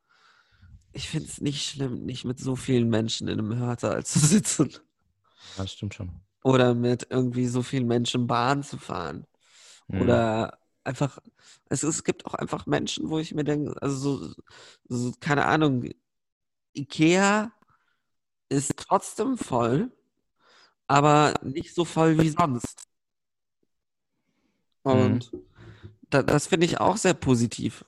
ich 0.93 1.09
find's 1.09 1.41
nicht 1.41 1.65
schlimm, 1.69 2.05
nicht 2.05 2.25
mit 2.25 2.39
so 2.41 2.57
vielen 2.57 2.89
Menschen 2.89 3.29
in 3.29 3.39
einem 3.39 3.57
Hörsaal 3.59 4.05
zu 4.05 4.19
sitzen 4.27 4.71
ja, 5.57 5.63
das 5.63 5.73
stimmt 5.73 5.95
schon. 5.95 6.23
oder 6.45 6.75
mit 6.75 7.07
irgendwie 7.11 7.47
so 7.47 7.63
vielen 7.63 7.87
Menschen 7.87 8.27
Bahn 8.27 8.63
zu 8.63 8.79
fahren. 8.79 9.27
Mhm. 9.89 10.03
Oder 10.03 10.59
einfach, 10.85 11.19
es, 11.69 11.83
es 11.83 12.05
gibt 12.05 12.27
auch 12.27 12.35
einfach 12.35 12.67
Menschen, 12.67 13.11
wo 13.11 13.19
ich 13.19 13.35
mir 13.35 13.45
denke, 13.45 13.81
also 13.83 13.97
so, 14.29 14.35
so, 14.89 15.13
keine 15.21 15.47
Ahnung, 15.47 15.91
Ikea 16.75 17.53
ist 18.53 18.77
trotzdem 18.77 19.37
voll, 19.37 19.91
aber 20.87 21.35
nicht 21.43 21.75
so 21.75 21.85
voll 21.85 22.19
wie 22.19 22.31
sonst. 22.31 22.87
Und 24.83 25.33
da, 26.11 26.23
das 26.23 26.47
finde 26.47 26.67
ich 26.67 26.81
auch 26.81 26.97
sehr 26.97 27.15
positiv, 27.15 27.85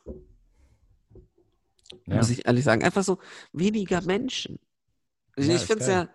ja. 2.07 2.16
muss 2.16 2.31
ich 2.31 2.46
ehrlich 2.46 2.64
sagen. 2.64 2.83
Einfach 2.83 3.05
so 3.05 3.18
weniger 3.53 4.00
Menschen. 4.03 4.59
Ich, 5.37 5.46
finde 5.62 5.83
es 5.83 5.88
ja, 5.88 6.09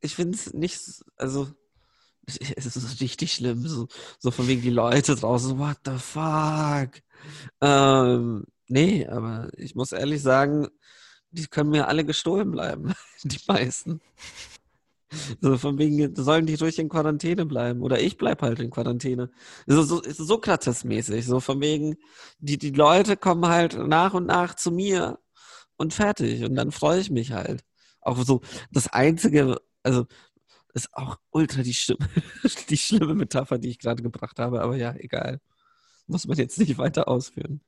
ich 0.00 0.14
finde 0.14 0.36
es 0.36 0.54
nicht, 0.54 0.80
also 1.16 1.48
es 2.26 2.76
ist 2.76 3.00
richtig 3.00 3.32
schlimm, 3.32 3.66
so, 3.66 3.88
so 4.18 4.30
von 4.30 4.46
wegen 4.46 4.62
die 4.62 4.70
Leute 4.70 5.16
draußen, 5.16 5.58
what 5.58 5.78
the 5.84 5.98
fuck? 5.98 7.02
Ähm, 7.60 8.44
nee, 8.68 9.06
aber 9.06 9.50
ich 9.56 9.74
muss 9.74 9.92
ehrlich 9.92 10.22
sagen, 10.22 10.68
die 11.36 11.46
können 11.46 11.70
mir 11.70 11.88
alle 11.88 12.04
gestohlen 12.04 12.50
bleiben, 12.50 12.94
die 13.24 13.40
meisten. 13.46 14.00
So 15.40 15.56
von 15.56 15.78
wegen, 15.78 16.14
sollen 16.16 16.46
die 16.46 16.54
ruhig 16.56 16.78
in 16.78 16.88
Quarantäne 16.88 17.46
bleiben 17.46 17.82
oder 17.82 18.00
ich 18.00 18.16
bleib 18.16 18.42
halt 18.42 18.58
in 18.60 18.70
Quarantäne. 18.70 19.30
So, 19.66 19.82
so 19.82 20.02
Sokrates-mäßig, 20.02 21.24
so 21.26 21.40
von 21.40 21.60
wegen, 21.60 21.96
die, 22.38 22.58
die 22.58 22.70
Leute 22.70 23.16
kommen 23.16 23.46
halt 23.46 23.74
nach 23.78 24.14
und 24.14 24.26
nach 24.26 24.54
zu 24.54 24.72
mir 24.72 25.18
und 25.76 25.94
fertig 25.94 26.44
und 26.44 26.56
dann 26.56 26.72
freue 26.72 27.00
ich 27.00 27.10
mich 27.10 27.32
halt. 27.32 27.64
Auch 28.00 28.18
so 28.24 28.40
das 28.72 28.88
Einzige, 28.88 29.60
also 29.82 30.06
ist 30.74 30.94
auch 30.94 31.18
ultra 31.30 31.62
die, 31.62 31.74
schlimme- 31.74 32.08
die 32.70 32.76
schlimme 32.78 33.14
Metapher, 33.14 33.58
die 33.58 33.70
ich 33.70 33.78
gerade 33.78 34.02
gebracht 34.02 34.38
habe, 34.40 34.62
aber 34.62 34.76
ja, 34.76 34.94
egal. 34.96 35.40
Muss 36.06 36.26
man 36.26 36.38
jetzt 36.38 36.58
nicht 36.58 36.78
weiter 36.78 37.08
ausführen. 37.08 37.60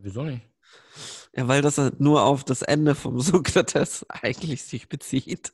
Wieso 0.00 0.24
nicht? 0.24 0.53
Ja, 1.36 1.48
weil 1.48 1.62
das 1.62 1.78
halt 1.78 2.00
nur 2.00 2.22
auf 2.24 2.44
das 2.44 2.62
Ende 2.62 2.94
vom 2.94 3.20
Sokrates 3.20 4.06
eigentlich 4.08 4.62
sich 4.64 4.88
bezieht. 4.88 5.52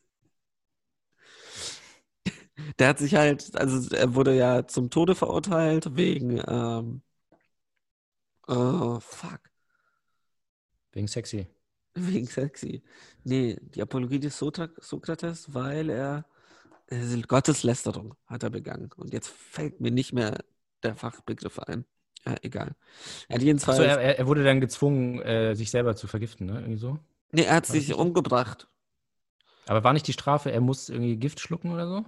Der 2.79 2.89
hat 2.89 2.99
sich 2.99 3.15
halt, 3.15 3.55
also 3.57 3.95
er 3.95 4.15
wurde 4.15 4.35
ja 4.37 4.67
zum 4.67 4.91
Tode 4.91 5.15
verurteilt 5.15 5.97
wegen, 5.97 6.41
ähm, 6.49 7.03
oh, 8.49 9.01
fuck, 9.01 9.41
Wegen 10.93 11.09
sexy. 11.09 11.47
wegen 11.95 12.27
sexy. 12.27 12.83
Nee, 13.25 13.57
die 13.61 13.83
Apologie 13.83 14.19
des 14.21 14.39
Sokrates, 14.39 15.53
weil 15.55 15.91
er 15.91 16.25
Gotteslästerung 17.29 18.15
hat 18.27 18.43
er 18.43 18.51
begangen. 18.51 18.93
Und 18.97 19.13
jetzt 19.13 19.29
fällt 19.29 19.81
mir 19.81 19.91
nicht 19.93 20.13
mehr 20.13 20.45
der 20.83 20.97
Fachbegriff 20.97 21.59
ein. 21.61 21.85
Ja, 22.27 22.37
egal. 22.43 22.75
Er 23.29 23.37
hat 23.37 23.43
jedenfalls, 23.43 23.79
Achso, 23.79 23.83
er, 23.83 24.19
er 24.19 24.27
wurde 24.27 24.45
dann 24.45 24.61
gezwungen, 24.61 25.21
äh, 25.23 25.55
sich 25.55 25.71
selber 25.71 25.97
zu 25.97 26.07
vergiften, 26.07 26.47
ne? 26.47 26.61
Irgendwie 26.61 26.79
so. 26.79 26.99
nee, 27.33 27.43
er 27.43 27.57
hat 27.57 27.69
war 27.69 27.75
sich 27.75 27.95
umgebracht. 27.95 28.69
Aber 29.67 29.85
war 29.85 29.93
nicht 29.93 30.07
die 30.07 30.13
Strafe, 30.13 30.51
er 30.53 30.61
muss 30.61 30.89
irgendwie 30.89 31.17
Gift 31.17 31.41
schlucken 31.41 31.73
oder 31.73 31.87
so? 31.87 32.05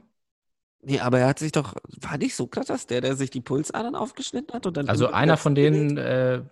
Nee, 0.85 0.99
aber 0.99 1.21
er 1.21 1.29
hat 1.29 1.39
sich 1.39 1.53
doch, 1.53 1.75
war 2.01 2.19
nicht 2.19 2.35
Sokrates 2.35 2.89
der, 2.89 3.01
der 3.01 3.15
sich 3.15 3.31
die 3.31 3.41
Pulsadern 3.41 3.95
aufgeschnitten 3.95 4.53
hat 4.53 4.67
und 4.67 4.77
dann 4.77 4.89
Also 4.89 5.07
einer 5.09 5.37
von 5.37 5.55
denen, 5.55 5.97
äh, 5.97 6.43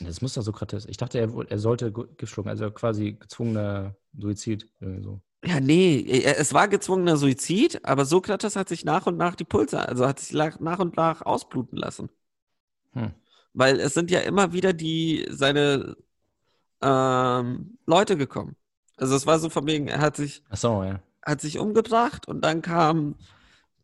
das 0.00 0.20
muss 0.20 0.34
doch 0.34 0.42
Sokrates. 0.42 0.86
Ich 0.86 0.96
dachte, 0.96 1.18
er, 1.18 1.28
er 1.48 1.58
sollte 1.58 1.90
Gift 1.92 2.32
schlucken, 2.32 2.48
also 2.48 2.70
quasi 2.70 3.12
gezwungener 3.14 3.96
Suizid. 4.16 4.68
Irgendwie 4.80 5.02
so. 5.02 5.20
Ja, 5.44 5.58
nee, 5.58 6.22
es 6.22 6.54
war 6.54 6.68
gezwungener 6.68 7.16
Suizid, 7.16 7.84
aber 7.84 8.04
Sokrates 8.04 8.54
hat 8.54 8.68
sich 8.68 8.84
nach 8.84 9.06
und 9.06 9.16
nach 9.16 9.34
die 9.34 9.44
Pulse, 9.44 9.80
also 9.88 10.06
hat 10.06 10.20
sich 10.20 10.32
nach 10.32 10.78
und 10.78 10.96
nach 10.96 11.22
ausbluten 11.22 11.76
lassen. 11.76 12.10
Hm. 12.94 13.12
Weil 13.54 13.80
es 13.80 13.94
sind 13.94 14.10
ja 14.10 14.20
immer 14.20 14.52
wieder 14.52 14.72
die, 14.72 15.26
seine 15.30 15.96
ähm, 16.80 17.78
Leute 17.86 18.16
gekommen. 18.16 18.56
Also 18.96 19.14
es 19.16 19.26
war 19.26 19.38
so 19.38 19.50
von 19.50 19.66
wegen, 19.66 19.88
er 19.88 20.00
hat 20.00 20.16
sich, 20.16 20.42
Achso, 20.50 20.84
ja. 20.84 21.00
hat 21.24 21.40
sich 21.40 21.58
umgebracht 21.58 22.28
und 22.28 22.42
dann 22.42 22.62
kam 22.62 23.16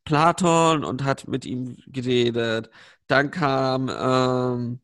Platon 0.05 0.85
und 0.85 1.05
hat 1.05 1.29
mit 1.29 1.45
ihm 1.45 1.77
geredet. 1.87 2.71
Dann 3.09 3.31
kam, 3.31 3.89
ähm, 3.91 4.81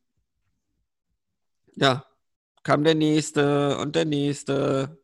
ja, 1.77 2.05
kam 2.63 2.85
der 2.85 2.95
nächste 2.95 3.79
und 3.79 3.97
der 3.97 4.05
nächste, 4.05 4.99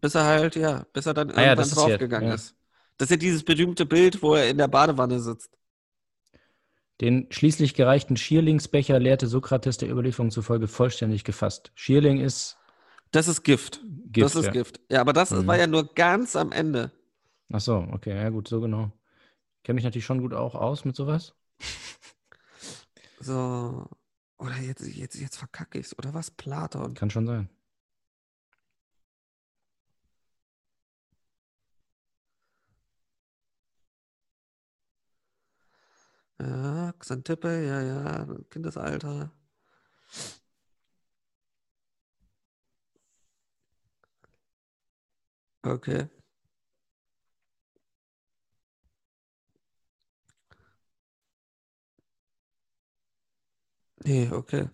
bis 0.00 0.14
er 0.14 0.24
halt, 0.24 0.56
ja, 0.56 0.84
bis 0.92 1.06
er 1.06 1.14
dann 1.14 1.30
Ah 1.30 1.34
ja, 1.34 1.40
irgendwann 1.52 1.56
das 1.58 1.68
ist 1.72 1.76
ja- 1.76 1.82
draufgegangen 1.88 2.28
ja. 2.28 2.34
ist. 2.34 2.54
Das 2.98 3.06
ist 3.06 3.10
ja 3.12 3.16
dieses 3.16 3.42
berühmte 3.42 3.86
Bild, 3.86 4.22
wo 4.22 4.34
er 4.34 4.48
in 4.48 4.58
der 4.58 4.68
Badewanne 4.68 5.18
sitzt. 5.20 5.50
Den 7.02 7.26
schließlich 7.30 7.74
gereichten 7.74 8.16
Schierlingsbecher 8.16 9.00
leerte 9.00 9.26
Sokrates 9.26 9.76
der 9.76 9.90
Überlieferung 9.90 10.30
zufolge 10.30 10.68
vollständig 10.68 11.24
gefasst. 11.24 11.72
Schierling 11.74 12.20
ist 12.20 12.56
Das 13.10 13.26
ist 13.26 13.42
Gift. 13.42 13.80
Gift. 14.12 14.24
das 14.24 14.36
ist 14.36 14.46
ja. 14.46 14.52
Gift. 14.52 14.80
Ja, 14.88 15.00
aber 15.00 15.12
das 15.12 15.32
Mhm. 15.32 15.46
war 15.48 15.58
ja 15.58 15.66
nur 15.66 15.92
ganz 15.94 16.36
am 16.36 16.52
Ende. 16.52 16.92
Ach 17.52 17.60
so, 17.60 17.86
okay, 17.90 18.14
ja 18.14 18.28
gut, 18.30 18.46
so 18.46 18.60
genau. 18.60 18.92
Kenne 19.64 19.74
mich 19.74 19.84
natürlich 19.84 20.04
schon 20.06 20.20
gut 20.20 20.32
auch 20.32 20.54
aus 20.54 20.84
mit 20.84 20.94
sowas. 20.96 21.34
So. 23.20 23.86
Oder 24.38 24.56
jetzt, 24.58 24.86
jetzt, 24.86 25.20
jetzt 25.20 25.36
verkacke 25.36 25.78
ich's. 25.78 25.96
Oder 25.98 26.14
was? 26.14 26.30
Platon. 26.30 26.94
Kann 26.94 27.10
schon 27.10 27.26
sein. 27.26 27.48
Ja, 36.40 36.92
Xantippe, 36.98 37.48
ja, 37.66 37.80
ja, 37.80 38.26
Kindesalter. 38.50 39.30
Okay. 45.64 46.08
Nee, 54.04 54.28
okay. 54.32 54.68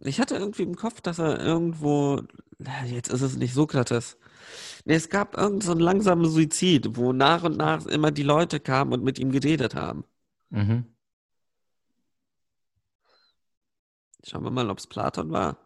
Ich 0.00 0.20
hatte 0.20 0.36
irgendwie 0.36 0.62
im 0.64 0.76
Kopf, 0.76 1.00
dass 1.02 1.18
er 1.18 1.40
irgendwo, 1.40 2.22
na, 2.58 2.84
jetzt 2.86 3.10
ist 3.12 3.22
es 3.22 3.36
nicht 3.36 3.54
Sokrates. 3.54 4.18
Nee, 4.84 4.94
es 4.96 5.10
gab 5.10 5.36
irgend 5.38 5.64
so 5.64 5.74
langsamen 5.74 6.28
Suizid, 6.30 6.96
wo 6.96 7.12
nach 7.12 7.44
und 7.44 7.58
nach 7.58 7.86
immer 7.86 8.10
die 8.12 8.24
Leute 8.24 8.60
kamen 8.60 8.92
und 8.94 9.04
mit 9.04 9.18
ihm 9.18 9.32
geredet 9.32 9.74
haben. 9.76 10.04
Mhm. 10.50 10.84
Schauen 14.24 14.44
wir 14.44 14.50
mal, 14.50 14.68
ob 14.68 14.78
es 14.78 14.86
Platon 14.86 15.32
war. 15.32 15.56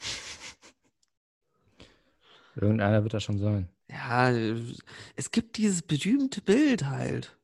Irgendeiner 2.54 3.02
wird 3.02 3.14
das 3.14 3.24
schon 3.24 3.38
sein. 3.38 3.68
Ja, 3.88 4.30
es 4.30 5.30
gibt 5.30 5.56
dieses 5.56 5.82
berühmte 5.82 6.40
Bild 6.40 6.86
halt. 6.86 7.36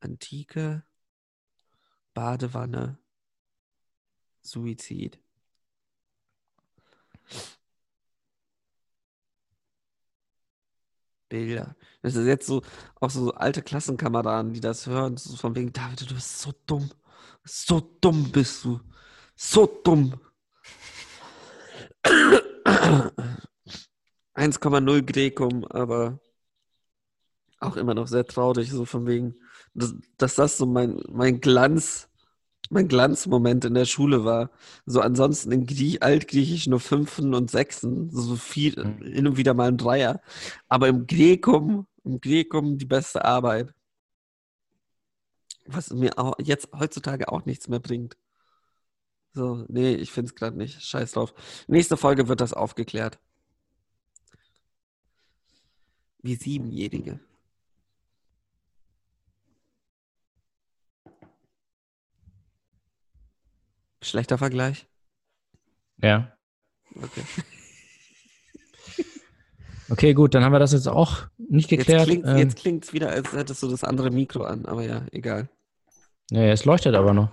Antike, 0.00 0.84
Badewanne, 2.14 2.98
Suizid. 4.42 5.18
Bilder. 11.30 11.74
Das 12.02 12.14
ist 12.14 12.26
jetzt 12.26 12.46
so, 12.46 12.60
auch 12.96 13.08
so 13.08 13.32
alte 13.32 13.62
Klassenkameraden, 13.62 14.52
die 14.52 14.60
das 14.60 14.86
hören, 14.86 15.16
so 15.16 15.34
von 15.36 15.56
wegen, 15.56 15.72
David, 15.72 16.10
du 16.10 16.14
bist 16.14 16.40
so 16.40 16.52
dumm. 16.66 16.90
So 17.44 17.80
dumm 18.02 18.30
bist 18.30 18.62
du. 18.64 18.80
So 19.34 19.64
dumm. 19.82 20.20
1,0 24.34 25.02
Grekum, 25.02 25.64
aber 25.64 26.20
auch 27.58 27.76
immer 27.76 27.94
noch 27.94 28.08
sehr 28.08 28.26
traurig, 28.26 28.70
so 28.70 28.84
von 28.84 29.06
wegen, 29.06 29.36
dass, 29.72 29.94
das 30.36 30.58
so 30.58 30.66
mein, 30.66 31.00
mein 31.08 31.40
Glanz, 31.40 32.09
mein 32.70 32.88
Glanzmoment 32.88 33.64
in 33.64 33.74
der 33.74 33.84
Schule 33.84 34.24
war. 34.24 34.50
So 34.86 35.00
ansonsten 35.00 35.52
in 35.52 35.66
Grie 35.66 36.00
Altgriechisch 36.00 36.66
nur 36.68 36.80
Fünfen 36.80 37.34
und 37.34 37.50
Sechsen, 37.50 38.10
so 38.10 38.36
viel, 38.36 38.74
Mhm. 38.82 39.02
hin 39.12 39.26
und 39.26 39.36
wieder 39.36 39.54
mal 39.54 39.68
ein 39.68 39.76
Dreier. 39.76 40.22
Aber 40.68 40.88
im 40.88 41.06
Grekum, 41.06 41.86
im 42.04 42.20
Grekum 42.20 42.78
die 42.78 42.86
beste 42.86 43.24
Arbeit. 43.24 43.74
Was 45.66 45.90
mir 45.90 46.18
auch 46.18 46.34
jetzt 46.38 46.68
heutzutage 46.78 47.30
auch 47.30 47.44
nichts 47.44 47.68
mehr 47.68 47.80
bringt. 47.80 48.16
So, 49.32 49.64
nee, 49.68 49.94
ich 49.94 50.10
finde 50.10 50.30
es 50.30 50.34
gerade 50.34 50.56
nicht. 50.56 50.82
Scheiß 50.82 51.12
drauf. 51.12 51.34
Nächste 51.68 51.96
Folge 51.96 52.28
wird 52.28 52.40
das 52.40 52.52
aufgeklärt. 52.52 53.18
Wie 56.22 56.34
Siebenjährige. 56.34 57.20
Schlechter 64.02 64.38
Vergleich? 64.38 64.86
Ja. 65.98 66.36
Okay. 66.94 67.22
Okay, 69.92 70.14
gut, 70.14 70.34
dann 70.36 70.44
haben 70.44 70.52
wir 70.52 70.60
das 70.60 70.70
jetzt 70.72 70.86
auch 70.86 71.26
nicht 71.36 71.68
Jetzt 71.68 71.80
geklärt. 71.80 72.04
klingt 72.06 72.24
ähm, 72.24 72.36
jetzt 72.36 72.56
klingt's 72.56 72.92
wieder, 72.92 73.08
als 73.10 73.32
hättest 73.32 73.60
du 73.64 73.68
das 73.68 73.82
andere 73.82 74.10
Mikro 74.12 74.44
an, 74.44 74.64
aber 74.66 74.84
ja, 74.84 75.04
egal. 75.10 75.48
ja, 76.30 76.42
es 76.42 76.64
leuchtet 76.64 76.94
aber 76.94 77.12
noch. 77.12 77.30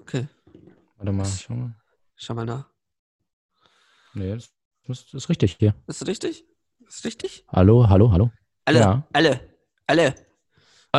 Okay, 0.00 0.26
Warte 0.96 1.12
mal, 1.12 1.24
schau 1.24 1.54
mal. 1.54 1.72
schau 2.16 2.34
mal 2.34 2.46
nach. 2.46 2.68
Nee, 4.14 4.34
das, 4.34 4.50
das 4.88 5.14
ist 5.14 5.28
richtig 5.28 5.56
hier. 5.60 5.72
Ist 5.86 6.04
richtig? 6.08 6.44
Ist 6.88 7.04
richtig? 7.04 7.44
Hallo, 7.48 7.88
hallo, 7.88 8.10
hallo. 8.10 8.32
Alle, 8.64 8.78
Ja. 8.80 9.06
alle, 9.12 9.40
alle. 9.86 10.14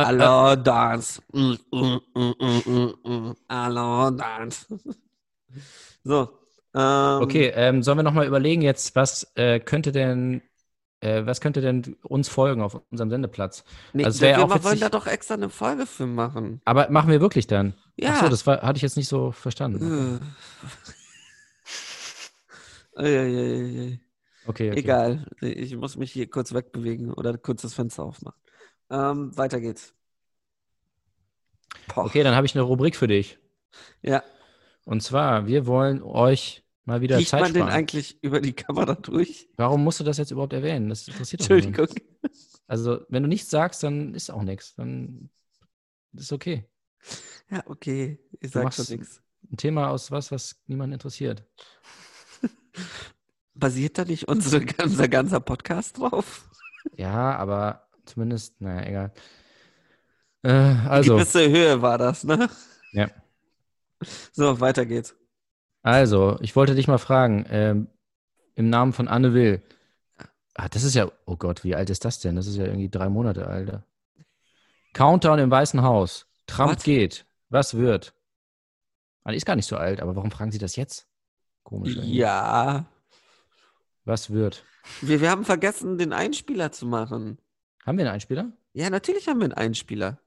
Äh, 0.02 0.04
Hallo, 0.04 0.56
Dance. 0.56 1.20
Mm, 1.32 1.54
mm, 1.72 2.00
mm, 2.14 2.94
mm. 3.04 3.36
Hallo, 3.48 4.10
Dance. 4.10 4.66
So. 6.04 6.28
Ähm, 6.74 7.22
Okay, 7.22 7.52
ähm, 7.54 7.82
sollen 7.82 7.98
wir 7.98 8.02
nochmal 8.02 8.26
überlegen 8.26 8.62
jetzt, 8.62 8.94
was 8.94 9.30
äh, 9.34 9.58
könnte 9.60 9.92
denn, 9.92 10.42
äh, 11.00 11.24
was 11.24 11.40
könnte 11.40 11.60
denn 11.60 11.96
uns 12.02 12.28
folgen 12.28 12.62
auf 12.62 12.80
unserem 12.90 13.10
Sendeplatz? 13.10 13.64
Nee, 13.92 14.04
Also 14.04 14.20
wir, 14.20 14.36
wir 14.36 14.64
wollen 14.64 14.80
da 14.80 14.88
doch 14.88 15.06
extra 15.06 15.34
eine 15.34 15.48
Folge 15.48 15.86
für 15.86 16.06
machen. 16.06 16.60
Aber 16.64 16.90
machen 16.90 17.10
wir 17.10 17.20
wirklich 17.20 17.46
dann? 17.46 17.74
Ja. 17.96 18.10
Ach 18.14 18.24
so, 18.24 18.28
das 18.28 18.46
war, 18.46 18.62
hatte 18.62 18.76
ich 18.76 18.82
jetzt 18.82 18.96
nicht 18.96 19.08
so 19.08 19.32
verstanden. 19.32 20.20
Äh. 22.96 22.98
Okay, 24.46 24.70
okay. 24.70 24.78
Egal, 24.80 25.26
ich 25.40 25.76
muss 25.76 25.96
mich 25.96 26.12
hier 26.12 26.28
kurz 26.28 26.54
wegbewegen 26.54 27.12
oder 27.12 27.36
kurz 27.36 27.62
das 27.62 27.74
Fenster 27.74 28.02
aufmachen. 28.02 28.40
Ähm, 28.90 29.36
weiter 29.36 29.60
geht's. 29.60 29.94
Poch. 31.88 32.06
Okay, 32.06 32.22
dann 32.22 32.34
habe 32.34 32.46
ich 32.46 32.54
eine 32.54 32.62
Rubrik 32.62 32.96
für 32.96 33.06
dich. 33.08 33.38
Ja, 34.02 34.22
Und 34.84 35.02
zwar, 35.02 35.46
wir 35.46 35.66
wollen 35.66 36.02
euch 36.02 36.64
mal 36.84 37.00
wieder 37.02 37.18
riecht 37.18 37.28
Zeit 37.30 37.40
man 37.42 37.52
den 37.52 37.62
sparen. 37.62 37.74
eigentlich 37.74 38.22
über 38.22 38.40
die 38.40 38.54
Kamera 38.54 38.94
durch? 38.94 39.48
Warum 39.56 39.84
musst 39.84 40.00
du 40.00 40.04
das 40.04 40.16
jetzt 40.18 40.30
überhaupt 40.30 40.52
erwähnen? 40.54 40.88
Das 40.88 41.06
interessiert 41.06 41.42
doch. 41.42 41.50
Entschuldigung. 41.50 41.88
Also, 42.66 43.00
wenn 43.08 43.22
du 43.22 43.28
nichts 43.28 43.50
sagst, 43.50 43.82
dann 43.82 44.14
ist 44.14 44.30
auch 44.30 44.42
nichts. 44.42 44.74
Dann 44.74 45.30
ist 46.14 46.32
okay. 46.32 46.64
Ja, 47.50 47.62
okay, 47.66 48.18
ich 48.40 48.50
sag 48.50 48.72
schon 48.74 48.86
nichts. 48.90 49.22
Ein 49.50 49.56
Thema 49.56 49.90
aus 49.90 50.10
was, 50.10 50.30
was 50.32 50.60
niemanden 50.66 50.94
interessiert. 50.94 51.44
Basiert 53.54 53.98
da 53.98 54.04
nicht 54.04 54.28
unsere, 54.28 54.64
unser 54.82 55.08
ganzer 55.08 55.40
Podcast 55.40 55.98
drauf? 55.98 56.48
Ja, 56.96 57.36
aber 57.36 57.87
zumindest, 58.08 58.60
naja, 58.60 58.86
egal. 58.88 59.12
Äh, 60.42 60.50
also, 60.88 61.14
Gewisse 61.14 61.48
Höhe 61.48 61.82
war 61.82 61.98
das, 61.98 62.24
ne? 62.24 62.48
Ja. 62.92 63.08
So, 64.32 64.60
weiter 64.60 64.86
geht's. 64.86 65.14
also, 65.82 66.38
ich 66.40 66.54
wollte 66.56 66.74
dich 66.74 66.88
mal 66.88 66.98
fragen, 66.98 67.44
ähm, 67.50 67.88
im 68.54 68.70
Namen 68.70 68.92
von 68.92 69.08
Anne 69.08 69.34
Will. 69.34 69.62
Ah, 70.54 70.68
das 70.68 70.82
ist 70.82 70.94
ja, 70.94 71.10
oh 71.26 71.36
Gott, 71.36 71.62
wie 71.64 71.74
alt 71.76 71.90
ist 71.90 72.04
das 72.04 72.18
denn? 72.20 72.34
Das 72.36 72.46
ist 72.46 72.56
ja 72.56 72.64
irgendwie 72.64 72.88
drei 72.88 73.08
Monate, 73.08 73.46
Alter. 73.46 73.84
Countdown 74.94 75.38
im 75.38 75.50
Weißen 75.50 75.82
Haus. 75.82 76.26
Trump 76.46 76.76
Was? 76.76 76.82
geht. 76.82 77.26
Was 77.50 77.74
wird? 77.76 78.14
Ah, 79.24 79.30
die 79.30 79.36
ist 79.36 79.46
gar 79.46 79.56
nicht 79.56 79.66
so 79.66 79.76
alt, 79.76 80.00
aber 80.00 80.16
warum 80.16 80.30
fragen 80.30 80.50
Sie 80.50 80.58
das 80.58 80.76
jetzt? 80.76 81.06
Komisch. 81.62 81.94
irgendwie. 81.94 82.16
Ja, 82.16 82.86
Was 84.04 84.30
wird? 84.30 84.64
wir, 85.02 85.20
wir 85.20 85.30
haben 85.30 85.44
vergessen, 85.44 85.98
den 85.98 86.12
Einspieler 86.12 86.72
zu 86.72 86.86
machen. 86.86 87.38
Haben 87.88 87.96
wir 87.96 88.04
einen 88.04 88.14
Einspieler? 88.16 88.52
Ja, 88.74 88.90
natürlich 88.90 89.28
haben 89.28 89.40
wir 89.40 89.44
einen 89.44 89.54
Einspieler. 89.54 90.18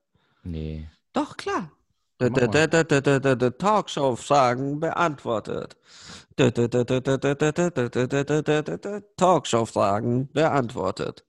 Nee. 0.42 0.90
Doch, 1.14 1.38
klar. 1.38 1.72
Talkshow-Fragen 2.18 4.80
beantwortet. 4.80 5.78
Talkshow-Fragen 9.16 10.32
beantwortet. 10.34 11.24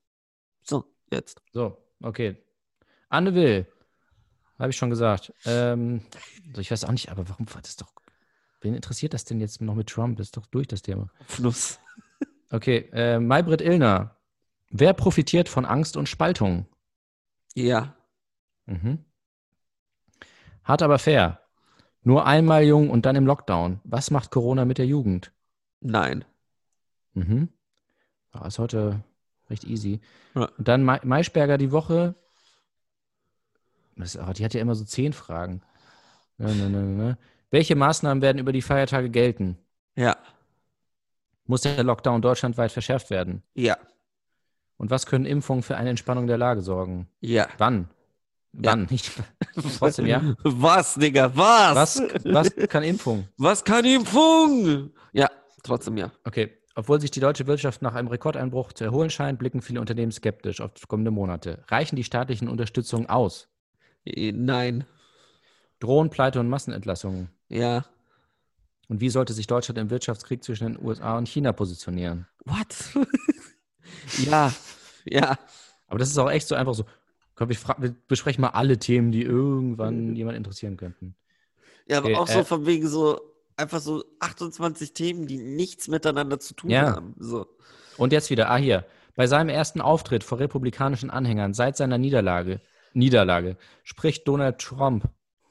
So, 0.63 0.85
jetzt. 1.11 1.43
So, 1.53 1.77
okay. 2.01 2.39
Anne 3.11 3.35
Will. 3.35 3.67
Habe 4.59 4.71
ich 4.71 4.77
schon 4.79 4.89
gesagt. 4.89 5.35
Ähm, 5.45 6.01
also 6.49 6.63
ich 6.63 6.71
weiß 6.71 6.85
auch 6.85 6.93
nicht, 6.93 7.11
aber 7.11 7.29
warum 7.29 7.47
war 7.53 7.61
das 7.61 7.77
doch. 7.77 7.93
Wen 8.63 8.75
interessiert 8.75 9.13
das 9.13 9.27
denn 9.27 9.39
jetzt 9.39 9.61
noch 9.61 9.75
mit 9.75 9.91
Trump? 9.91 10.17
Das 10.17 10.29
ist 10.29 10.37
doch 10.39 10.47
durch 10.47 10.67
das 10.67 10.81
Thema. 10.81 11.11
Fnuss. 11.27 11.79
Okay, 12.49 12.89
äh, 12.95 13.19
Maybrit 13.19 13.61
Illner. 13.61 14.17
Wer 14.75 14.95
profitiert 14.95 15.51
von 15.51 15.67
Angst 15.67 15.99
und 15.99 16.09
Spaltung? 16.09 16.67
Ja. 17.55 17.95
Mhm. 18.65 19.05
Hart 20.65 20.81
aber 20.81 20.99
fair. 20.99 21.41
Nur 22.03 22.27
einmal 22.27 22.65
jung 22.65 22.89
und 22.89 23.05
dann 23.05 23.15
im 23.15 23.27
Lockdown. 23.27 23.81
Was 23.85 24.11
macht 24.11 24.31
Corona 24.31 24.65
mit 24.65 24.79
der 24.79 24.87
Jugend? 24.87 25.31
Nein. 25.81 26.25
Mhm. 27.13 27.51
Ja, 28.33 28.47
ist 28.47 28.59
heute 28.59 29.05
recht 29.51 29.65
easy. 29.65 30.01
Ja. 30.35 30.47
Und 30.57 30.67
dann 30.67 30.85
Ma 30.85 31.01
Maischberger 31.05 31.59
die 31.59 31.71
Woche. 31.71 32.15
Das, 33.97 34.17
oh, 34.17 34.33
die 34.33 34.43
hat 34.43 34.55
ja 34.55 34.61
immer 34.63 34.75
so 34.75 34.85
zehn 34.85 35.13
Fragen. 35.13 35.61
Ne, 36.39 36.55
ne, 36.55 36.71
ne. 36.71 37.19
Welche 37.51 37.77
Maßnahmen 37.77 38.23
werden 38.23 38.39
über 38.39 38.53
die 38.53 38.63
Feiertage 38.63 39.11
gelten? 39.11 39.59
Ja. 39.97 40.17
Muss 41.45 41.61
der 41.61 41.85
Lockdown 41.85 42.23
deutschlandweit 42.23 42.73
verschärft 42.73 43.11
werden? 43.11 43.43
Ja. 43.53 43.77
Und 44.83 44.91
was 44.91 45.07
können 45.07 45.27
Impfungen 45.27 45.63
für 45.63 45.77
eine 45.77 45.91
Entspannung 45.91 46.27
der 46.27 46.39
Lage 46.39 46.61
sorgen? 46.61 47.07
Ja. 47.21 47.47
Wann? 47.57 47.89
Ja. 48.53 48.73
Wann? 48.73 48.89
Nicht. 48.91 49.13
Trotzdem, 49.79 50.07
ja. 50.07 50.35
Was, 50.43 50.95
Digga, 50.97 51.31
was? 51.37 52.01
Was, 52.01 52.03
was 52.25 52.57
kann 52.69 52.83
Impfung? 52.83 53.29
Was 53.37 53.63
kann 53.63 53.85
Impfung? 53.85 54.91
Ja, 55.13 55.31
trotzdem 55.63 55.99
ja. 55.99 56.11
Okay. 56.25 56.51
Obwohl 56.75 57.01
sich 57.01 57.13
die 57.13 57.21
deutsche 57.21 57.47
Wirtschaft 57.47 57.81
nach 57.81 57.95
einem 57.95 58.09
Rekordeinbruch 58.09 58.73
zu 58.73 58.83
erholen 58.83 59.09
scheint, 59.09 59.39
blicken 59.39 59.63
viele 59.63 59.79
Unternehmen 59.79 60.11
skeptisch 60.11 60.61
auf 60.61 60.73
kommende 60.89 61.13
Monate. 61.13 61.63
Reichen 61.69 61.95
die 61.95 62.03
staatlichen 62.03 62.49
Unterstützungen 62.49 63.09
aus? 63.09 63.47
Äh, 64.05 64.33
Nein. 64.33 64.85
Drohen 65.79 66.11
Pleite 66.11 66.41
und 66.41 66.49
Massenentlassungen? 66.49 67.29
Ja. 67.49 67.85
Und 68.89 69.01
wie 69.01 69.11
sollte 69.11 69.33
sich 69.33 69.47
Deutschland 69.47 69.79
im 69.79 69.91
Wirtschaftskrieg 69.91 70.43
zwischen 70.43 70.73
den 70.73 70.85
USA 70.85 71.17
und 71.19 71.29
China 71.29 71.53
positionieren? 71.53 72.27
What? 72.45 73.07
ja. 74.19 74.53
Ja. 75.05 75.39
Aber 75.89 75.99
das 75.99 76.09
ist 76.11 76.19
auch 76.19 76.31
echt 76.31 76.49
so 76.49 76.55
einfach 76.55 76.75
so. 76.75 76.85
Komm, 77.35 77.49
wir, 77.49 77.57
fra- 77.57 77.77
wir 77.79 77.95
besprechen 78.09 78.43
mal 78.43 78.51
alle 78.51 78.79
Themen, 78.79 79.11
die 79.11 79.23
irgendwann 79.23 80.15
jemand 80.15 80.37
interessieren 80.37 80.77
könnten. 80.77 81.17
Ja, 81.87 81.99
aber 81.99 82.09
Okay, 82.09 82.17
auch 82.17 82.29
so 82.29 82.41
äh, 82.41 82.45
von 82.45 82.67
wegen 82.67 82.87
so 82.87 83.21
einfach 83.57 83.81
so 83.81 84.05
28 84.21 84.93
Themen, 84.93 85.27
die 85.27 85.39
nichts 85.39 85.89
miteinander 85.89 86.39
zu 86.41 86.55
tun 86.55 86.71
Ja. 86.71 86.95
haben. 86.95 87.15
So. 87.19 87.47
Und 87.97 88.13
jetzt 88.13 88.31
wieder, 88.31 88.51
ah 88.51 88.57
hier, 88.57 88.85
bei 89.17 89.27
seinem 89.27 89.49
ersten 89.49 89.81
Auftritt 89.81 90.25
vor 90.25 90.39
republikanischen 90.39 91.11
Anhängern 91.11 91.53
seit 91.55 91.77
seiner 91.77 91.99
Niederlage, 91.99 92.61
Niederlage 92.95 93.57
spricht 93.83 94.29
Donald 94.29 94.59
Trump. 94.59 95.09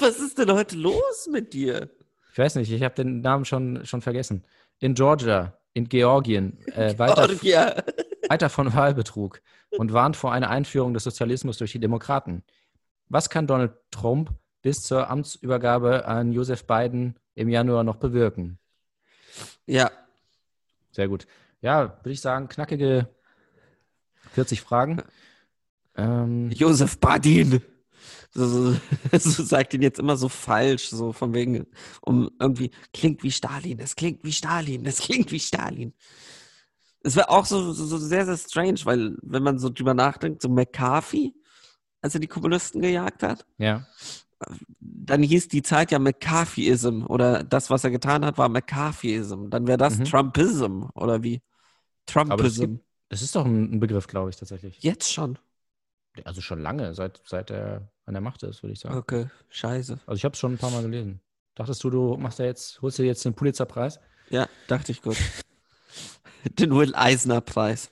Was 0.00 0.18
ist 0.20 0.38
denn 0.38 0.52
heute 0.52 0.76
los 0.76 1.28
mit 1.30 1.52
dir? 1.52 1.90
Ich 2.32 2.38
weiß 2.38 2.56
nicht, 2.56 2.70
ich 2.70 2.82
habe 2.82 2.94
den 2.94 3.20
Namen 3.20 3.44
schon, 3.44 3.84
schon 3.86 4.02
vergessen. 4.02 4.44
In 4.80 4.94
Georgia, 4.94 5.56
in 5.74 5.88
Georgien, 5.88 6.58
äh, 6.68 6.98
weiter, 6.98 7.28
weiter 8.28 8.48
von 8.48 8.72
Wahlbetrug 8.72 9.42
und 9.70 9.92
warnt 9.92 10.16
vor 10.16 10.32
einer 10.32 10.48
Einführung 10.48 10.94
des 10.94 11.04
Sozialismus 11.04 11.58
durch 11.58 11.72
die 11.72 11.80
Demokraten. 11.80 12.42
Was 13.08 13.28
kann 13.28 13.46
Donald 13.46 13.72
Trump 13.90 14.32
bis 14.62 14.82
zur 14.82 15.10
Amtsübergabe 15.10 16.06
an 16.06 16.32
Joseph 16.32 16.66
Biden 16.66 17.16
im 17.34 17.48
Januar 17.48 17.84
noch 17.84 17.96
bewirken? 17.96 18.58
Ja. 19.66 19.90
Sehr 20.92 21.08
gut. 21.08 21.26
Ja, 21.60 21.98
würde 22.02 22.12
ich 22.12 22.20
sagen, 22.20 22.48
knackige 22.48 23.08
40 24.32 24.60
Fragen. 24.60 25.02
Ähm, 25.96 26.50
Josef 26.50 26.98
Badin. 26.98 27.62
So, 28.34 28.72
so, 29.18 29.42
sagt 29.44 29.74
ihn 29.74 29.82
jetzt 29.82 29.98
immer 29.98 30.16
so 30.16 30.28
falsch, 30.28 30.88
so 30.88 31.12
von 31.12 31.34
wegen, 31.34 31.66
um 32.02 32.30
irgendwie, 32.40 32.70
klingt 32.92 33.22
wie 33.22 33.30
Stalin, 33.30 33.78
es 33.78 33.96
klingt 33.96 34.24
wie 34.24 34.32
Stalin, 34.32 34.84
es 34.86 34.98
klingt 35.00 35.30
wie 35.30 35.40
Stalin. 35.40 35.94
Es 37.00 37.16
wäre 37.16 37.28
auch 37.28 37.46
so, 37.46 37.72
so, 37.72 37.86
so 37.86 37.98
sehr, 37.98 38.24
sehr 38.24 38.36
strange, 38.36 38.80
weil, 38.84 39.16
wenn 39.22 39.42
man 39.42 39.58
so 39.58 39.68
drüber 39.68 39.94
nachdenkt, 39.94 40.42
so 40.42 40.48
McCarthy, 40.48 41.34
als 42.00 42.14
er 42.14 42.20
die 42.20 42.26
Kommunisten 42.26 42.80
gejagt 42.80 43.22
hat, 43.22 43.46
ja, 43.58 43.86
dann 44.80 45.22
hieß 45.22 45.48
die 45.48 45.62
Zeit 45.62 45.90
ja 45.90 45.98
McCarthyism 45.98 47.04
oder 47.06 47.44
das, 47.44 47.70
was 47.70 47.84
er 47.84 47.90
getan 47.90 48.24
hat, 48.24 48.38
war 48.38 48.48
McCarthyism. 48.48 49.48
Dann 49.48 49.66
wäre 49.66 49.78
das 49.78 49.98
Mhm. 49.98 50.04
Trumpism 50.04 50.84
oder 50.94 51.22
wie? 51.22 51.42
Trumpism. 52.06 52.76
das 53.08 53.22
ist 53.22 53.34
doch 53.36 53.44
ein, 53.46 53.80
Begriff, 53.80 54.06
glaube 54.06 54.30
ich, 54.30 54.36
tatsächlich. 54.36 54.82
Jetzt 54.82 55.12
schon. 55.12 55.38
Also 56.24 56.40
schon 56.40 56.60
lange, 56.60 56.94
seit, 56.94 57.22
seit 57.26 57.50
er 57.50 57.90
an 58.06 58.14
der 58.14 58.20
Macht 58.20 58.42
ist, 58.42 58.62
würde 58.62 58.72
ich 58.72 58.80
sagen. 58.80 58.96
Okay, 58.96 59.26
scheiße. 59.48 60.00
Also 60.06 60.16
ich 60.16 60.24
habe 60.24 60.34
es 60.34 60.38
schon 60.38 60.54
ein 60.54 60.58
paar 60.58 60.70
Mal 60.70 60.82
gelesen. 60.82 61.20
Dachtest 61.54 61.82
du, 61.84 61.90
du 61.90 62.16
machst 62.16 62.38
ja 62.38 62.46
jetzt, 62.46 62.82
holst 62.82 62.98
dir 62.98 63.04
jetzt 63.04 63.24
den 63.24 63.34
Pulitzer-Preis? 63.34 64.00
Ja, 64.30 64.48
dachte 64.66 64.92
ich 64.92 65.02
gut. 65.02 65.16
den 66.58 66.74
Will 66.74 66.94
Eisner-Preis. 66.94 67.90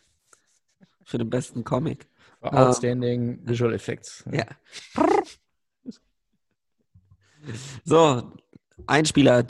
Für 1.05 1.19
den 1.19 1.31
besten 1.31 1.65
Comic. 1.65 2.09
Outstanding 2.41 3.39
um, 3.39 3.49
Visual 3.49 3.73
Effects. 3.73 4.25
Ja. 4.33 4.47
so, 7.85 8.33
Einspieler. 8.87 9.47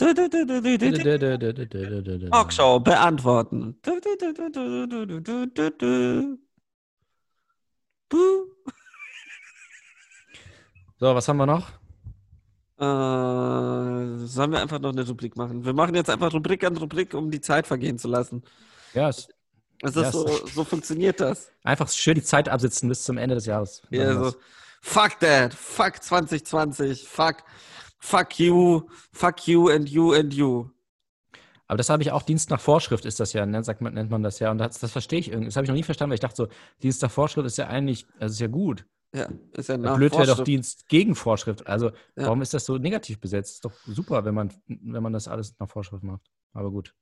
Talkshow 2.31 2.81
beantworten. 2.81 3.77
Puh. 8.09 8.47
So, 11.03 11.17
was 11.17 11.27
haben 11.27 11.39
wir 11.39 11.47
noch? 11.47 11.69
Äh, 12.79 14.25
sollen 14.25 14.53
wir 14.53 14.61
einfach 14.63 14.79
noch 14.79 14.93
eine 14.93 15.05
Rubrik 15.05 15.37
machen? 15.37 15.65
Wir 15.65 15.73
machen 15.73 15.97
jetzt 15.97 16.09
einfach 16.09 16.33
Rubrik 16.33 16.63
an 16.63 16.77
Rubrik, 16.77 17.15
um 17.15 17.29
die 17.29 17.41
Zeit 17.41 17.67
vergehen 17.67 17.99
zu 17.99 18.07
lassen. 18.07 18.45
Ja, 18.95 19.09
es, 19.09 19.27
Das 19.81 19.97
Ja, 19.97 20.03
ist 20.03 20.13
so, 20.13 20.47
so 20.47 20.63
funktioniert 20.63 21.19
das. 21.19 21.51
einfach 21.65 21.89
schön 21.89 22.15
die 22.15 22.23
Zeit 22.23 22.49
absitzen 22.49 22.89
bis 22.89 23.03
zum 23.03 23.19
Ende 23.19 23.35
des 23.35 23.47
Jahres. 23.47 23.83
Ja, 23.91 24.15
so, 24.15 24.33
fuck 24.81 25.19
that, 25.19 25.53
fuck 25.53 26.01
2020, 26.01 27.03
fuck, 27.09 27.39
fuck 27.99 28.39
you, 28.39 28.83
fuck 29.13 29.49
you 29.49 29.71
and 29.71 29.89
you 29.89 30.13
and 30.13 30.33
you. 30.33 30.71
Aber 31.67 31.79
das 31.79 31.89
habe 31.89 32.05
ich 32.05 32.13
auch, 32.13 32.23
Dienst 32.23 32.51
nach 32.51 32.61
Vorschrift 32.61 33.07
ist 33.07 33.19
das 33.19 33.33
ja, 33.33 33.45
ne, 33.45 33.65
sagt 33.65 33.81
man, 33.81 33.95
nennt 33.95 34.13
man 34.13 34.23
das 34.23 34.39
ja. 34.39 34.53
Und 34.53 34.59
das, 34.59 34.79
das 34.79 34.93
verstehe 34.93 35.19
ich 35.19 35.31
irgendwie. 35.31 35.47
Das 35.47 35.57
habe 35.57 35.65
ich 35.65 35.69
noch 35.69 35.75
nie 35.75 35.83
verstanden, 35.83 36.11
weil 36.11 36.15
ich 36.17 36.21
dachte 36.21 36.37
so, 36.37 36.49
Dienst 36.81 37.03
nach 37.03 37.11
Vorschrift 37.11 37.45
ist 37.49 37.59
ja 37.59 37.67
eigentlich, 37.67 38.07
das 38.21 38.31
ist 38.35 38.41
ja 38.41 38.47
gut. 38.47 38.85
Ja, 39.15 39.29
ist 39.53 39.69
ja 39.69 39.77
nach 39.77 39.97
Blöd 39.97 40.13
wäre 40.13 40.27
doch. 40.27 40.43
Dienst 40.43 40.89
gegen 40.89 41.15
Vorschrift. 41.15 41.67
Also, 41.67 41.89
Ja. 42.17 42.25
warum 42.27 42.41
ist 42.41 42.55
das 42.55 42.65
so 42.65 42.79
negativ 42.79 43.21
besetzt? 43.21 43.55
Ist 43.57 43.65
doch 43.65 43.73
super, 43.87 44.25
wenn 44.25 44.35
man, 44.35 44.53
wenn 44.67 45.03
man 45.03 45.13
das 45.13 45.29
alles 45.29 45.55
nach 45.59 45.69
Vorschrift 45.69 46.03
macht. 46.03 46.23
Aber 46.55 46.71
gut. 46.71 46.95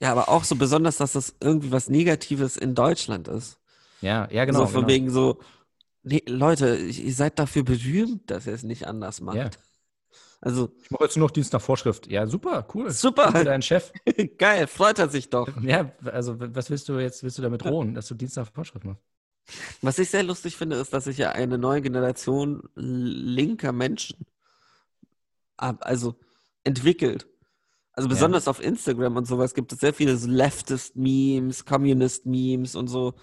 Ja, 0.00 0.12
aber 0.12 0.28
auch 0.28 0.44
so 0.44 0.56
besonders, 0.56 0.96
dass 0.96 1.12
das 1.12 1.34
irgendwie 1.40 1.70
was 1.70 1.88
Negatives 1.90 2.56
in 2.56 2.74
Deutschland 2.74 3.28
ist. 3.28 3.58
Ja, 4.00 4.28
ja, 4.30 4.44
genau. 4.44 4.60
so 4.60 4.66
von 4.66 4.74
genau. 4.82 4.88
wegen 4.88 5.10
so, 5.10 5.40
nee, 6.02 6.22
Leute, 6.26 6.76
ihr 6.76 7.12
seid 7.12 7.38
dafür 7.38 7.64
berühmt, 7.64 8.30
dass 8.30 8.46
ihr 8.46 8.54
es 8.54 8.62
nicht 8.62 8.86
anders 8.86 9.20
macht. 9.20 9.36
Ja. 9.36 9.50
Also, 10.40 10.70
Ich 10.84 10.90
mache 10.90 11.04
jetzt 11.04 11.16
nur 11.16 11.26
noch 11.26 11.32
Dienst 11.32 11.52
nach 11.52 11.60
Vorschrift. 11.60 12.06
Ja, 12.06 12.26
super, 12.26 12.66
cool. 12.74 12.90
super, 12.90 13.32
Für 13.32 13.44
deinen 13.44 13.62
Chef. 13.62 13.92
geil, 14.38 14.66
freut 14.68 14.98
er 15.00 15.08
sich 15.08 15.30
doch. 15.30 15.48
Ja, 15.62 15.90
also 16.04 16.36
was 16.38 16.70
willst 16.70 16.88
du 16.88 16.98
jetzt, 17.00 17.22
willst 17.24 17.38
du 17.38 17.42
damit 17.42 17.64
drohen, 17.64 17.94
dass 17.94 18.06
du 18.06 18.14
Dienst 18.14 18.36
nach 18.36 18.50
Vorschrift 18.50 18.84
machst? 18.84 19.02
Was 19.82 19.98
ich 19.98 20.10
sehr 20.10 20.22
lustig 20.22 20.56
finde, 20.56 20.76
ist, 20.76 20.92
dass 20.92 21.04
sich 21.04 21.18
ja 21.18 21.30
eine 21.32 21.58
neue 21.58 21.80
Generation 21.82 22.62
linker 22.74 23.72
Menschen 23.72 24.26
ab- 25.56 25.78
also 25.86 26.16
entwickelt. 26.64 27.26
Also 27.92 28.08
Ja. 28.08 28.14
besonders 28.14 28.46
auf 28.46 28.60
Instagram 28.62 29.16
und 29.16 29.26
sowas 29.26 29.54
gibt 29.54 29.72
es 29.72 29.80
sehr 29.80 29.94
viele 29.94 30.16
so 30.16 30.28
Leftist-Memes, 30.28 31.64
Communist-Memes 31.64 32.76
und 32.76 32.88
so, 32.88 33.14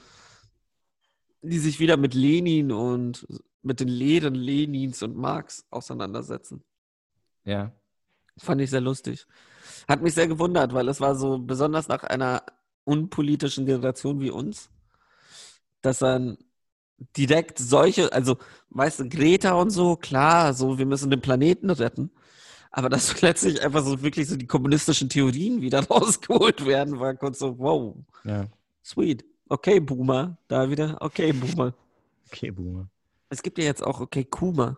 die 1.41 1.59
sich 1.59 1.79
wieder 1.79 1.95
mit 1.97 2.13
Lenin 2.13 2.71
und 2.71 3.25
mit 3.61 3.79
den 3.79 3.87
Lehren 3.87 4.35
Lenins 4.35 5.01
und 5.03 5.15
Marx 5.15 5.65
auseinandersetzen. 5.69 6.63
Ja. 7.45 7.71
Fand 8.37 8.59
ich 8.61 8.69
sehr 8.69 8.81
lustig. 8.81 9.25
Hat 9.87 10.01
mich 10.01 10.13
sehr 10.13 10.27
gewundert, 10.27 10.73
weil 10.73 10.89
es 10.89 10.99
war 10.99 11.15
so 11.15 11.39
besonders 11.39 11.87
nach 11.87 12.03
einer 12.03 12.43
unpolitischen 12.83 13.65
Generation 13.65 14.19
wie 14.19 14.29
uns, 14.29 14.69
dass 15.85 15.99
dann 15.99 16.37
direkt 17.17 17.59
solche, 17.59 18.11
also 18.13 18.37
weißt 18.69 19.01
du, 19.01 19.09
Greta 19.09 19.53
und 19.53 19.69
so, 19.71 19.95
klar, 19.97 20.53
so 20.53 20.77
wir 20.77 20.85
müssen 20.85 21.09
den 21.11 21.21
Planeten 21.21 21.69
retten, 21.69 22.11
aber 22.71 22.89
dass 22.89 23.13
plötzlich 23.15 23.61
einfach 23.63 23.83
so 23.85 24.01
wirklich 24.03 24.27
so 24.27 24.37
die 24.37 24.47
kommunistischen 24.47 25.09
Theorien 25.09 25.61
wieder 25.61 25.85
rausgeholt 25.87 26.65
werden, 26.65 26.99
war 26.99 27.15
kurz 27.15 27.39
so, 27.39 27.57
wow, 27.59 27.95
Ja. 28.23 28.47
sweet. 28.83 29.25
Okay, 29.49 29.79
Boomer, 29.79 30.37
da 30.47 30.69
wieder, 30.69 30.97
okay, 31.01 31.31
Boomer. 31.31 31.73
Okay, 32.31 32.51
Boomer. 32.51 32.89
Es 33.29 33.43
gibt 33.43 33.57
ja 33.59 33.65
jetzt 33.65 33.83
auch, 33.83 33.99
okay, 34.01 34.23
Kuma. 34.25 34.77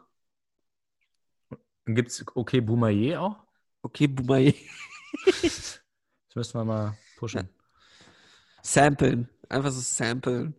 Gibt 1.85 2.09
es 2.11 2.25
okay 2.35 2.59
Boomer 2.59 2.89
auch? 3.19 3.37
Okay, 3.81 4.07
Boomer, 4.07 4.39
Das 5.23 6.35
müssen 6.35 6.59
wir 6.59 6.65
mal 6.65 6.97
pushen. 7.15 7.49
samplen, 8.61 9.29
einfach 9.49 9.71
so 9.71 9.79
samplen. 9.81 10.53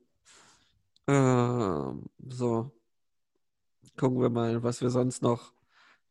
Ähm, 1.09 2.05
so. 2.29 2.71
Gucken 3.97 4.21
wir 4.21 4.31
mal, 4.31 4.63
was 4.63 4.81
wir 4.81 4.91
sonst 4.91 5.23
noch, 5.23 5.53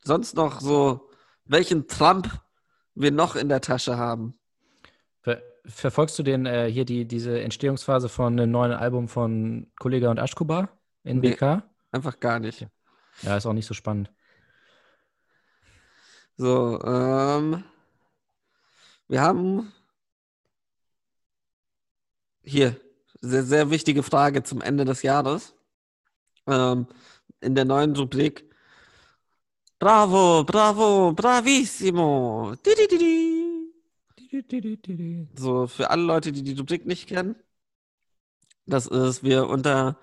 sonst 0.03 0.35
noch 0.35 0.59
so, 0.59 1.09
welchen 1.45 1.87
Trump 1.87 2.41
wir 2.95 3.11
noch 3.11 3.35
in 3.35 3.47
der 3.47 3.61
Tasche 3.61 3.97
haben. 3.97 4.33
Ver 5.21 5.41
verfolgst 5.65 6.17
du 6.19 6.23
den 6.23 6.45
äh, 6.45 6.69
hier 6.69 6.83
die, 6.83 7.05
diese 7.05 7.39
Entstehungsphase 7.39 8.09
von 8.09 8.35
dem 8.35 8.51
neuen 8.51 8.73
Album 8.73 9.07
von 9.07 9.71
Kollega 9.79 10.09
und 10.09 10.19
Aschkuba 10.19 10.69
in 11.03 11.19
Nee. 11.19 11.31
BK? 11.31 11.63
Einfach 11.91 12.19
gar 12.19 12.39
nicht. 12.39 12.67
Ja, 13.21 13.37
ist 13.37 13.45
auch 13.45 13.53
nicht 13.53 13.67
so 13.67 13.73
spannend. 13.73 14.11
So, 16.35 16.81
ähm, 16.83 17.63
wir 19.07 19.21
haben 19.21 19.71
hier, 22.43 22.79
sehr, 23.28 23.43
sehr 23.43 23.69
wichtige 23.69 24.03
Frage 24.03 24.43
zum 24.43 24.61
Ende 24.61 24.86
des 24.86 25.01
Jahres. 25.03 25.55
Ähm, 26.47 26.88
in 27.41 27.55
der 27.55 27.65
neuen 27.65 27.95
Rubrik. 27.95 28.45
Bravo, 29.80 30.43
bravo, 30.43 31.13
bravissimo. 31.13 32.55
So, 35.38 35.67
für 35.67 35.89
alle 35.89 36.03
Leute, 36.03 36.32
die 36.32 36.43
die 36.43 36.53
Rubrik 36.53 36.86
nicht 36.86 37.07
kennen, 37.07 37.36
das 38.65 38.88
ist, 38.88 39.23
wir 39.23 39.47
unter, 39.47 39.97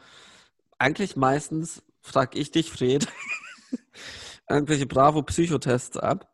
eigentlich 0.79 1.17
meistens, 1.17 1.83
frag 2.03 2.37
ich 2.37 2.51
dich, 2.51 2.71
Fred, 2.71 3.09
irgendwelche 4.49 4.87
Bravo-Psychotests 4.87 5.97
ab, 5.99 6.31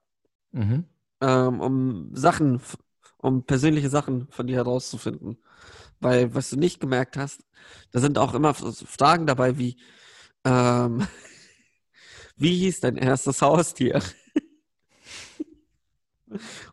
Mhm. 0.53 0.85
ähm, 1.21 1.61
um 1.61 2.15
Sachen, 2.15 2.61
um 3.19 3.45
persönliche 3.45 3.91
Sachen 3.91 4.29
von 4.31 4.47
dir 4.47 4.57
herauszufinden. 4.57 5.39
Weil, 6.01 6.35
was 6.35 6.51
du 6.51 6.57
nicht 6.57 6.81
gemerkt 6.81 7.17
hast, 7.17 7.45
da 7.93 8.01
sind 8.01 8.19
auch 8.19 8.35
immer 8.35 8.55
Fragen 8.55 9.27
dabei 9.27 9.59
wie, 9.59 9.77
ähm, 10.45 11.07
wie 12.37 12.57
hieß 12.57 12.81
dein 12.81 12.97
erstes 12.97 13.43
Haustier? 13.43 14.03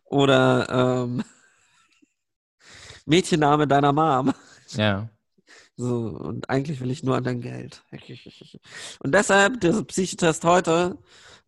Oder 0.05 1.05
ähm, 1.05 1.23
Mädchenname 3.05 3.67
deiner 3.67 3.93
Mom. 3.93 4.33
Ja. 4.71 5.09
So, 5.75 6.07
und 6.07 6.49
eigentlich 6.49 6.79
will 6.79 6.89
ich 6.89 7.03
nur 7.03 7.17
an 7.17 7.23
dein 7.23 7.41
Geld. 7.41 7.83
Und 8.99 9.13
deshalb, 9.13 9.61
der 9.61 9.83
Psychotest 9.83 10.43
heute 10.43 10.97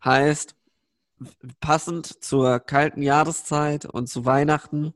heißt, 0.04 0.54
passend 1.60 2.22
zur 2.24 2.60
kalten 2.60 3.02
Jahreszeit 3.02 3.84
und 3.86 4.08
zu 4.08 4.24
Weihnachten 4.24 4.94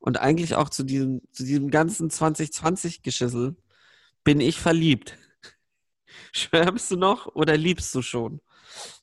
und 0.00 0.18
eigentlich 0.18 0.54
auch 0.54 0.68
zu 0.68 0.84
diesem, 0.84 1.22
zu 1.32 1.44
diesem 1.44 1.70
ganzen 1.70 2.10
2020-Geschissel, 2.10 3.56
bin 4.24 4.40
ich 4.40 4.60
verliebt. 4.60 5.16
Schwärmst 6.32 6.90
du 6.90 6.96
noch 6.96 7.26
oder 7.34 7.56
liebst 7.56 7.94
du 7.94 8.02
schon? 8.02 8.40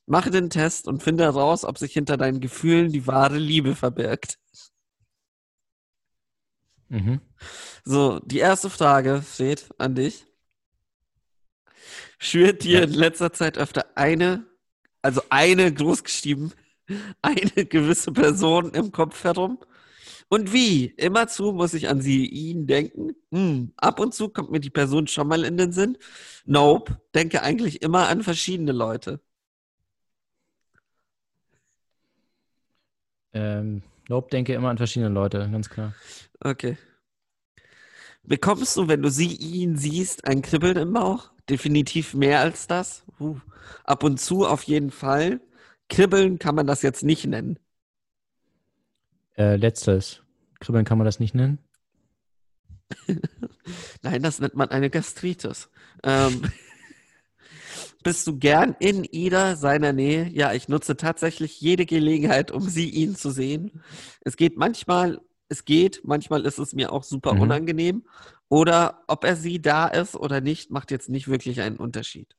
Mache 0.06 0.30
den 0.30 0.50
Test 0.50 0.86
und 0.88 1.02
finde 1.02 1.24
heraus, 1.24 1.64
ob 1.64 1.78
sich 1.78 1.92
hinter 1.92 2.16
deinen 2.16 2.40
Gefühlen 2.40 2.92
die 2.92 3.06
wahre 3.06 3.38
Liebe 3.38 3.74
verbirgt. 3.74 4.38
Mhm. 6.88 7.20
So, 7.84 8.20
die 8.20 8.38
erste 8.38 8.70
Frage, 8.70 9.22
Fred, 9.22 9.68
an 9.78 9.94
dich. 9.94 10.26
Schwirrt 12.18 12.62
dir 12.62 12.84
in 12.84 12.92
letzter 12.92 13.32
Zeit 13.32 13.58
öfter 13.58 13.96
eine, 13.96 14.46
also 15.06 15.22
eine 15.30 15.72
großgeschrieben, 15.72 16.52
eine 17.22 17.64
gewisse 17.66 18.12
Person 18.12 18.72
im 18.74 18.92
Kopf 18.92 19.24
herum? 19.24 19.58
Und 20.28 20.52
wie? 20.52 20.86
Immerzu 20.96 21.52
muss 21.52 21.74
ich 21.74 21.88
an 21.88 22.00
sie, 22.00 22.26
ihn 22.26 22.66
denken? 22.66 23.14
Hm, 23.32 23.72
ab 23.76 24.00
und 24.00 24.14
zu 24.14 24.28
kommt 24.28 24.50
mir 24.50 24.60
die 24.60 24.70
Person 24.70 25.06
schon 25.06 25.28
mal 25.28 25.44
in 25.44 25.56
den 25.56 25.72
Sinn. 25.72 25.96
Nope, 26.44 27.00
denke 27.14 27.42
eigentlich 27.42 27.82
immer 27.82 28.08
an 28.08 28.22
verschiedene 28.24 28.72
Leute. 28.72 29.20
Ähm, 33.32 33.82
Nope, 34.08 34.30
denke 34.30 34.54
immer 34.54 34.70
an 34.70 34.78
verschiedene 34.78 35.12
Leute, 35.12 35.48
ganz 35.52 35.68
klar. 35.70 35.94
Okay. 36.40 36.76
Bekommst 38.24 38.76
du, 38.76 38.88
wenn 38.88 39.02
du 39.02 39.10
sie, 39.10 39.36
ihn 39.36 39.76
siehst, 39.76 40.24
ein 40.26 40.42
Kribbeln 40.42 40.76
im 40.76 40.92
Bauch? 40.92 41.30
Definitiv 41.48 42.14
mehr 42.14 42.40
als 42.40 42.66
das. 42.66 43.04
Ab 43.84 44.02
und 44.04 44.20
zu 44.20 44.46
auf 44.46 44.62
jeden 44.64 44.90
Fall. 44.90 45.40
Kribbeln 45.88 46.38
kann 46.38 46.54
man 46.54 46.66
das 46.66 46.82
jetzt 46.82 47.02
nicht 47.02 47.26
nennen. 47.26 47.58
Äh, 49.36 49.56
letztes. 49.56 50.22
Kribbeln 50.60 50.84
kann 50.84 50.98
man 50.98 51.04
das 51.04 51.20
nicht 51.20 51.34
nennen? 51.34 51.58
Nein, 54.02 54.22
das 54.22 54.40
nennt 54.40 54.54
man 54.54 54.68
eine 54.70 54.90
Gastritis. 54.90 55.68
Ähm, 56.02 56.42
bist 58.02 58.26
du 58.26 58.38
gern 58.38 58.76
in 58.78 59.04
Ida 59.04 59.56
seiner 59.56 59.92
Nähe? 59.92 60.28
Ja, 60.28 60.52
ich 60.52 60.68
nutze 60.68 60.96
tatsächlich 60.96 61.60
jede 61.60 61.86
Gelegenheit, 61.86 62.50
um 62.50 62.68
sie, 62.68 62.88
ihn 62.88 63.16
zu 63.16 63.30
sehen. 63.30 63.82
Es 64.22 64.36
geht 64.36 64.56
manchmal, 64.56 65.20
es 65.48 65.64
geht, 65.64 66.02
manchmal 66.04 66.46
ist 66.46 66.58
es 66.58 66.72
mir 66.72 66.92
auch 66.92 67.02
super 67.04 67.34
Mhm. 67.34 67.40
unangenehm. 67.40 68.04
Oder 68.48 69.02
ob 69.08 69.24
er 69.24 69.36
sie 69.36 69.60
da 69.60 69.88
ist 69.88 70.14
oder 70.14 70.40
nicht, 70.40 70.70
macht 70.70 70.90
jetzt 70.92 71.08
nicht 71.08 71.26
wirklich 71.28 71.60
einen 71.60 71.76
Unterschied. 71.76 72.36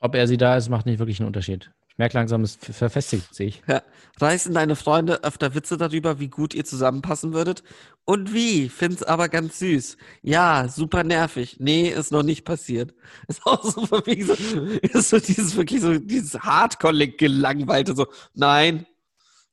Ob 0.00 0.14
er 0.14 0.28
sie 0.28 0.36
da 0.36 0.56
ist, 0.56 0.68
macht 0.68 0.86
nicht 0.86 0.98
wirklich 0.98 1.18
einen 1.20 1.26
Unterschied. 1.26 1.70
Ich 1.88 1.98
merke 1.98 2.16
langsam, 2.16 2.42
es 2.42 2.54
ver- 2.54 2.72
verfestigt 2.72 3.34
sich. 3.34 3.62
Ja. 3.66 3.82
Reißen 4.20 4.54
deine 4.54 4.76
Freunde 4.76 5.24
öfter 5.24 5.54
Witze 5.56 5.76
darüber, 5.76 6.20
wie 6.20 6.28
gut 6.28 6.54
ihr 6.54 6.64
zusammenpassen 6.64 7.32
würdet? 7.32 7.64
Und 8.04 8.32
wie? 8.32 8.68
Find's 8.68 9.02
aber 9.02 9.28
ganz 9.28 9.58
süß. 9.58 9.96
Ja, 10.22 10.68
super 10.68 11.02
nervig. 11.02 11.56
Nee, 11.58 11.88
ist 11.88 12.12
noch 12.12 12.22
nicht 12.22 12.44
passiert. 12.44 12.94
Ist 13.28 13.44
auch 13.44 13.64
so 13.64 13.84
von 13.86 14.06
wegen 14.06 14.24
so, 14.26 14.34
ist 14.34 15.08
so 15.10 15.18
dieses 15.18 15.56
wirklich 15.56 15.80
so, 15.80 15.98
dieses 15.98 16.38
Hardcore-gelangweilte, 16.40 17.96
so, 17.96 18.06
nein, 18.34 18.86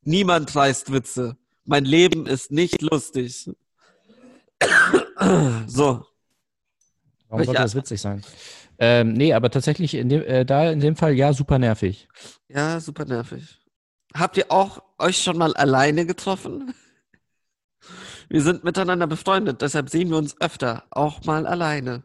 niemand 0.03 0.55
reißt 0.55 0.91
Witze. 0.93 1.37
Mein 1.65 1.85
Leben 1.85 2.27
ist 2.27 2.51
nicht 2.51 2.81
lustig. 2.83 3.49
So, 5.67 6.05
Warum 7.29 7.45
sollte 7.45 7.61
das 7.61 7.75
witzig 7.75 8.01
sein? 8.01 8.23
Ähm, 8.79 9.13
nee, 9.13 9.33
aber 9.33 9.49
tatsächlich 9.49 9.93
in 9.95 10.09
dem, 10.09 10.21
äh, 10.23 10.45
da 10.45 10.69
in 10.69 10.79
dem 10.79 10.95
Fall 10.95 11.13
ja 11.13 11.33
super 11.33 11.59
nervig. 11.59 12.07
ja, 12.49 12.79
super 12.79 13.05
nervig. 13.05 13.59
Habt 14.13 14.37
ihr 14.37 14.51
auch 14.51 14.81
euch 14.97 15.21
schon 15.21 15.37
mal 15.37 15.53
alleine 15.55 16.05
getroffen? 16.05 16.73
Wir 18.29 18.41
sind 18.41 18.63
miteinander 18.63 19.07
befreundet, 19.07 19.61
deshalb 19.61 19.89
sehen 19.89 20.09
wir 20.09 20.17
uns 20.17 20.41
öfter, 20.41 20.85
auch 20.89 21.25
mal 21.25 21.45
alleine. 21.45 22.03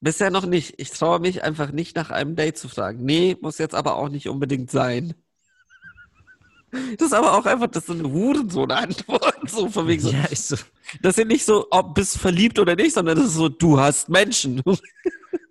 Bisher 0.00 0.30
noch 0.30 0.44
nicht. 0.44 0.74
Ich 0.78 0.90
traue 0.90 1.20
mich 1.20 1.44
einfach 1.44 1.70
nicht 1.70 1.94
nach 1.94 2.10
einem 2.10 2.34
Date 2.34 2.58
zu 2.58 2.68
fragen. 2.68 3.04
Nee, 3.04 3.36
muss 3.40 3.58
jetzt 3.58 3.74
aber 3.76 3.94
auch 3.96 4.08
nicht 4.08 4.28
unbedingt 4.28 4.70
sein. 4.70 5.14
Das 6.96 7.08
ist 7.08 7.12
aber 7.12 7.36
auch 7.36 7.44
einfach, 7.44 7.66
das 7.66 7.82
ist 7.82 7.86
so 7.88 7.92
eine 7.92 8.10
Hurensohn-Antwort. 8.10 9.34
So 9.46 9.68
von 9.68 9.86
wegen 9.88 10.00
so. 10.00 10.10
Ja, 10.10 10.24
ist 10.24 10.48
so. 10.48 10.56
Das 11.02 11.10
ist 11.10 11.18
ja 11.18 11.24
nicht 11.26 11.44
so, 11.44 11.66
ob 11.70 11.94
bist 11.94 12.16
verliebt 12.16 12.58
oder 12.58 12.74
nicht, 12.76 12.94
sondern 12.94 13.18
das 13.18 13.26
ist 13.26 13.34
so, 13.34 13.50
du 13.50 13.78
hast 13.78 14.08
Menschen. 14.08 14.62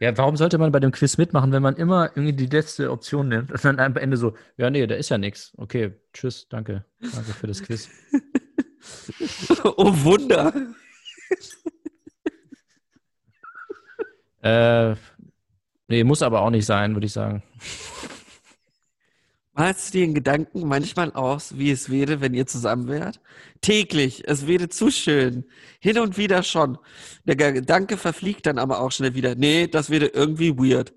Ja, 0.02 0.18
warum 0.18 0.36
sollte 0.36 0.58
man 0.58 0.72
bei 0.72 0.80
dem 0.80 0.92
Quiz 0.92 1.18
mitmachen, 1.20 1.52
wenn 1.52 1.62
man 1.62 1.76
immer 1.76 2.10
irgendwie 2.16 2.34
die 2.34 2.48
letzte 2.48 2.90
Option 2.90 3.28
nimmt 3.28 3.52
und 3.52 3.64
dann 3.64 3.80
am 3.80 3.96
Ende 3.98 4.18
so, 4.18 4.34
ja, 4.58 4.72
nee, 4.72 4.88
da 4.88 4.96
ist 4.96 5.10
ja 5.10 5.20
nichts. 5.20 5.54
Okay, 5.58 5.92
tschüss, 6.12 6.50
danke. 6.50 6.84
Danke 7.00 7.34
für 7.34 7.46
das 7.46 7.62
Quiz. 7.62 7.88
oh 9.64 9.94
Wunder. 10.04 10.54
Äh, 14.42 14.96
nee, 15.88 16.04
muss 16.04 16.24
aber 16.24 16.42
auch 16.42 16.50
nicht 16.50 16.66
sein, 16.66 16.96
würde 16.96 17.06
ich 17.06 17.14
sagen. 17.14 17.44
Malst 19.54 19.90
du 19.94 19.98
dir 19.98 20.06
in 20.06 20.14
Gedanken 20.14 20.66
manchmal 20.68 21.12
aus, 21.12 21.58
wie 21.58 21.72
es 21.72 21.90
wäre, 21.90 22.22
wenn 22.22 22.34
ihr 22.34 22.48
zusammen 22.48 22.88
wärt? 22.88 23.20
Täglich, 23.60 24.24
es 24.26 24.48
wäre 24.48 24.70
zu 24.70 24.90
schön. 24.92 25.44
Hin 25.80 26.00
und 26.00 26.18
wieder 26.18 26.42
schon. 26.44 26.78
Der 27.26 27.36
Gedanke 27.36 27.98
verfliegt 27.98 28.46
dann 28.46 28.58
aber 28.58 28.80
auch 28.80 28.92
schnell 28.92 29.14
wieder. 29.14 29.36
Nee, 29.36 29.68
das 29.68 29.90
wäre 29.90 30.06
irgendwie 30.08 30.58
weird. 30.58 30.94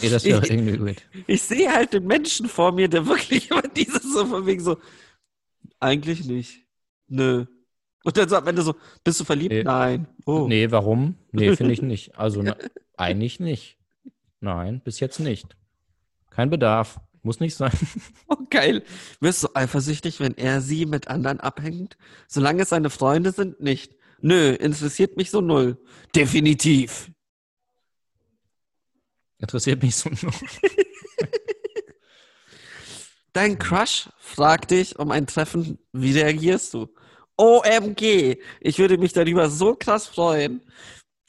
Nee, 0.00 0.08
das 0.10 0.24
wäre 0.24 0.42
Ich- 0.44 0.50
irgendwie 0.50 0.78
gut. 0.78 0.96
Ich 1.26 1.42
sehe 1.42 1.70
halt 1.72 1.92
den 1.92 2.06
Menschen 2.06 2.48
vor 2.48 2.72
mir, 2.72 2.88
der 2.88 3.06
wirklich 3.06 3.50
immer 3.50 3.62
dieses 3.62 4.02
so 4.02 4.24
von 4.26 4.46
wegen 4.46 4.62
so, 4.62 4.78
eigentlich 5.80 6.24
nicht. 6.24 6.64
Nö. 7.08 7.44
Und 8.04 8.16
dann 8.16 8.28
so 8.28 8.36
am 8.36 8.46
Ende 8.46 8.62
so, 8.62 8.74
bist 9.04 9.20
du 9.20 9.24
verliebt? 9.24 9.52
Nee. 9.52 9.62
Nein. 9.64 10.06
Oh. 10.24 10.46
Nee, 10.48 10.70
warum? 10.70 11.16
Nee, 11.32 11.54
finde 11.54 11.72
ich 11.74 11.82
nicht. 11.82 12.16
Also 12.16 12.42
na, 12.42 12.56
eigentlich 12.96 13.40
nicht. 13.40 13.78
Nein, 14.40 14.80
bis 14.82 15.00
jetzt 15.00 15.20
nicht. 15.20 15.54
Kein 16.34 16.50
Bedarf. 16.50 17.00
Muss 17.22 17.40
nicht 17.40 17.54
sein. 17.54 17.72
Oh, 18.28 18.36
geil. 18.50 18.82
Wirst 19.20 19.44
du 19.44 19.48
eifersüchtig, 19.54 20.18
wenn 20.18 20.36
er 20.36 20.60
sie 20.60 20.86
mit 20.86 21.08
anderen 21.08 21.38
abhängt? 21.38 21.96
Solange 22.26 22.62
es 22.62 22.70
seine 22.70 22.90
Freunde 22.90 23.32
sind, 23.32 23.60
nicht. 23.60 23.94
Nö, 24.20 24.52
interessiert 24.52 25.16
mich 25.16 25.30
so 25.30 25.40
null. 25.40 25.78
Definitiv. 26.14 27.10
Interessiert 29.38 29.82
mich 29.82 29.96
so 29.96 30.08
nur. 30.08 30.32
Dein 33.32 33.58
Crush 33.58 34.08
fragt 34.18 34.70
dich 34.70 34.98
um 34.98 35.10
ein 35.10 35.26
Treffen, 35.26 35.78
wie 35.92 36.18
reagierst 36.18 36.74
du? 36.74 36.88
OMG, 37.36 38.38
ich 38.60 38.78
würde 38.78 38.98
mich 38.98 39.12
darüber 39.12 39.50
so 39.50 39.74
krass 39.74 40.06
freuen. 40.06 40.62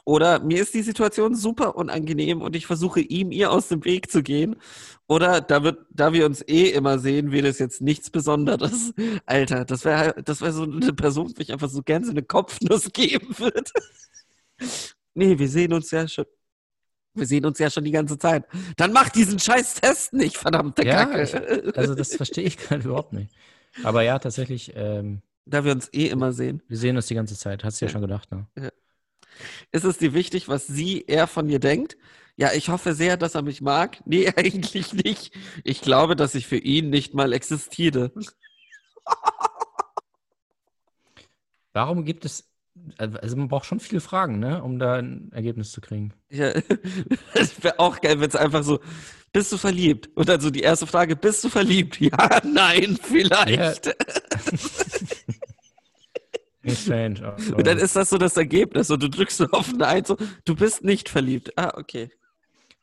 Oder 0.06 0.40
mir 0.42 0.62
ist 0.62 0.74
die 0.74 0.82
Situation 0.82 1.34
super 1.36 1.76
unangenehm 1.78 2.42
und 2.42 2.56
ich 2.58 2.66
versuche 2.66 3.00
ihm 3.00 3.32
ihr 3.32 3.52
aus 3.52 3.70
dem 3.70 3.86
Weg 3.86 4.12
zu 4.12 4.22
gehen. 4.22 4.58
Oder 5.08 5.40
da 5.40 5.64
wird, 5.64 5.86
da 5.92 6.12
wir 6.12 6.26
uns 6.26 6.42
eh 6.48 6.70
immer 6.72 7.00
sehen, 7.00 7.32
wäre 7.32 7.48
es 7.48 7.60
jetzt 7.60 7.82
nichts 7.82 8.10
Besonderes. 8.10 8.94
Alter, 9.26 9.64
das 9.66 9.86
wäre 9.86 10.22
das 10.24 10.42
wäre 10.42 10.52
so 10.52 10.64
eine 10.64 10.92
Person, 10.94 11.34
die 11.38 11.44
ich 11.44 11.54
einfach 11.54 11.70
so 11.70 11.82
gern 11.84 12.04
so 12.04 12.12
eine 12.12 12.24
Kopfnuss 12.24 12.92
geben 12.94 13.38
würde. 13.40 13.64
Nee, 15.14 15.38
wir 15.40 15.48
sehen 15.48 15.74
uns 15.74 15.92
ja 15.92 16.08
schon. 16.08 16.26
Wir 17.16 17.28
sehen 17.28 17.46
uns 17.46 17.60
ja 17.60 17.70
schon 17.70 17.84
die 17.84 17.92
ganze 17.92 18.18
Zeit. 18.18 18.46
Dann 18.76 18.92
mach 18.92 19.10
diesen 19.10 19.38
scheiß 19.38 19.76
Test 19.76 20.14
nicht, 20.14 20.36
verdammte 20.36 20.84
Ja, 20.84 21.06
Kacke. 21.06 21.72
Also 21.76 21.94
das 21.94 22.16
verstehe 22.16 22.44
ich 22.46 22.58
gerade 22.58 22.84
überhaupt 22.84 23.14
nicht. 23.14 23.32
Aber 23.84 24.02
ja, 24.02 24.18
tatsächlich, 24.20 24.74
ähm, 24.76 25.22
Da 25.46 25.64
wir 25.64 25.72
uns 25.74 25.90
eh 25.94 26.08
immer 26.08 26.34
sehen. 26.34 26.62
Wir 26.68 26.78
sehen 26.78 26.96
uns 26.96 27.06
die 27.08 27.16
ganze 27.16 27.38
Zeit. 27.38 27.64
Hast 27.64 27.80
du 27.80 27.86
ja, 27.86 27.90
Ja. 27.90 27.92
schon 27.94 28.02
gedacht, 28.02 28.32
ne? 28.32 28.48
Ist 29.72 29.84
es 29.84 29.98
dir 29.98 30.14
wichtig, 30.14 30.48
was 30.48 30.68
sie, 30.68 31.06
er 31.08 31.28
von 31.28 31.48
dir 31.48 31.60
denkt? 31.60 31.98
Ja, 32.36 32.52
ich 32.54 32.70
hoffe 32.70 32.94
sehr, 32.94 33.16
dass 33.18 33.36
er 33.36 33.44
mich 33.44 33.62
mag. 33.62 34.02
Nee, 34.06 34.28
eigentlich 34.36 34.94
nicht. 34.94 35.32
Ich 35.64 35.82
glaube, 35.82 36.16
dass 36.16 36.36
ich 36.36 36.48
für 36.48 36.58
ihn 36.58 36.90
nicht 36.90 37.14
mal 37.14 37.34
existiere. 37.34 38.12
Warum 41.74 42.06
gibt 42.06 42.26
es, 42.26 42.48
also 42.98 43.36
man 43.36 43.48
braucht 43.48 43.66
schon 43.66 43.80
viele 43.80 44.02
Fragen, 44.02 44.40
ne, 44.40 44.64
um 44.64 44.78
da 44.78 44.96
ein 44.96 45.32
Ergebnis 45.32 45.72
zu 45.72 45.82
kriegen. 45.82 46.14
Ja, 46.30 46.50
es 47.34 47.64
wäre 47.64 47.80
auch 47.80 48.00
geil, 48.00 48.20
wenn 48.20 48.30
es 48.30 48.36
einfach 48.36 48.64
so, 48.64 48.80
bist 49.32 49.52
du 49.52 49.58
verliebt? 49.58 50.10
Und 50.16 50.30
dann 50.30 50.40
so 50.40 50.52
die 50.52 50.62
erste 50.62 50.86
Frage, 50.86 51.16
bist 51.16 51.44
du 51.44 51.50
verliebt? 51.50 52.00
Ja, 52.00 52.42
nein, 52.44 53.00
vielleicht. 53.02 53.88
Nicht 54.52 54.83
strange. 56.68 57.24
aber- 57.26 57.58
Und 57.58 57.68
dann 57.68 57.78
ist 57.78 57.96
das 57.96 58.10
so 58.10 58.18
das 58.18 58.38
Ergebnis 58.38 58.90
und 58.92 59.02
du 59.04 59.10
drückst 59.10 59.38
so 59.38 59.46
auf 59.48 59.74
Nein, 59.74 60.06
so, 60.06 60.18
du 60.46 60.56
bist 60.56 60.84
nicht 60.84 61.10
verliebt. 61.10 61.52
Ah, 61.58 61.74
okay. 61.78 62.10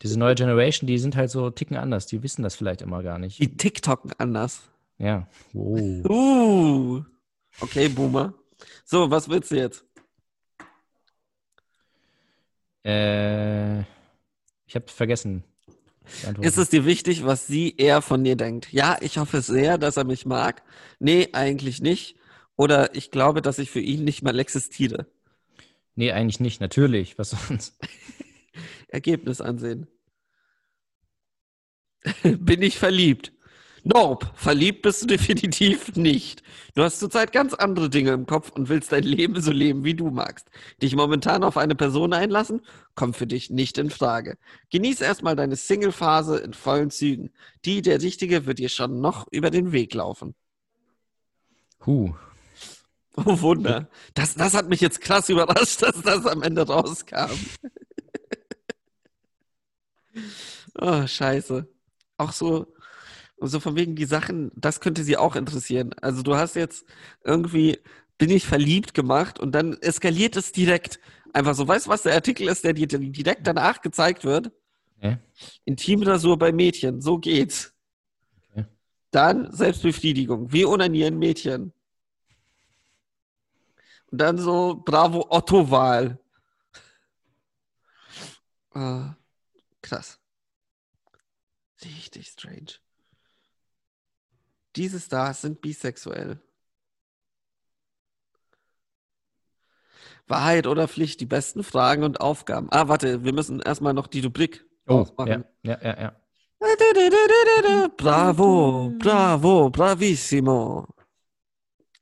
Diese 0.02 0.18
neue 0.18 0.34
Generation, 0.34 0.86
die 0.86 0.98
sind 0.98 1.14
halt 1.16 1.30
so 1.30 1.50
ticken 1.50 1.76
anders. 1.76 2.06
Die 2.06 2.22
wissen 2.22 2.42
das 2.42 2.54
vielleicht 2.54 2.80
immer 2.82 3.02
gar 3.02 3.18
nicht. 3.18 3.38
Die 3.38 3.56
TikToken 3.56 4.12
anders. 4.18 4.62
Ja. 4.98 5.26
Wow. 5.52 6.04
Uh. 6.10 7.02
Okay, 7.60 7.88
Boomer. 7.88 8.32
So, 8.84 9.10
was 9.10 9.28
willst 9.28 9.50
du 9.50 9.56
jetzt? 9.56 9.84
Äh, 12.84 13.80
ich 14.66 14.74
habe 14.74 14.86
vergessen. 14.88 15.44
Ist 16.40 16.58
es 16.58 16.70
dir 16.70 16.84
wichtig, 16.86 17.24
was 17.24 17.46
sie, 17.46 17.74
er 17.78 18.02
von 18.02 18.24
dir 18.24 18.34
denkt? 18.36 18.72
Ja, 18.72 18.96
ich 19.00 19.18
hoffe 19.18 19.42
sehr, 19.42 19.78
dass 19.78 19.96
er 19.96 20.04
mich 20.04 20.26
mag. 20.26 20.62
Nee, 20.98 21.28
eigentlich 21.32 21.80
nicht. 21.80 22.16
Oder 22.60 22.94
ich 22.94 23.10
glaube, 23.10 23.40
dass 23.40 23.58
ich 23.58 23.70
für 23.70 23.80
ihn 23.80 24.04
nicht 24.04 24.22
mal 24.22 24.38
existiere. 24.38 25.06
Nee, 25.94 26.12
eigentlich 26.12 26.40
nicht. 26.40 26.60
Natürlich. 26.60 27.16
Was 27.16 27.30
sonst? 27.30 27.78
Ergebnis 28.88 29.40
ansehen. 29.40 29.86
Bin 32.22 32.60
ich 32.60 32.78
verliebt? 32.78 33.32
Nope, 33.82 34.30
verliebt 34.34 34.82
bist 34.82 35.00
du 35.00 35.06
definitiv 35.06 35.96
nicht. 35.96 36.42
Du 36.74 36.82
hast 36.82 37.00
zurzeit 37.00 37.32
ganz 37.32 37.54
andere 37.54 37.88
Dinge 37.88 38.10
im 38.10 38.26
Kopf 38.26 38.50
und 38.50 38.68
willst 38.68 38.92
dein 38.92 39.04
Leben 39.04 39.40
so 39.40 39.52
leben, 39.52 39.84
wie 39.84 39.94
du 39.94 40.10
magst. 40.10 40.50
Dich 40.82 40.94
momentan 40.94 41.44
auf 41.44 41.56
eine 41.56 41.74
Person 41.74 42.12
einlassen, 42.12 42.60
kommt 42.94 43.16
für 43.16 43.26
dich 43.26 43.48
nicht 43.48 43.78
in 43.78 43.88
Frage. 43.88 44.36
Genieß 44.68 45.00
erstmal 45.00 45.34
deine 45.34 45.56
Single-Phase 45.56 46.36
in 46.36 46.52
vollen 46.52 46.90
Zügen. 46.90 47.30
Die, 47.64 47.80
der 47.80 48.02
Richtige, 48.02 48.44
wird 48.44 48.58
dir 48.58 48.68
schon 48.68 49.00
noch 49.00 49.26
über 49.30 49.48
den 49.48 49.72
Weg 49.72 49.94
laufen. 49.94 50.34
Huh. 51.86 52.12
Oh 53.16 53.40
Wunder. 53.40 53.88
Das, 54.14 54.34
das 54.34 54.54
hat 54.54 54.68
mich 54.68 54.80
jetzt 54.80 55.00
krass 55.00 55.28
überrascht, 55.28 55.82
dass 55.82 56.00
das 56.02 56.26
am 56.26 56.42
Ende 56.42 56.66
rauskam. 56.66 57.30
oh, 60.78 61.06
scheiße. 61.06 61.68
Auch 62.16 62.32
so, 62.32 62.72
so 63.40 63.60
von 63.60 63.76
wegen 63.76 63.96
die 63.96 64.04
Sachen, 64.04 64.52
das 64.54 64.80
könnte 64.80 65.02
sie 65.02 65.16
auch 65.16 65.36
interessieren. 65.36 65.94
Also 66.00 66.22
du 66.22 66.36
hast 66.36 66.56
jetzt 66.56 66.84
irgendwie, 67.24 67.78
bin 68.18 68.30
ich 68.30 68.46
verliebt 68.46 68.94
gemacht 68.94 69.40
und 69.40 69.52
dann 69.52 69.76
eskaliert 69.80 70.36
es 70.36 70.52
direkt. 70.52 71.00
Einfach 71.32 71.54
so, 71.54 71.66
weißt 71.66 71.86
du, 71.86 71.90
was 71.90 72.02
der 72.02 72.14
Artikel 72.14 72.48
ist, 72.48 72.64
der 72.64 72.72
dir 72.72 72.86
direkt 72.86 73.46
danach 73.46 73.80
gezeigt 73.82 74.24
wird? 74.24 74.52
Okay. 74.98 75.18
Intimrasur 75.64 76.38
bei 76.38 76.52
Mädchen, 76.52 77.00
so 77.00 77.18
geht's. 77.18 77.72
Okay. 78.50 78.66
Dann 79.10 79.50
Selbstbefriedigung, 79.52 80.52
wie 80.52 80.66
onanieren 80.66 81.18
Mädchen. 81.18 81.72
Dann 84.10 84.38
so 84.38 84.82
Bravo 84.84 85.26
Otto-Wahl. 85.30 86.18
Ah, 88.74 89.14
krass. 89.82 90.18
Richtig 91.84 92.28
strange. 92.28 92.78
Diese 94.76 95.00
Stars 95.00 95.42
sind 95.42 95.60
bisexuell. 95.60 96.40
Wahrheit 100.28 100.66
oder 100.66 100.86
Pflicht, 100.86 101.20
die 101.20 101.26
besten 101.26 101.64
Fragen 101.64 102.04
und 102.04 102.20
Aufgaben. 102.20 102.68
Ah, 102.70 102.86
warte, 102.88 103.24
wir 103.24 103.32
müssen 103.32 103.60
erstmal 103.60 103.94
noch 103.94 104.06
die 104.06 104.20
Rubrik 104.20 104.64
Oh, 104.86 105.00
ausmachen. 105.00 105.44
ja, 105.62 105.78
ja, 105.80 105.82
ja, 105.82 106.00
ja. 106.00 106.16
Bravo, 107.96 108.92
bravo, 108.98 109.70
bravissimo. 109.70 110.86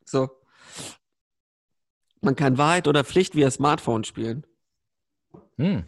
So. 0.04 0.37
Man 2.28 2.36
kann 2.36 2.58
Wahrheit 2.58 2.86
oder 2.86 3.04
Pflicht 3.04 3.34
via 3.36 3.50
Smartphone 3.50 4.04
spielen. 4.04 4.46
Hm. 5.56 5.84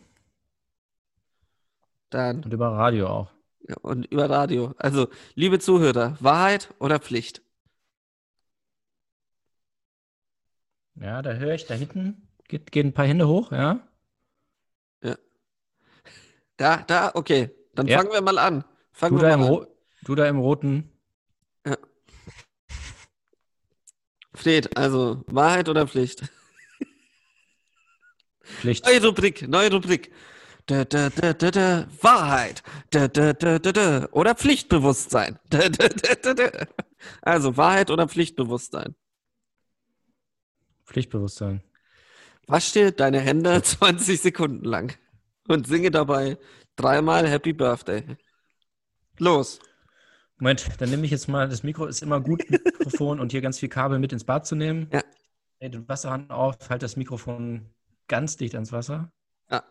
Dann 2.09 2.43
Und 2.45 2.55
über 2.55 2.69
Radio 2.73 3.09
auch. 3.09 3.31
ja, 3.69 3.77
und 3.83 4.07
über 4.07 4.31
Radio. 4.31 4.73
Also, 4.79 5.09
liebe 5.35 5.59
Zuhörer, 5.59 6.17
Wahrheit 6.19 6.73
oder 6.79 6.99
Pflicht? 6.99 7.43
Ja, 10.95 11.21
da 11.21 11.35
höre 11.35 11.53
ich 11.57 11.67
da 11.67 11.75
hinten. 11.75 12.27
Geht, 12.49 12.73
gehen 12.73 12.87
ein 12.87 12.95
paar 12.95 13.05
Hände 13.05 13.29
hoch, 13.29 13.53
ja? 13.53 13.87
Da, 16.57 16.79
da, 16.87 17.11
okay. 17.13 17.51
Dann 17.75 17.87
Ja. 17.87 17.99
fangen 17.99 18.13
wir 18.13 18.23
mal 18.23 18.39
an. 18.39 18.65
Fangen 18.93 19.17
Du 19.17 19.23
wir 19.23 19.29
da, 19.29 19.35
an. 19.35 19.67
Du 20.05 20.15
da 20.15 20.27
im 20.27 20.39
roten. 20.39 20.91
Fred, 24.41 24.75
also 24.75 25.23
Wahrheit 25.27 25.69
oder 25.69 25.87
Pflicht? 25.87 26.23
Pflicht. 28.43 28.87
Neue 28.87 29.05
Rubrik, 29.05 29.47
neue 29.47 29.71
Rubrik. 29.71 30.11
Da, 30.65 30.85
da, 30.85 31.11
da. 31.11 31.89
Wahrheit. 32.01 32.63
Oder 34.13 34.35
Pflichtbewusstsein. 34.35 35.39
Also 37.21 37.57
Wahrheit 37.57 37.91
oder 37.91 38.09
Pflichtbewusstsein. 38.09 38.95
Pflichtbewusstsein. 40.87 41.63
Wasch 42.47 42.73
dir 42.73 42.93
deine 42.93 43.21
Hände 43.21 43.63
20 43.63 44.21
Sekunden 44.21 44.65
lang 44.65 44.97
und 45.49 45.67
singe 45.67 45.91
dabei 45.91 46.39
dreimal 46.77 47.29
Happy 47.29 47.53
Birthday. 47.53 48.17
Los. 49.19 49.61
Moment, 50.41 50.67
dann 50.79 50.89
nehme 50.89 51.05
ich 51.05 51.11
jetzt 51.11 51.29
mal, 51.29 51.49
das 51.49 51.63
Mikro 51.63 51.85
ist 51.85 52.03
immer 52.03 52.19
gut, 52.19 52.49
Mikrofon 52.51 53.21
und 53.21 53.31
hier 53.31 53.43
ganz 53.43 53.59
viel 53.59 53.69
Kabel 53.69 53.99
mit 53.99 54.13
ins 54.13 54.25
Bad 54.25 54.47
zu 54.47 54.57
nehmen. 54.57 54.89
Ja. 54.91 55.03
Dreh 55.59 55.69
den 55.69 55.87
Wasserhahn 55.87 56.31
auf, 56.31 56.57
halt 56.71 56.83
das 56.83 56.97
Mikrofon 56.97 57.67
ganz 58.09 58.39
dicht 58.39 58.55
ans 58.55 58.73
Wasser. 58.73 59.13
Ja. 59.51 59.63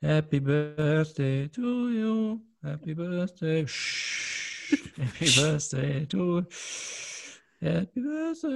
Happy 0.00 0.40
Birthday 0.40 1.48
to 1.48 1.88
you. 1.90 2.40
Happy 2.60 2.94
Birthday. 2.94 3.66
Shh. 3.68 4.96
Happy 4.96 5.30
Birthday 5.40 6.06
to 6.06 6.42
Happy 7.60 8.00
Birthday. 8.00 8.50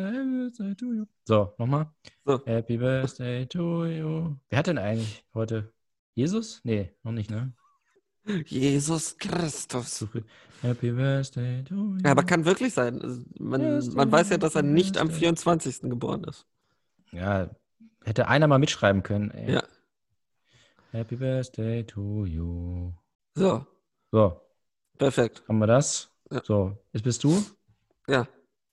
Happy 0.00 0.28
Birthday 0.30 0.74
to 0.76 0.92
you. 0.92 1.06
So, 1.26 1.54
nochmal. 1.58 1.86
So. 2.24 2.40
Happy 2.46 2.76
Birthday 2.76 3.46
to 3.46 3.86
you. 3.86 4.36
Wer 4.48 4.58
hat 4.58 4.68
denn 4.68 4.78
eigentlich 4.78 5.24
heute? 5.34 5.72
Jesus? 6.14 6.60
Nee, 6.62 6.92
noch 7.02 7.12
nicht, 7.12 7.30
ne? 7.30 7.52
Jesus 8.46 9.16
Christus. 9.18 10.06
Happy 10.60 10.90
Birthday 10.92 11.62
to 11.64 11.74
you. 11.74 11.98
Ja, 12.04 12.12
aber 12.12 12.22
kann 12.22 12.44
wirklich 12.44 12.72
sein. 12.72 13.00
Also, 13.02 13.20
Man, 13.38 13.60
man 13.94 14.12
weiß 14.12 14.30
ja, 14.30 14.38
dass 14.38 14.54
er 14.54 14.62
nicht 14.62 14.96
am 14.96 15.08
Birthday. 15.08 15.26
24. 15.26 15.80
geboren 15.90 16.24
ist. 16.24 16.46
Ja, 17.10 17.50
hätte 18.04 18.28
einer 18.28 18.46
mal 18.46 18.58
mitschreiben 18.58 19.02
können. 19.02 19.30
Ey. 19.32 19.54
Ja. 19.54 19.62
Happy 20.92 21.16
Birthday 21.16 21.84
to 21.84 22.24
you. 22.26 22.92
So, 23.34 23.66
So, 24.12 24.40
perfekt. 24.98 25.42
haben 25.48 25.58
wir 25.58 25.66
das? 25.66 26.10
Ja. 26.30 26.42
So, 26.44 26.76
jetzt 26.92 27.02
bist 27.02 27.24
du. 27.24 27.42
Ja. 28.08 28.22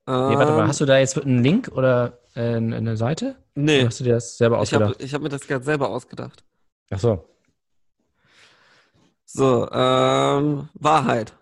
Nee, 0.05 0.13
warte 0.13 0.51
mal, 0.53 0.61
Ähm, 0.63 0.67
hast 0.67 0.81
du 0.81 0.85
da 0.85 0.97
jetzt 0.97 1.17
einen 1.19 1.43
Link 1.43 1.69
oder 1.69 2.19
äh, 2.35 2.55
eine 2.55 2.97
Seite? 2.97 3.35
Nee, 3.55 3.79
Oder 3.79 3.87
hast 3.87 3.99
du 3.99 4.03
dir 4.03 4.13
das 4.13 4.37
selber 4.37 4.61
ich 4.63 4.73
habe 4.73 4.85
ausgedacht? 4.85 5.03
ich 5.03 5.13
hab 5.13 5.21
mir 5.21 5.29
das 5.29 5.47
gerade 5.47 5.63
selber 5.63 5.89
ausgedacht. 5.89 6.43
Ach 6.91 6.99
so. 6.99 7.25
So, 9.31 9.69
ähm, 9.71 10.69
Wahrheit. 10.73 11.37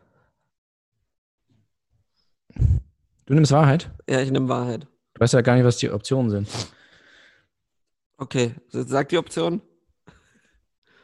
Du 3.26 3.34
nimmst 3.34 3.54
Wahrheit? 3.54 3.90
Ja, 4.10 4.20
ich 4.20 4.30
nehme 4.30 4.50
Wahrheit. 4.50 4.88
Du 5.14 5.22
weißt 5.22 5.34
ja 5.34 5.40
gar 5.40 5.56
nicht, 5.56 5.64
was 5.64 5.78
die 5.78 5.90
Optionen 5.90 6.30
sind. 6.30 6.50
Okay, 8.18 8.56
sag 8.68 9.08
die 9.08 9.18
Option. 9.18 9.62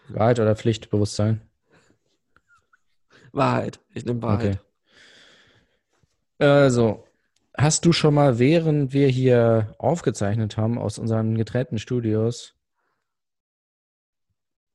Wahrheit 0.09 0.41
oder 0.41 0.57
Pflichtbewusstsein? 0.57 1.39
Wahrheit. 3.31 3.79
Ich 3.93 4.03
nehme 4.03 4.21
Wahrheit. 4.21 4.59
Okay. 6.37 6.45
Also, 6.45 7.07
hast 7.57 7.85
du 7.85 7.93
schon 7.93 8.13
mal, 8.13 8.39
während 8.39 8.91
wir 8.91 9.07
hier 9.07 9.73
aufgezeichnet 9.77 10.57
haben, 10.57 10.77
aus 10.77 10.99
unseren 10.99 11.35
getrennten 11.35 11.79
Studios, 11.79 12.55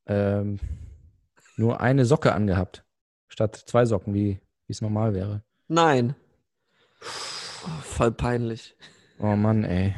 ähm, 0.07 0.59
nur 1.59 1.81
eine 1.81 2.05
Socke 2.05 2.33
angehabt, 2.33 2.85
statt 3.29 3.57
zwei 3.57 3.85
Socken, 3.85 4.15
wie 4.15 4.41
es 4.69 4.81
normal 4.81 5.15
wäre? 5.15 5.43
Nein. 5.67 6.15
Oh, 7.65 7.83
voll 7.83 8.13
peinlich. 8.13 8.77
Oh 9.19 9.35
Mann, 9.35 9.65
ey. 9.65 9.95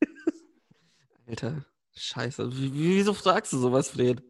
Alter, 1.28 1.64
scheiße. 1.94 2.50
Wie, 2.56 2.72
wieso 2.74 3.12
fragst 3.12 3.52
du 3.52 3.58
sowas, 3.58 3.90
Fred? 3.90 4.22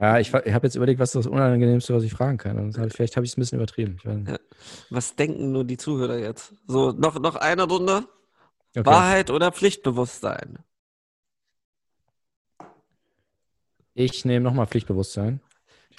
Ja, 0.00 0.18
ich, 0.18 0.32
ich 0.32 0.54
habe 0.54 0.66
jetzt 0.66 0.76
überlegt, 0.76 0.98
was 0.98 1.12
das 1.12 1.26
Unangenehmste, 1.26 1.94
was 1.94 2.04
ich 2.04 2.12
fragen 2.12 2.38
kann. 2.38 2.58
Und 2.58 2.76
ich, 2.76 2.92
vielleicht 2.92 3.16
habe 3.16 3.26
ich 3.26 3.32
es 3.32 3.36
ein 3.36 3.40
bisschen 3.40 3.58
übertrieben. 3.58 3.98
Ja. 4.04 4.38
Was 4.88 5.14
denken 5.14 5.52
nur 5.52 5.64
die 5.64 5.76
Zuhörer 5.76 6.18
jetzt? 6.18 6.54
So, 6.66 6.92
noch, 6.92 7.18
noch 7.18 7.36
eine 7.36 7.64
Runde. 7.64 8.04
Okay. 8.74 8.86
Wahrheit 8.86 9.30
oder 9.30 9.52
Pflichtbewusstsein? 9.52 10.58
Ich 13.92 14.24
nehme 14.24 14.44
nochmal 14.44 14.66
Pflichtbewusstsein. 14.66 15.40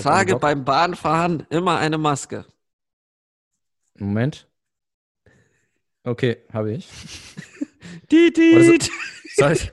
Trage 0.02 0.38
beim 0.38 0.66
Bahnfahren 0.66 1.46
immer 1.50 1.78
eine 1.80 1.98
Maske. 1.98 2.46
Moment. 3.98 4.48
Okay, 6.04 6.38
habe 6.52 6.74
ich. 6.74 6.90
Die, 8.12 8.32
Oder 8.56 8.78
die. 8.78 8.92
Soll 9.36 9.54
ich, 9.54 9.72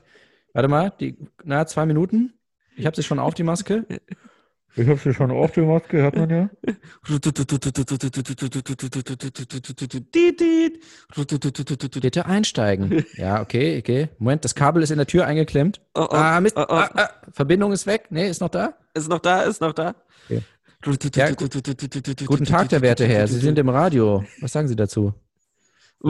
warte 0.53 0.68
mal, 0.68 0.93
die, 1.01 1.16
na, 1.45 1.66
zwei 1.66 1.87
Minuten. 1.87 2.35
Ich 2.76 2.87
habe 2.87 2.95
sie 2.95 3.03
schon 3.03 3.18
auf 3.18 3.35
die 3.35 3.43
Maske. 3.43 3.85
Ich 4.79 4.87
habe 4.87 4.99
sie 5.01 5.12
schon 5.12 5.33
auf 5.33 5.51
die 5.53 5.61
Maske, 5.62 5.97
hört 5.99 6.14
man 6.16 6.31
ja. 6.31 6.49
Bitte 12.01 12.26
einsteigen. 12.26 13.05
Ja, 13.16 13.41
okay, 13.43 13.79
okay. 13.79 14.09
Moment, 14.18 14.45
das 14.45 14.55
Kabel 14.55 14.83
ist 14.85 14.91
in 14.91 14.99
der 14.99 15.07
Tür 15.07 15.26
eingeklemmt. 15.26 15.81
Oh, 15.95 16.03
oh, 16.03 16.14
Ah, 16.14 16.41
Mist. 16.41 16.57
oh, 16.57 16.61
oh. 16.68 16.74
Ah, 16.74 16.91
ah, 16.95 17.11
Verbindung 17.33 17.72
ist 17.72 17.87
weg. 17.89 18.07
Nee, 18.11 18.29
ist 18.31 18.41
noch 18.41 18.51
da. 18.51 18.74
Ist 18.95 19.09
noch 19.09 19.18
da, 19.18 19.43
ist 19.43 19.61
noch 19.61 19.72
da. 19.72 19.97
Okay. 20.26 20.43
Ja, 21.16 21.31
Guten 22.26 22.45
Tag, 22.45 22.68
der 22.68 22.81
werte 22.83 23.05
Herr. 23.05 23.26
Sie 23.26 23.41
sind 23.41 23.59
im 23.59 23.68
Radio. 23.68 24.24
Was 24.41 24.53
sagen 24.53 24.68
Sie 24.68 24.76
dazu? 24.76 25.12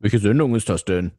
Welche 0.00 0.18
Sendung 0.18 0.56
ist 0.56 0.68
das 0.68 0.84
denn? 0.84 1.12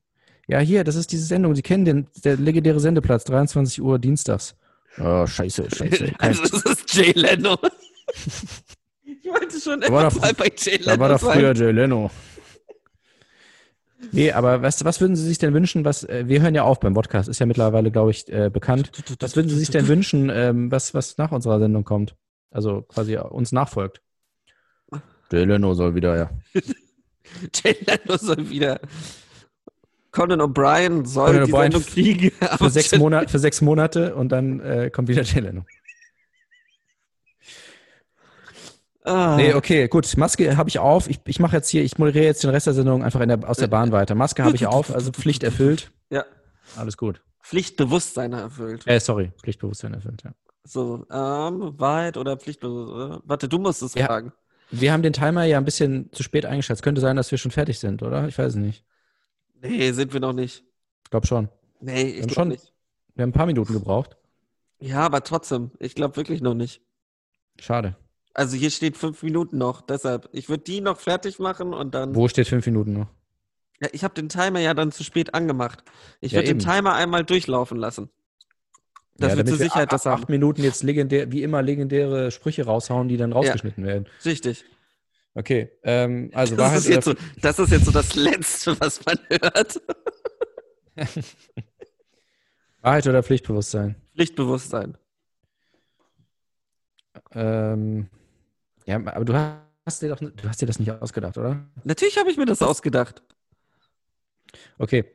Ja, 0.47 0.59
hier, 0.59 0.83
das 0.83 0.95
ist 0.95 1.11
diese 1.11 1.25
Sendung. 1.25 1.55
Sie 1.55 1.61
kennen 1.61 1.85
den, 1.85 2.07
der 2.23 2.35
legendäre 2.37 2.79
Sendeplatz, 2.79 3.23
23 3.25 3.81
Uhr 3.81 3.97
dienstags. 3.99 4.55
Oh, 4.99 5.25
scheiße, 5.25 5.69
scheiße. 5.73 6.05
Kein, 6.19 6.29
Also, 6.37 6.43
das 6.43 6.63
ist 6.79 6.93
Jay 6.93 7.11
Leno. 7.13 7.57
Ich 9.05 9.29
wollte 9.31 9.59
schon 9.59 9.81
war 9.81 9.87
immer 9.87 10.03
doch- 10.09 10.19
mal 10.21 10.33
bei 10.33 10.51
Jay 10.55 10.75
Leno 10.77 10.85
da 10.91 10.99
war 10.99 11.09
doch 11.09 11.19
früher 11.19 11.53
Jay 11.55 11.71
Leno. 11.71 12.11
Nee, 14.11 14.31
aber 14.33 14.61
was, 14.61 14.83
was 14.83 14.99
würden 15.01 15.15
Sie 15.15 15.23
sich 15.25 15.37
denn 15.37 15.53
wünschen, 15.53 15.85
was, 15.85 16.03
äh, 16.03 16.25
wir 16.27 16.41
hören 16.41 16.53
ja 16.53 16.63
auf 16.63 16.79
beim 16.79 16.93
Podcast, 16.93 17.29
ist 17.29 17.39
ja 17.39 17.45
mittlerweile, 17.45 17.89
glaube 17.89 18.11
ich, 18.11 18.31
äh, 18.31 18.49
bekannt. 18.51 18.91
Was 19.21 19.35
würden 19.35 19.47
Sie 19.49 19.57
sich 19.57 19.69
denn 19.71 19.87
wünschen, 19.87 20.29
ähm, 20.29 20.69
was, 20.71 20.93
was 20.93 21.17
nach 21.17 21.31
unserer 21.31 21.59
Sendung 21.59 21.83
kommt? 21.85 22.15
Also 22.51 22.81
quasi 22.81 23.17
uns 23.17 23.51
nachfolgt. 23.53 24.01
Jay 25.31 25.45
Leno 25.45 25.73
soll 25.73 25.95
wieder, 25.95 26.17
ja. 26.17 26.29
Jay 27.55 27.75
Leno 27.87 28.17
soll 28.17 28.49
wieder. 28.49 28.79
Conan 30.14 30.39
O'Brien 30.41 31.05
soll 31.05 31.32
Conan 31.32 31.45
die 31.45 31.51
O'Brien 31.51 31.61
Sendung 31.72 31.86
kriegen. 31.86 32.32
Für 32.57 32.70
sechs, 32.70 32.95
Monate, 32.97 33.30
für 33.30 33.39
sechs 33.39 33.61
Monate 33.61 34.16
und 34.16 34.30
dann 34.30 34.59
äh, 34.61 34.89
kommt 34.91 35.07
wieder 35.09 35.24
Jay 35.24 35.41
Leno. 35.41 35.66
Ah. 39.05 39.36
Nee, 39.36 39.53
okay, 39.53 39.88
gut. 39.89 40.16
Maske 40.16 40.55
habe 40.55 40.70
ich 40.70 40.80
auf. 40.80 41.09
Ich, 41.09 41.20
ich 41.26 41.39
mache 41.39 41.57
jetzt 41.57 41.68
hier, 41.70 41.84
ich 41.84 41.97
moderiere 41.97 42.26
jetzt 42.26 42.43
den 42.43 42.51
Rest 42.51 42.68
der 42.68 42.74
Sendung 42.74 43.03
einfach 43.03 43.20
in 43.20 43.28
der, 43.28 43.49
aus 43.49 43.57
der 43.57 43.68
Bahn 43.68 43.91
weiter. 43.91 44.16
Maske 44.16 44.43
habe 44.43 44.55
ich 44.55 44.66
auf, 44.66 44.93
also 44.95 45.11
Pflicht 45.11 45.43
erfüllt. 45.43 45.91
Ja, 46.09 46.24
Alles 46.78 46.95
gut. 46.95 47.22
Pflichtbewusstsein 47.41 48.32
erfüllt. 48.32 48.88
Äh, 48.88 49.01
sorry, 49.01 49.34
Pflichtbewusstsein 49.41 49.93
erfüllt, 49.93 50.24
ja. 50.24 50.32
So, 50.64 51.05
ähm, 51.11 51.74
Wahrheit 51.78 52.16
oder 52.16 52.38
Pflichtbewusstsein? 52.38 53.20
Warte, 53.26 53.49
du 53.49 53.57
musst 53.59 53.82
es 53.82 53.93
Ja. 53.95 54.05
fragen. 54.05 54.32
Wir 54.72 54.93
haben 54.93 55.03
den 55.03 55.11
Timer 55.11 55.43
ja 55.43 55.57
ein 55.57 55.66
bisschen 55.66 56.09
zu 56.14 56.24
spät 56.24 56.45
eingeschätzt. 56.45 56.82
Könnte 56.82 57.01
sein, 57.01 57.18
dass 57.18 57.30
wir 57.30 57.38
schon 57.38 57.51
fertig 57.51 57.80
sind, 57.80 58.01
oder? 58.01 58.30
Ich 58.30 58.38
weiß 58.38 58.53
es 58.53 58.55
nicht. 58.55 58.86
Nee, 59.64 59.91
sind 59.93 60.14
wir 60.14 60.20
noch 60.20 60.34
nicht. 60.34 60.64
Ich 61.05 61.09
glaube 61.09 61.26
schon. 61.28 61.49
Nee, 61.80 62.03
ich 62.03 62.18
glaube 62.22 62.34
schon. 62.34 62.47
nicht. 62.49 62.74
Wir 63.16 63.24
haben 63.24 63.30
ein 63.30 63.34
paar 63.34 63.45
Minuten 63.45 63.74
gebraucht. 63.74 64.18
Ja, 64.80 64.99
aber 65.05 65.24
trotzdem, 65.24 65.72
ich 65.80 65.95
glaube 65.95 66.16
wirklich 66.18 66.41
noch 66.41 66.53
nicht. 66.53 66.82
Schade. 67.59 67.95
Also 68.34 68.57
hier 68.57 68.72
steht 68.72 68.97
fünf 68.97 69.22
Minuten 69.24 69.57
noch, 69.57 69.82
deshalb. 69.82 70.28
Ich 70.32 70.49
würde 70.49 70.64
die 70.64 70.82
noch 70.82 70.99
fertig 70.99 71.39
machen 71.39 71.74
und 71.74 71.93
dann. 71.93 72.16
Wo 72.16 72.28
steht 72.28 72.47
fünf 72.47 72.66
Minuten 72.66 72.93
noch? 72.93 73.07
Ja, 73.82 73.89
ich 73.91 74.03
habe 74.03 74.14
den 74.16 74.30
Timer 74.30 74.59
ja 74.59 74.74
dann 74.74 74.91
zu 74.91 75.03
spät 75.03 75.34
angemacht. 75.34 75.84
Ich 76.20 76.32
Ja, 76.32 76.39
würde 76.39 76.49
den. 76.49 76.59
Timer 76.59 76.93
einmal 76.95 77.24
durchlaufen 77.24 77.78
lassen. 77.78 78.09
Dass 79.18 79.32
ja, 79.34 79.38
wir 79.38 79.43
damit 79.43 79.49
zur 79.49 79.57
Sicherheit 79.59 79.89
a- 79.89 79.91
das 79.91 80.07
a- 80.07 80.11
haben. 80.11 80.22
acht 80.24 80.30
Minuten 80.30 80.64
jetzt 80.64 80.82
legendär, 80.84 81.32
wie 81.32 81.43
immer 81.43 81.61
legendäre 81.61 82.32
Sprüche 82.32 82.66
raushauen, 82.66 83.07
die 83.07 83.18
dann 83.18 83.32
rausgeschnitten 83.34 83.86
werden. 83.86 84.07
Richtig. 84.26 84.66
Okay, 85.36 85.71
ähm, 85.84 86.29
also 86.34 86.55
Das 86.55 86.65
Wahrheit 86.65 86.77
ist, 86.79 86.88
jetzt 86.89 87.07
oder, 87.07 87.19
so, 87.19 87.25
das 87.41 87.59
ist 87.59 87.71
jetzt 87.71 87.86
so 87.86 87.91
das 87.91 88.13
Letzte, 88.15 88.79
was 88.79 89.03
man 89.05 89.17
hört. 89.29 89.81
Wahrheit 92.81 93.07
oder 93.07 93.23
Pflichtbewusstsein? 93.23 93.95
Pflichtbewusstsein. 94.13 94.97
Ähm, 97.31 98.09
ja, 98.86 98.97
aber 98.97 99.25
du 99.25 99.34
hast 99.86 100.01
dir 100.01 100.09
doch, 100.09 100.19
du 100.19 100.47
hast 100.49 100.61
dir 100.61 100.65
das 100.65 100.79
nicht 100.79 100.91
ausgedacht, 100.91 101.38
oder? 101.38 101.65
Natürlich 101.84 102.17
habe 102.17 102.29
ich 102.29 102.38
mir 102.38 102.45
das 102.45 102.61
ausgedacht. 102.61 103.23
Okay, 104.77 105.05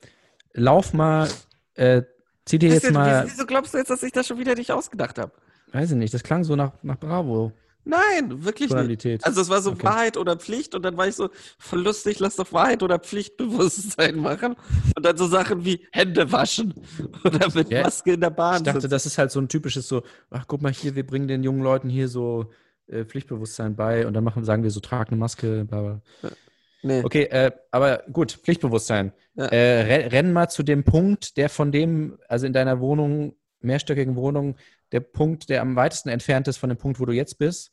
lauf 0.52 0.92
mal, 0.94 1.28
äh, 1.74 2.02
zieh 2.44 2.58
dir 2.58 2.70
jetzt 2.70 2.82
Wieso- 2.84 2.94
mal, 2.94 3.24
Wieso 3.26 3.46
glaubst 3.46 3.74
du 3.74 3.78
jetzt, 3.78 3.90
dass 3.90 4.02
ich 4.02 4.12
das 4.12 4.26
schon 4.26 4.38
wieder 4.38 4.54
nicht 4.54 4.72
ausgedacht 4.72 5.18
habe? 5.18 5.32
weiß 5.72 5.90
ich 5.90 5.96
nicht, 5.98 6.14
das 6.14 6.22
klang 6.22 6.44
so 6.44 6.56
nach, 6.56 6.72
nach 6.82 6.96
Bravo, 6.98 7.52
Nein, 7.88 8.44
wirklich 8.44 8.68
nicht. 8.68 8.70
Tonalität. 8.70 9.24
Also 9.24 9.40
es 9.40 9.48
war 9.48 9.62
so 9.62 9.70
Okay. 9.72 9.84
Wahrheit 9.84 10.16
oder 10.18 10.36
Pflicht 10.36 10.74
und 10.74 10.82
dann 10.82 10.96
war 10.98 11.08
ich 11.08 11.14
so, 11.14 11.30
voll 11.58 11.80
lustig, 11.82 12.18
lass 12.20 12.36
doch 12.36 12.52
Wahrheit 12.52 12.82
oder 12.82 12.98
Pflichtbewusstsein 12.98 14.16
machen. 14.16 14.56
Und 14.94 15.06
dann 15.06 15.16
so 15.16 15.26
Sachen 15.26 15.64
wie 15.64 15.86
Hände 15.92 16.30
waschen 16.30 16.74
oder 17.24 17.48
mit 17.54 17.70
Ja, 17.70 17.82
Maske 17.84 18.12
in 18.12 18.20
der 18.20 18.30
Bahn 18.30 18.56
Ich 18.56 18.62
dachte, 18.64 18.82
sitzen. 18.82 18.90
das 18.90 19.06
ist 19.06 19.16
halt 19.16 19.30
so 19.30 19.40
ein 19.40 19.48
typisches 19.48 19.88
so, 19.88 20.02
ach 20.30 20.44
guck 20.46 20.60
mal 20.60 20.72
hier, 20.72 20.96
wir 20.96 21.06
bringen 21.06 21.28
den 21.28 21.42
jungen 21.42 21.62
Leuten 21.62 21.88
hier 21.88 22.08
so 22.08 22.50
äh, 22.88 23.04
Pflichtbewusstsein 23.06 23.74
bei 23.74 24.06
und 24.06 24.12
dann 24.12 24.24
machen, 24.24 24.44
sagen 24.44 24.62
wir 24.62 24.70
so, 24.70 24.80
trag 24.80 25.08
eine 25.08 25.16
Maske, 25.16 25.64
bla 25.64 25.80
bla. 25.80 26.02
Nee. 26.82 27.02
Okay, 27.04 27.24
äh, 27.24 27.52
aber 27.70 28.04
gut, 28.12 28.32
Pflichtbewusstsein. 28.32 29.12
Ja. 29.34 29.46
Äh, 29.46 29.80
renn, 29.82 30.08
renn 30.10 30.32
mal 30.32 30.48
zu 30.48 30.62
dem 30.62 30.84
Punkt, 30.84 31.36
der 31.38 31.48
von 31.48 31.72
dem, 31.72 32.18
also 32.28 32.46
in 32.46 32.52
deiner 32.52 32.80
Wohnung, 32.80 33.34
mehrstöckigen 33.60 34.14
Wohnung, 34.14 34.56
der 34.92 35.00
Punkt, 35.00 35.48
der 35.48 35.62
am 35.62 35.74
weitesten 35.74 36.08
entfernt 36.10 36.48
ist 36.48 36.58
von 36.58 36.68
dem 36.68 36.78
Punkt, 36.78 37.00
wo 37.00 37.04
du 37.06 37.12
jetzt 37.12 37.38
bist. 37.38 37.72